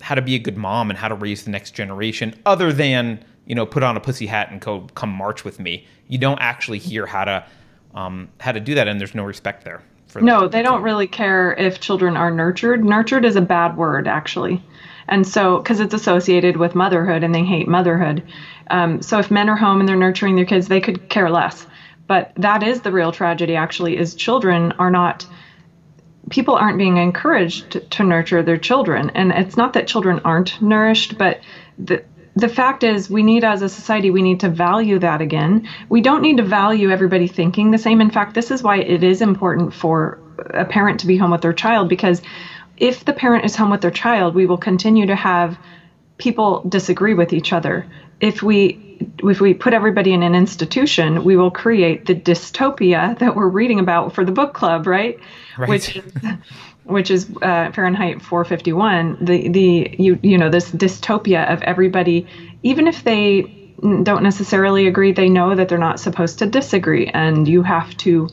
how 0.00 0.14
to 0.14 0.22
be 0.22 0.34
a 0.34 0.38
good 0.38 0.56
mom 0.56 0.90
and 0.90 0.98
how 0.98 1.08
to 1.08 1.14
raise 1.14 1.44
the 1.44 1.50
next 1.50 1.72
generation, 1.72 2.34
other 2.44 2.72
than 2.72 3.24
you 3.46 3.54
know 3.54 3.66
put 3.66 3.82
on 3.82 3.96
a 3.96 4.00
pussy 4.00 4.26
hat 4.26 4.50
and 4.50 4.60
go 4.60 4.86
come 4.94 5.10
march 5.10 5.44
with 5.44 5.58
me. 5.60 5.86
You 6.08 6.18
don't 6.18 6.40
actually 6.40 6.78
hear 6.78 7.06
how 7.06 7.24
to 7.24 7.46
um, 7.94 8.28
how 8.40 8.52
to 8.52 8.60
do 8.60 8.74
that, 8.74 8.88
and 8.88 9.00
there's 9.00 9.14
no 9.14 9.24
respect 9.24 9.64
there. 9.64 9.82
no, 10.20 10.48
they 10.48 10.62
don't 10.62 10.82
really 10.82 11.06
care 11.06 11.54
if 11.54 11.80
children 11.80 12.16
are 12.16 12.30
nurtured. 12.30 12.84
Nurtured 12.84 13.24
is 13.24 13.36
a 13.36 13.40
bad 13.40 13.76
word, 13.76 14.08
actually. 14.08 14.62
And 15.06 15.26
so, 15.26 15.58
because 15.58 15.80
it's 15.80 15.94
associated 15.94 16.56
with 16.56 16.74
motherhood 16.74 17.22
and 17.22 17.34
they 17.34 17.44
hate 17.44 17.68
motherhood. 17.68 18.22
Um, 18.70 19.02
so, 19.02 19.18
if 19.18 19.30
men 19.30 19.48
are 19.48 19.56
home 19.56 19.80
and 19.80 19.88
they're 19.88 19.96
nurturing 19.96 20.36
their 20.36 20.46
kids, 20.46 20.68
they 20.68 20.80
could 20.80 21.08
care 21.08 21.30
less. 21.30 21.66
But 22.06 22.32
that 22.36 22.62
is 22.62 22.82
the 22.82 22.92
real 22.92 23.12
tragedy, 23.12 23.56
actually, 23.56 23.96
is 23.96 24.14
children 24.14 24.72
are 24.72 24.90
not, 24.90 25.26
people 26.30 26.54
aren't 26.54 26.78
being 26.78 26.98
encouraged 26.98 27.70
to, 27.72 27.80
to 27.80 28.04
nurture 28.04 28.42
their 28.42 28.58
children. 28.58 29.10
And 29.14 29.32
it's 29.32 29.56
not 29.56 29.72
that 29.72 29.86
children 29.86 30.20
aren't 30.24 30.60
nourished, 30.60 31.16
but 31.16 31.40
the, 31.78 32.04
the 32.36 32.48
fact 32.48 32.84
is 32.84 33.08
we 33.08 33.22
need 33.22 33.44
as 33.44 33.62
a 33.62 33.68
society 33.68 34.10
we 34.10 34.22
need 34.22 34.40
to 34.40 34.48
value 34.48 34.98
that 34.98 35.20
again 35.20 35.68
we 35.88 36.00
don't 36.00 36.20
need 36.20 36.38
to 36.38 36.42
value 36.42 36.90
everybody 36.90 37.28
thinking 37.28 37.70
the 37.70 37.78
same 37.78 38.00
in 38.00 38.10
fact 38.10 38.34
this 38.34 38.50
is 38.50 38.60
why 38.60 38.78
it 38.78 39.04
is 39.04 39.22
important 39.22 39.72
for 39.72 40.18
a 40.50 40.64
parent 40.64 40.98
to 40.98 41.06
be 41.06 41.16
home 41.16 41.30
with 41.30 41.42
their 41.42 41.52
child 41.52 41.88
because 41.88 42.20
if 42.76 43.04
the 43.04 43.12
parent 43.12 43.44
is 43.44 43.54
home 43.54 43.70
with 43.70 43.80
their 43.80 43.90
child, 43.90 44.34
we 44.34 44.46
will 44.46 44.58
continue 44.58 45.06
to 45.06 45.16
have 45.16 45.58
people 46.18 46.64
disagree 46.68 47.14
with 47.14 47.32
each 47.32 47.52
other. 47.52 47.86
If 48.20 48.42
we 48.42 48.83
if 49.22 49.40
we 49.40 49.54
put 49.54 49.72
everybody 49.72 50.12
in 50.12 50.22
an 50.22 50.34
institution, 50.34 51.24
we 51.24 51.36
will 51.36 51.50
create 51.50 52.06
the 52.06 52.14
dystopia 52.14 53.18
that 53.18 53.36
we're 53.36 53.48
reading 53.48 53.78
about 53.78 54.14
for 54.14 54.24
the 54.24 54.32
book 54.32 54.54
club, 54.54 54.86
right? 54.86 55.18
Right. 55.56 55.68
Which 55.68 55.96
is, 55.96 56.04
which 56.84 57.10
is 57.10 57.30
uh, 57.42 57.70
Fahrenheit 57.72 58.22
451. 58.22 59.24
The 59.24 59.48
the 59.48 59.96
you 59.98 60.18
you 60.22 60.38
know 60.38 60.50
this 60.50 60.70
dystopia 60.70 61.52
of 61.52 61.62
everybody, 61.62 62.26
even 62.62 62.86
if 62.86 63.04
they 63.04 63.42
don't 63.80 64.22
necessarily 64.22 64.86
agree, 64.86 65.12
they 65.12 65.28
know 65.28 65.54
that 65.54 65.68
they're 65.68 65.78
not 65.78 66.00
supposed 66.00 66.38
to 66.38 66.46
disagree, 66.46 67.08
and 67.08 67.46
you 67.48 67.62
have 67.62 67.96
to 67.98 68.28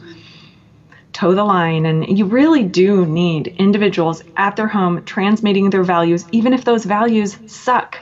toe 1.13 1.33
the 1.33 1.43
line. 1.43 1.85
And 1.85 2.17
you 2.17 2.25
really 2.25 2.63
do 2.63 3.05
need 3.05 3.47
individuals 3.57 4.23
at 4.37 4.55
their 4.55 4.67
home 4.67 5.03
transmitting 5.05 5.69
their 5.69 5.83
values, 5.83 6.25
even 6.31 6.53
if 6.53 6.63
those 6.63 6.85
values 6.85 7.37
suck. 7.47 7.97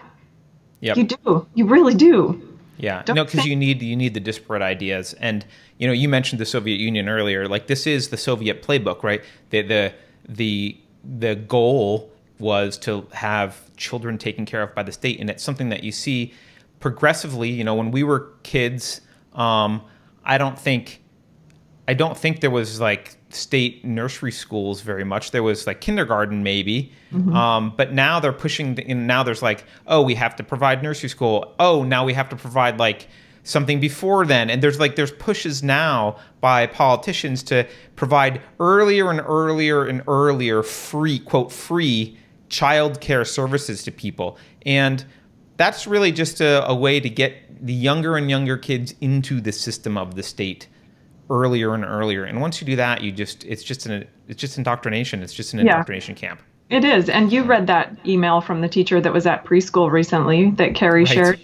Yep. 0.82 0.98
You 0.98 1.04
do. 1.04 1.48
You 1.56 1.66
really 1.68 1.96
do. 1.96 2.49
Yeah, 2.80 3.04
Don't 3.04 3.18
no, 3.18 3.26
because 3.26 3.46
you 3.46 3.58
need 3.58 3.82
you 3.82 3.96
need 3.96 4.14
the 4.14 4.22
disparate 4.22 4.62
ideas, 4.62 5.14
and 5.16 5.46
you 5.78 5.86
know 5.86 5.92
you 5.92 6.08
mentioned 6.08 6.40
the 6.40 6.46
Soviet 6.46 6.80
Union 6.80 7.10
earlier. 7.10 7.46
Like 7.46 7.68
this 7.68 7.86
is 7.86 8.08
the 8.08 8.16
Soviet 8.16 8.64
playbook, 8.64 9.04
right? 9.04 9.22
The 9.50 9.62
the 9.62 9.94
the 10.28 10.78
the 11.04 11.36
goal 11.36 12.10
was 12.40 12.78
to 12.78 13.06
have 13.12 13.76
children 13.76 14.18
taken 14.18 14.46
care 14.46 14.64
of 14.64 14.74
by 14.74 14.84
the 14.84 14.94
state, 14.94 15.20
and 15.20 15.30
it's 15.30 15.44
something 15.44 15.68
that 15.70 15.84
you 15.84 15.92
see 15.92 16.34
progressively. 16.80 17.50
You 17.50 17.66
know, 17.66 17.76
when 17.76 17.92
we 17.92 18.04
were 18.04 18.32
kids, 18.44 19.02
um, 19.34 19.82
I 20.24 20.38
don't 20.38 20.58
think 20.58 21.02
I 21.90 21.96
don't 21.96 22.16
think 22.16 22.42
there 22.42 22.52
was 22.52 22.80
like 22.80 23.18
state 23.30 23.84
nursery 23.84 24.32
schools 24.32 24.82
very 24.82 25.04
much. 25.04 25.32
There 25.32 25.42
was 25.42 25.66
like 25.66 25.82
kindergarten 25.82 26.44
maybe, 26.44 26.94
um, 27.34 27.74
but 27.76 27.94
now 27.94 28.20
they're 28.20 28.32
pushing. 28.32 28.76
The, 28.76 28.88
and 28.88 29.08
now 29.08 29.24
there's 29.24 29.42
like, 29.42 29.64
oh, 29.88 30.04
we 30.04 30.14
have 30.14 30.36
to 30.36 30.44
provide 30.44 30.84
nursery 30.84 31.10
school. 31.10 31.56
Oh, 31.58 31.84
now 31.84 32.06
we 32.06 32.14
have 32.14 32.30
to 32.30 32.36
provide 32.36 32.78
like 32.78 33.08
something 33.44 33.80
before 33.80 34.28
then. 34.28 34.52
And 34.52 34.62
there's 34.62 34.80
like 34.80 34.98
there's 34.98 35.14
pushes 35.14 35.64
now 35.64 36.18
by 36.42 36.68
politicians 36.68 37.42
to 37.44 37.66
provide 37.96 38.40
earlier 38.60 39.10
and 39.10 39.22
earlier 39.22 39.88
and 39.88 40.04
earlier 40.08 40.62
free 40.62 41.18
quote 41.18 41.52
free 41.52 42.20
child 42.50 43.02
care 43.02 43.26
services 43.26 43.82
to 43.86 43.92
people. 43.92 44.38
And 44.64 45.04
that's 45.58 45.88
really 45.88 46.12
just 46.12 46.40
a, 46.40 46.70
a 46.70 46.76
way 46.76 47.00
to 47.00 47.10
get 47.10 47.66
the 47.66 47.74
younger 47.74 48.16
and 48.16 48.30
younger 48.30 48.58
kids 48.58 48.94
into 49.02 49.42
the 49.42 49.52
system 49.52 49.98
of 49.98 50.14
the 50.14 50.22
state 50.22 50.68
earlier 51.30 51.74
and 51.74 51.84
earlier. 51.86 52.24
And 52.24 52.42
once 52.42 52.60
you 52.62 52.66
do 52.66 52.76
that, 52.78 53.02
you 53.02 53.12
just 53.12 53.44
it's 53.46 53.64
just 53.64 53.86
an 53.86 54.06
it's 54.28 54.40
just 54.42 54.58
indoctrination. 54.58 55.22
It's 55.24 55.34
just 55.34 55.54
an 55.54 55.60
Yeah. 55.60 55.74
indoctrination 55.74 56.16
camp. 56.16 56.42
It 56.70 56.84
is. 56.86 57.10
And 57.10 57.32
you 57.32 57.44
read 57.44 57.68
that 57.68 57.92
email 58.06 58.42
from 58.42 58.62
the 58.62 58.70
teacher 58.70 59.02
that 59.02 59.12
was 59.12 59.26
at 59.26 59.44
preschool 59.46 59.92
recently 59.92 60.52
that 60.52 60.76
Carrie 60.76 61.02
Right. 61.02 61.08
shared. 61.14 61.40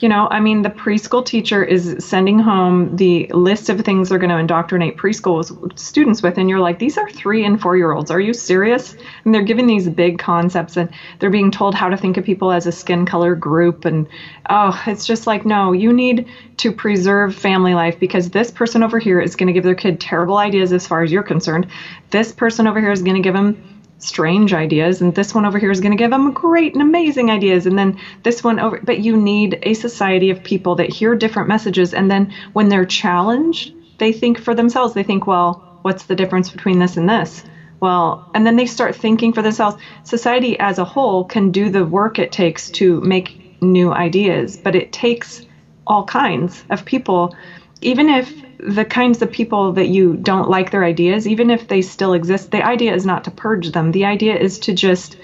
You 0.00 0.08
know, 0.08 0.28
I 0.30 0.38
mean, 0.38 0.62
the 0.62 0.70
preschool 0.70 1.26
teacher 1.26 1.64
is 1.64 1.96
sending 1.98 2.38
home 2.38 2.94
the 2.96 3.26
list 3.34 3.68
of 3.68 3.80
things 3.80 4.08
they're 4.08 4.18
going 4.18 4.30
to 4.30 4.38
indoctrinate 4.38 4.96
preschool 4.96 5.76
students 5.78 6.22
with. 6.22 6.38
And 6.38 6.48
you're 6.48 6.60
like, 6.60 6.78
these 6.78 6.96
are 6.96 7.10
three 7.10 7.44
and 7.44 7.60
four 7.60 7.76
year 7.76 7.92
olds. 7.92 8.10
Are 8.10 8.20
you 8.20 8.32
serious? 8.32 8.94
And 9.24 9.34
they're 9.34 9.42
giving 9.42 9.66
these 9.66 9.88
big 9.88 10.18
concepts 10.18 10.76
and 10.76 10.88
they're 11.18 11.30
being 11.30 11.50
told 11.50 11.74
how 11.74 11.88
to 11.88 11.96
think 11.96 12.16
of 12.16 12.24
people 12.24 12.52
as 12.52 12.66
a 12.66 12.72
skin 12.72 13.06
color 13.06 13.34
group. 13.34 13.84
And 13.84 14.06
oh, 14.48 14.80
it's 14.86 15.04
just 15.04 15.26
like, 15.26 15.44
no, 15.44 15.72
you 15.72 15.92
need 15.92 16.28
to 16.58 16.70
preserve 16.70 17.34
family 17.34 17.74
life 17.74 17.98
because 17.98 18.30
this 18.30 18.50
person 18.50 18.84
over 18.84 18.98
here 18.98 19.20
is 19.20 19.34
going 19.34 19.48
to 19.48 19.52
give 19.52 19.64
their 19.64 19.74
kid 19.74 20.00
terrible 20.00 20.38
ideas 20.38 20.72
as 20.72 20.86
far 20.86 21.02
as 21.02 21.10
you're 21.10 21.22
concerned. 21.24 21.66
This 22.10 22.32
person 22.32 22.66
over 22.66 22.80
here 22.80 22.92
is 22.92 23.02
going 23.02 23.16
to 23.16 23.22
give 23.22 23.34
them 23.34 23.77
strange 23.98 24.52
ideas 24.52 25.00
and 25.00 25.14
this 25.14 25.34
one 25.34 25.44
over 25.44 25.58
here 25.58 25.70
is 25.70 25.80
going 25.80 25.90
to 25.90 26.02
give 26.02 26.10
them 26.10 26.32
great 26.32 26.72
and 26.72 26.82
amazing 26.82 27.30
ideas 27.30 27.66
and 27.66 27.78
then 27.78 27.96
this 28.22 28.44
one 28.44 28.60
over 28.60 28.78
but 28.82 28.98
you 28.98 29.16
need 29.16 29.58
a 29.62 29.74
society 29.74 30.30
of 30.30 30.42
people 30.42 30.76
that 30.76 30.92
hear 30.92 31.16
different 31.16 31.48
messages 31.48 31.92
and 31.92 32.10
then 32.10 32.32
when 32.52 32.68
they're 32.68 32.84
challenged 32.84 33.72
they 33.98 34.12
think 34.12 34.38
for 34.38 34.54
themselves. 34.54 34.94
They 34.94 35.02
think 35.02 35.26
well 35.26 35.60
what's 35.82 36.04
the 36.04 36.16
difference 36.16 36.50
between 36.50 36.78
this 36.78 36.96
and 36.96 37.08
this? 37.08 37.44
Well 37.80 38.22
and 38.34 38.46
then 38.46 38.56
they 38.56 38.66
start 38.66 38.94
thinking 38.96 39.32
for 39.32 39.42
themselves. 39.42 39.76
Society 40.04 40.58
as 40.58 40.78
a 40.78 40.84
whole 40.84 41.24
can 41.24 41.50
do 41.50 41.68
the 41.68 41.84
work 41.84 42.18
it 42.18 42.32
takes 42.32 42.70
to 42.72 43.00
make 43.00 43.36
new 43.60 43.92
ideas 43.92 44.56
but 44.56 44.74
it 44.74 44.92
takes 44.92 45.42
all 45.86 46.04
kinds 46.04 46.64
of 46.70 46.84
people. 46.84 47.34
Even 47.80 48.08
if 48.08 48.42
the 48.58 48.84
kinds 48.84 49.22
of 49.22 49.30
people 49.30 49.72
that 49.72 49.88
you 49.88 50.16
don't 50.16 50.50
like 50.50 50.70
their 50.70 50.84
ideas, 50.84 51.26
even 51.26 51.50
if 51.50 51.68
they 51.68 51.80
still 51.80 52.12
exist, 52.12 52.50
the 52.50 52.64
idea 52.64 52.94
is 52.94 53.06
not 53.06 53.24
to 53.24 53.30
purge 53.30 53.70
them. 53.70 53.92
The 53.92 54.04
idea 54.04 54.36
is 54.36 54.58
to 54.60 54.74
just 54.74 55.16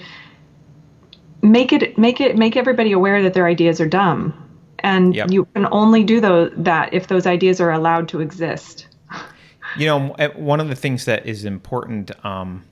make 1.41 1.73
it 1.73 1.97
make 1.97 2.21
it 2.21 2.37
make 2.37 2.55
everybody 2.55 2.91
aware 2.91 3.21
that 3.21 3.33
their 3.33 3.45
ideas 3.45 3.81
are 3.81 3.87
dumb. 3.87 4.33
And 4.79 5.15
Yep. 5.15 5.31
you 5.31 5.45
can 5.53 5.67
only 5.71 6.03
do 6.03 6.21
those, 6.21 6.51
that 6.57 6.93
if 6.93 7.07
those 7.07 7.25
ideas 7.25 7.59
are 7.59 7.71
allowed 7.71 8.07
to 8.09 8.21
exist. 8.21 8.87
You 9.77 9.87
know, 9.87 10.15
uh, 10.19 10.29
one 10.35 10.61
of 10.61 10.69
the 10.69 10.75
things 10.75 11.03
that 11.03 11.25
is 11.25 11.43
important, 11.43 12.09
um, 12.23 12.63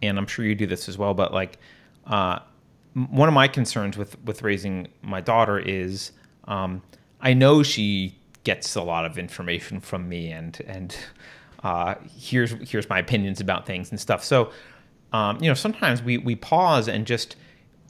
and 0.00 0.16
I'm 0.16 0.26
sure 0.26 0.42
you 0.42 0.54
do 0.54 0.66
this 0.66 0.88
as 0.88 0.96
well, 0.96 1.12
but 1.12 1.34
like 1.34 1.58
uh, 2.06 2.38
one 2.94 3.28
of 3.28 3.34
my 3.34 3.46
concerns 3.46 3.98
with 3.98 4.18
with 4.24 4.42
raising 4.42 4.88
my 5.02 5.20
daughter 5.20 5.58
is 5.58 6.12
um, 6.44 6.80
I 7.20 7.34
know 7.34 7.62
she 7.62 8.19
gets 8.50 8.74
a 8.74 8.82
lot 8.82 9.04
of 9.04 9.16
information 9.16 9.78
from 9.78 10.08
me, 10.08 10.32
and 10.32 10.60
and 10.66 10.96
uh, 11.62 11.94
here's 12.18 12.50
here's 12.68 12.88
my 12.88 12.98
opinions 12.98 13.40
about 13.40 13.64
things 13.64 13.92
and 13.92 14.00
stuff. 14.00 14.24
So, 14.24 14.50
um, 15.12 15.38
you 15.40 15.48
know, 15.48 15.54
sometimes 15.54 16.02
we 16.02 16.18
we 16.18 16.34
pause 16.34 16.88
and 16.88 17.06
just 17.06 17.36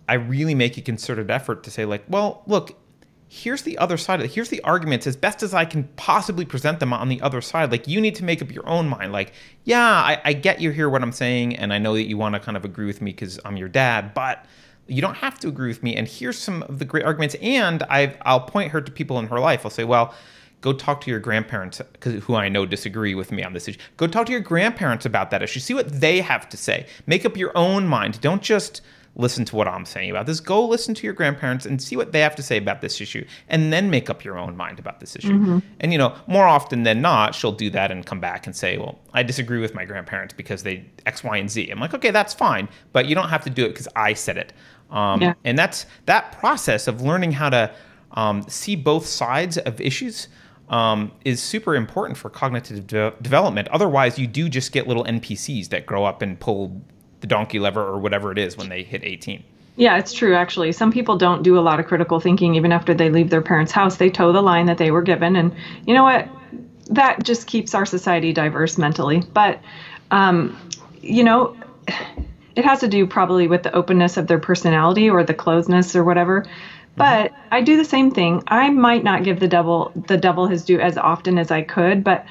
I 0.06 0.14
really 0.14 0.54
make 0.54 0.76
a 0.76 0.82
concerted 0.82 1.30
effort 1.30 1.62
to 1.64 1.70
say 1.70 1.86
like, 1.86 2.04
well, 2.08 2.42
look, 2.46 2.78
here's 3.26 3.62
the 3.62 3.78
other 3.78 3.96
side 3.96 4.20
of 4.20 4.26
it. 4.26 4.32
Here's 4.32 4.50
the 4.50 4.60
arguments 4.62 5.06
as 5.06 5.16
best 5.16 5.42
as 5.42 5.54
I 5.54 5.64
can 5.64 5.84
possibly 5.96 6.44
present 6.44 6.78
them 6.78 6.92
on 6.92 7.08
the 7.08 7.22
other 7.22 7.40
side. 7.40 7.70
Like 7.70 7.88
you 7.88 7.98
need 7.98 8.16
to 8.16 8.24
make 8.24 8.42
up 8.42 8.52
your 8.52 8.68
own 8.68 8.86
mind. 8.86 9.12
Like, 9.12 9.32
yeah, 9.64 9.80
I, 9.80 10.20
I 10.26 10.32
get 10.34 10.60
you 10.60 10.72
hear 10.72 10.90
what 10.90 11.02
I'm 11.02 11.12
saying, 11.12 11.56
and 11.56 11.72
I 11.72 11.78
know 11.78 11.94
that 11.94 12.06
you 12.06 12.18
want 12.18 12.34
to 12.34 12.40
kind 12.40 12.58
of 12.58 12.66
agree 12.66 12.86
with 12.86 13.00
me 13.00 13.12
because 13.12 13.40
I'm 13.46 13.56
your 13.56 13.68
dad, 13.68 14.12
but 14.12 14.44
you 14.88 15.00
don't 15.00 15.16
have 15.16 15.38
to 15.38 15.48
agree 15.48 15.68
with 15.68 15.82
me. 15.82 15.96
And 15.96 16.06
here's 16.06 16.36
some 16.36 16.64
of 16.64 16.80
the 16.80 16.84
great 16.84 17.04
arguments. 17.04 17.34
And 17.40 17.82
I 17.84 18.14
I'll 18.22 18.42
point 18.42 18.72
her 18.72 18.80
to 18.82 18.92
people 18.92 19.18
in 19.18 19.28
her 19.28 19.38
life. 19.38 19.64
I'll 19.64 19.70
say, 19.70 19.84
well, 19.84 20.14
go 20.60 20.72
talk 20.72 21.00
to 21.02 21.10
your 21.10 21.20
grandparents 21.20 21.80
'cause- 22.00 22.22
who 22.24 22.34
I 22.34 22.48
know 22.48 22.66
disagree 22.66 23.14
with 23.14 23.32
me 23.32 23.42
on 23.42 23.52
this 23.54 23.66
issue. 23.68 23.78
Go 23.96 24.06
talk 24.06 24.26
to 24.26 24.32
your 24.32 24.40
grandparents 24.42 25.06
about 25.06 25.30
that 25.30 25.42
issue. 25.42 25.60
See 25.60 25.74
what 25.74 26.00
they 26.00 26.20
have 26.20 26.48
to 26.50 26.56
say. 26.56 26.86
Make 27.06 27.24
up 27.24 27.36
your 27.36 27.52
own 27.56 27.86
mind. 27.86 28.20
Don't 28.20 28.42
just 28.42 28.82
listen 29.16 29.44
to 29.44 29.56
what 29.56 29.66
I'm 29.66 29.84
saying 29.84 30.08
about 30.10 30.26
this. 30.26 30.38
Go 30.38 30.64
listen 30.66 30.94
to 30.94 31.04
your 31.04 31.12
grandparents 31.14 31.66
and 31.66 31.82
see 31.82 31.96
what 31.96 32.12
they 32.12 32.20
have 32.20 32.36
to 32.36 32.42
say 32.44 32.56
about 32.56 32.80
this 32.80 33.00
issue, 33.00 33.24
and 33.48 33.72
then 33.72 33.90
make 33.90 34.08
up 34.08 34.24
your 34.24 34.38
own 34.38 34.56
mind 34.56 34.78
about 34.78 35.00
this 35.00 35.16
issue. 35.16 35.60
And 35.80 35.92
you 35.92 35.98
know, 35.98 36.14
more 36.28 36.46
often 36.46 36.84
than 36.84 37.00
not, 37.02 37.34
she'll 37.34 37.50
do 37.52 37.70
that 37.70 37.90
and 37.90 38.06
come 38.06 38.20
back 38.20 38.46
and 38.46 38.54
say, 38.54 38.76
"Well, 38.78 39.00
I 39.12 39.24
disagree 39.24 39.58
with 39.60 39.74
my 39.74 39.84
grandparents 39.84 40.32
because 40.32 40.62
they 40.62 40.84
X, 41.06 41.24
Y, 41.24 41.36
and 41.38 41.50
Z." 41.50 41.68
I'm 41.70 41.80
like, 41.80 41.92
"Okay, 41.92 42.10
that's 42.12 42.32
fine, 42.34 42.68
but 42.92 43.06
you 43.06 43.14
don't 43.16 43.30
have 43.30 43.42
to 43.44 43.50
do 43.50 43.64
it 43.64 43.70
because 43.70 43.88
I 43.96 44.12
said 44.12 44.36
it." 44.38 44.52
Um, 44.92 45.20
Yeah. 45.20 45.34
And 45.44 45.58
that's 45.58 45.86
that 46.06 46.38
process 46.38 46.86
of 46.86 47.00
learning 47.02 47.32
how 47.32 47.50
to 47.50 47.70
um, 48.12 48.42
see 48.48 48.74
both 48.74 49.06
sides 49.06 49.56
of 49.58 49.80
issues. 49.80 50.26
Um, 50.70 51.10
is 51.24 51.42
super 51.42 51.74
important 51.74 52.16
for 52.16 52.30
cognitive 52.30 52.86
de- 52.86 53.12
development. 53.20 53.66
Otherwise, 53.68 54.20
you 54.20 54.28
do 54.28 54.48
just 54.48 54.70
get 54.70 54.86
little 54.86 55.04
NPCs 55.04 55.70
that 55.70 55.84
grow 55.84 56.04
up 56.04 56.22
and 56.22 56.38
pull 56.38 56.80
the 57.20 57.26
donkey 57.26 57.58
lever 57.58 57.82
or 57.82 57.98
whatever 57.98 58.30
it 58.30 58.38
is 58.38 58.56
when 58.56 58.68
they 58.68 58.84
hit 58.84 59.02
18. 59.02 59.42
Yeah, 59.76 59.96
it's 59.98 60.12
true, 60.12 60.34
actually. 60.34 60.72
Some 60.72 60.92
people 60.92 61.16
don't 61.16 61.42
do 61.42 61.58
a 61.58 61.60
lot 61.60 61.80
of 61.80 61.86
critical 61.86 62.20
thinking 62.20 62.54
even 62.54 62.70
after 62.70 62.92
they 62.92 63.08
leave 63.08 63.30
their 63.30 63.40
parents' 63.40 63.72
house. 63.72 63.96
They 63.96 64.10
toe 64.10 64.32
the 64.32 64.42
line 64.42 64.66
that 64.66 64.78
they 64.78 64.90
were 64.90 65.02
given. 65.02 65.36
And 65.36 65.54
you 65.86 65.94
know 65.94 66.04
what? 66.04 66.28
That 66.90 67.22
just 67.24 67.46
keeps 67.46 67.74
our 67.74 67.86
society 67.86 68.32
diverse 68.32 68.76
mentally. 68.76 69.22
But, 69.32 69.60
um, 70.10 70.58
you 71.00 71.24
know, 71.24 71.56
it 72.56 72.64
has 72.64 72.80
to 72.80 72.88
do 72.88 73.06
probably 73.06 73.46
with 73.46 73.62
the 73.62 73.72
openness 73.72 74.16
of 74.16 74.26
their 74.26 74.38
personality 74.38 75.08
or 75.08 75.24
the 75.24 75.34
closeness 75.34 75.96
or 75.96 76.04
whatever. 76.04 76.44
But 76.96 77.32
I 77.50 77.62
do 77.62 77.76
the 77.76 77.84
same 77.84 78.10
thing. 78.10 78.42
I 78.48 78.70
might 78.70 79.04
not 79.04 79.24
give 79.24 79.40
the 79.40 79.48
devil 79.48 79.92
the 80.06 80.16
devil 80.16 80.46
his 80.46 80.64
due 80.64 80.80
as 80.80 80.98
often 80.98 81.38
as 81.38 81.50
I 81.50 81.62
could, 81.62 82.04
but 82.04 82.26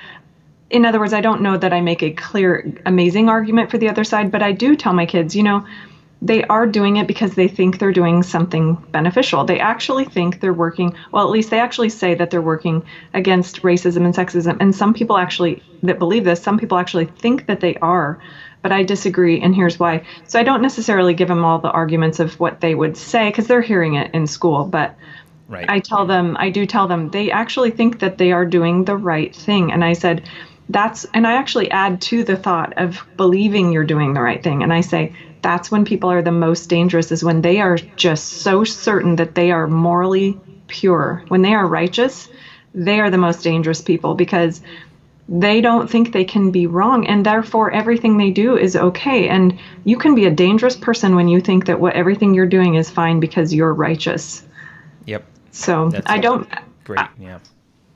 in 0.70 0.86
other 0.86 1.00
words, 1.00 1.14
I 1.14 1.22
don't 1.22 1.42
know 1.42 1.58
that 1.58 1.74
I 1.74 1.82
make 1.82 2.04
a 2.04 2.12
clear, 2.12 2.72
amazing 2.86 3.30
argument 3.30 3.72
for 3.72 3.78
the 3.78 3.90
other 3.90 4.04
side, 4.04 4.32
but 4.32 4.44
I 4.44 4.52
do 4.52 4.76
tell 4.76 4.94
my 4.94 5.06
kids, 5.06 5.36
you 5.36 5.42
know, 5.42 5.66
they 6.22 6.44
are 6.44 6.68
doing 6.68 6.98
it 6.98 7.08
because 7.08 7.36
they 7.36 7.48
think 7.48 7.80
they're 7.80 7.94
doing 7.94 8.24
something 8.24 8.76
beneficial. 8.92 9.46
They 9.46 9.60
actually 9.60 10.06
think 10.06 10.42
they're 10.42 10.54
working, 10.54 10.94
well, 11.12 11.24
at 11.24 11.32
least 11.32 11.50
they 11.50 11.60
actually 11.60 11.90
say 11.90 12.14
that 12.14 12.30
they're 12.30 12.42
working 12.42 12.84
against 13.14 13.62
racism 13.62 14.04
and 14.06 14.14
sexism. 14.14 14.58
And 14.60 14.76
some 14.76 14.94
people 14.94 15.18
actually, 15.18 15.64
that 15.84 15.98
believe 15.98 16.26
this, 16.26 16.44
some 16.44 16.60
people 16.60 16.78
actually 16.78 17.06
think 17.06 17.46
that 17.48 17.62
they 17.62 17.76
are. 17.76 18.20
But 18.62 18.72
I 18.74 18.84
disagree, 18.84 19.40
and 19.42 19.56
here's 19.56 19.80
why. 19.80 20.04
So 20.28 20.40
I 20.40 20.44
don't 20.44 20.62
necessarily 20.62 21.14
give 21.14 21.30
them 21.30 21.46
all 21.46 21.60
the 21.60 21.72
arguments 21.72 22.20
of 22.20 22.40
what 22.40 22.60
they 22.60 22.76
would 22.76 22.98
say 22.98 23.30
because 23.30 23.48
they're 23.48 23.62
hearing 23.62 23.96
it 23.96 24.12
in 24.14 24.28
school. 24.28 24.66
But 24.66 24.98
Right. 25.48 25.66
I 25.68 25.80
tell 25.80 26.06
them, 26.06 26.38
I 26.40 26.50
do 26.50 26.66
tell 26.66 26.88
them, 26.88 27.10
they 27.10 27.32
actually 27.32 27.72
think 27.72 28.00
that 28.00 28.18
they 28.18 28.32
are 28.32 28.46
doing 28.46 28.86
the 28.86 28.98
right 28.98 29.36
thing. 29.36 29.72
And 29.72 29.84
I 29.84 29.94
said, 29.94 30.24
that's, 30.70 31.06
and 31.14 31.26
I 31.26 31.34
actually 31.34 31.72
add 31.72 32.02
to 32.02 32.24
the 32.24 32.36
thought 32.36 32.74
of 32.78 33.04
believing 33.18 33.72
you're 33.72 33.84
doing 33.84 34.14
the 34.14 34.22
right 34.22 34.42
thing. 34.44 34.62
And 34.62 34.72
I 34.72 34.82
say, 34.82 35.14
that's 35.42 35.72
when 35.72 35.86
people 35.86 36.12
are 36.12 36.22
the 36.22 36.32
most 36.32 36.70
dangerous, 36.70 37.12
is 37.12 37.24
when 37.24 37.42
they 37.42 37.60
are 37.62 37.78
just 37.96 38.28
so 38.42 38.64
certain 38.64 39.16
that 39.16 39.36
they 39.36 39.52
are 39.52 39.68
morally 39.68 40.40
pure, 40.68 41.24
when 41.30 41.42
they 41.42 41.54
are 41.54 41.66
righteous, 41.68 42.30
they 42.74 43.00
are 43.00 43.10
the 43.10 43.18
most 43.18 43.44
dangerous 43.44 43.82
people 43.82 44.14
because 44.14 44.62
they 45.32 45.62
don't 45.62 45.88
think 45.88 46.12
they 46.12 46.26
can 46.26 46.50
be 46.50 46.66
wrong 46.66 47.06
and 47.06 47.24
therefore 47.24 47.72
everything 47.72 48.18
they 48.18 48.32
do 48.32 48.58
is 48.58 48.76
okay 48.76 49.30
and 49.30 49.60
you 49.84 49.96
can 49.96 50.16
be 50.16 50.26
a 50.26 50.32
dangerous 50.32 50.76
person 50.76 51.16
when 51.16 51.28
you 51.28 51.40
think 51.40 51.68
that 51.68 51.80
what 51.80 51.94
everything 51.96 52.34
you're 52.34 52.48
doing 52.48 52.74
is 52.76 52.90
fine 52.90 53.20
because 53.20 53.54
you're 53.54 53.74
righteous 53.74 54.44
Yep. 55.06 55.24
so 55.52 55.90
That's 55.90 56.10
i 56.10 56.18
don't 56.18 56.50
Great. 56.84 57.06
Yeah. 57.20 57.40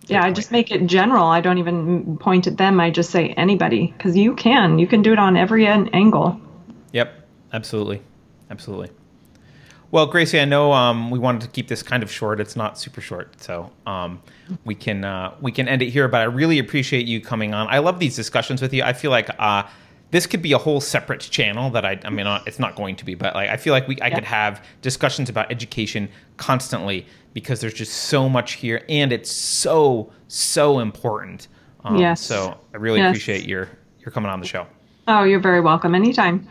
yeah 0.06 0.24
i 0.24 0.32
just 0.32 0.52
make 0.52 0.70
it 0.70 0.86
general 0.86 1.26
i 1.26 1.42
don't 1.42 1.58
even 1.58 2.18
point 2.18 2.46
at 2.46 2.56
them 2.56 2.80
i 2.80 2.92
just 2.92 3.10
say 3.10 3.30
anybody 3.30 3.88
because 3.98 4.16
you 4.16 4.36
can 4.36 4.78
you 4.78 4.86
can 4.86 5.02
do 5.02 5.12
it 5.12 5.20
on 5.20 5.36
every 5.36 5.66
angle 5.66 6.40
Yep, 6.92 7.12
absolutely, 7.52 8.04
absolutely. 8.52 8.92
Well, 9.94 10.08
Gracie, 10.08 10.40
I 10.40 10.46
know 10.46 10.74
um, 10.74 11.12
we 11.12 11.20
wanted 11.20 11.42
to 11.42 11.48
keep 11.50 11.68
this 11.68 11.84
kind 11.84 12.02
of 12.02 12.12
short. 12.12 12.40
It's 12.40 12.56
not 12.56 12.80
super 12.80 13.00
short, 13.00 13.40
so 13.40 13.70
um, 13.86 14.24
we 14.66 14.74
can 14.74 15.06
uh, 15.06 15.36
we 15.40 15.52
can 15.52 15.68
end 15.68 15.84
it 15.84 15.92
here. 15.92 16.08
But 16.08 16.22
I 16.22 16.24
really 16.24 16.58
appreciate 16.58 17.06
you 17.06 17.22
coming 17.22 17.54
on. 17.54 17.68
I 17.70 17.78
love 17.78 18.00
these 18.00 18.16
discussions 18.16 18.60
with 18.60 18.74
you. 18.74 18.82
I 18.82 18.94
feel 18.94 19.12
like 19.12 19.30
uh, 19.38 19.62
this 20.10 20.26
could 20.26 20.42
be 20.42 20.52
a 20.54 20.58
whole 20.58 20.82
separate 20.82 21.20
channel 21.20 21.70
that 21.70 21.86
I. 21.86 22.00
I 22.06 22.10
mean, 22.10 22.26
uh, 22.26 22.42
it's 22.48 22.58
not 22.58 22.76
going 22.76 22.96
to 22.96 23.06
be, 23.06 23.14
but 23.14 23.36
like 23.36 23.52
I 23.52 23.58
feel 23.58 23.72
like 23.72 23.88
we 23.88 23.96
I 24.02 24.10
could 24.10 24.24
have 24.24 24.66
discussions 24.82 25.30
about 25.30 25.52
education 25.52 26.10
constantly 26.38 27.06
because 27.36 27.62
there's 27.62 27.76
just 27.76 27.94
so 27.94 28.28
much 28.28 28.54
here, 28.54 28.84
and 28.90 29.14
it's 29.14 29.30
so 29.30 30.12
so 30.28 30.80
important. 30.80 31.50
Um, 31.84 31.98
Yes. 31.98 32.20
So 32.20 32.58
I 32.74 32.78
really 32.78 32.98
Yes. 32.98 33.12
appreciate 33.12 33.46
your 33.46 33.70
your 34.00 34.10
coming 34.10 34.32
on 34.32 34.40
the 34.40 34.48
show. 34.48 34.66
oh 35.08 35.24
you're 35.24 35.40
very 35.40 35.62
welcome 35.62 35.94
anytime 35.94 36.48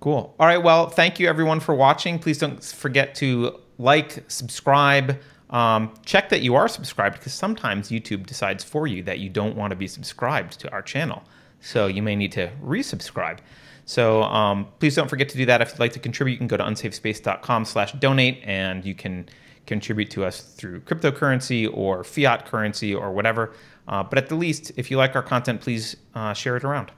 Cool. 0.00 0.34
All 0.40 0.46
right. 0.46 0.62
Well, 0.62 0.88
thank 0.88 1.20
you 1.20 1.28
everyone 1.28 1.60
for 1.60 1.74
watching. 1.74 2.18
Please 2.18 2.38
don't 2.38 2.62
forget 2.64 3.14
to 3.16 3.60
like, 3.78 4.24
subscribe, 4.28 5.20
um, 5.50 5.92
check 6.04 6.28
that 6.30 6.42
you 6.42 6.54
are 6.54 6.68
subscribed 6.68 7.18
because 7.18 7.34
sometimes 7.34 7.90
YouTube 7.90 8.26
decides 8.26 8.62
for 8.64 8.86
you 8.86 9.02
that 9.02 9.18
you 9.18 9.28
don't 9.28 9.56
want 9.56 9.70
to 9.72 9.76
be 9.76 9.86
subscribed 9.86 10.58
to 10.60 10.70
our 10.70 10.82
channel. 10.82 11.22
So 11.60 11.86
you 11.86 12.02
may 12.02 12.16
need 12.16 12.32
to 12.32 12.50
resubscribe. 12.62 13.38
So 13.84 14.22
um, 14.22 14.68
please 14.78 14.94
don't 14.94 15.08
forget 15.08 15.28
to 15.30 15.36
do 15.36 15.44
that. 15.46 15.60
If 15.60 15.70
you'd 15.70 15.80
like 15.80 15.92
to 15.94 15.98
contribute, 15.98 16.34
you 16.34 16.38
can 16.38 16.46
go 16.46 16.56
to 16.56 16.62
unsafespace.com 16.62 17.64
slash 17.64 17.92
donate 17.92 18.40
and 18.44 18.84
you 18.84 18.94
can 18.94 19.28
contribute 19.66 20.10
to 20.12 20.24
us 20.24 20.40
through 20.40 20.80
cryptocurrency 20.80 21.68
or 21.72 22.04
fiat 22.04 22.46
currency 22.46 22.94
or 22.94 23.10
whatever. 23.10 23.52
Uh, 23.88 24.02
but 24.02 24.18
at 24.18 24.28
the 24.28 24.36
least, 24.36 24.72
if 24.76 24.90
you 24.90 24.96
like 24.96 25.16
our 25.16 25.22
content, 25.22 25.60
please 25.60 25.96
uh, 26.14 26.32
share 26.32 26.56
it 26.56 26.64
around. 26.64 26.92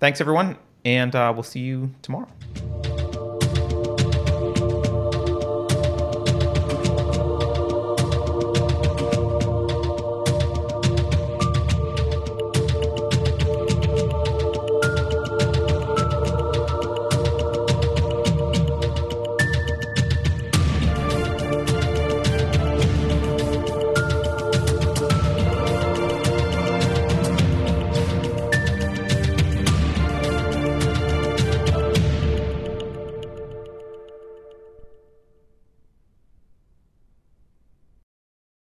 Thanks, 0.00 0.20
everyone, 0.20 0.58
and 0.86 1.16
uh, 1.16 1.32
we'll 1.34 1.42
see 1.42 1.60
you 1.60 1.90
tomorrow. 2.00 2.28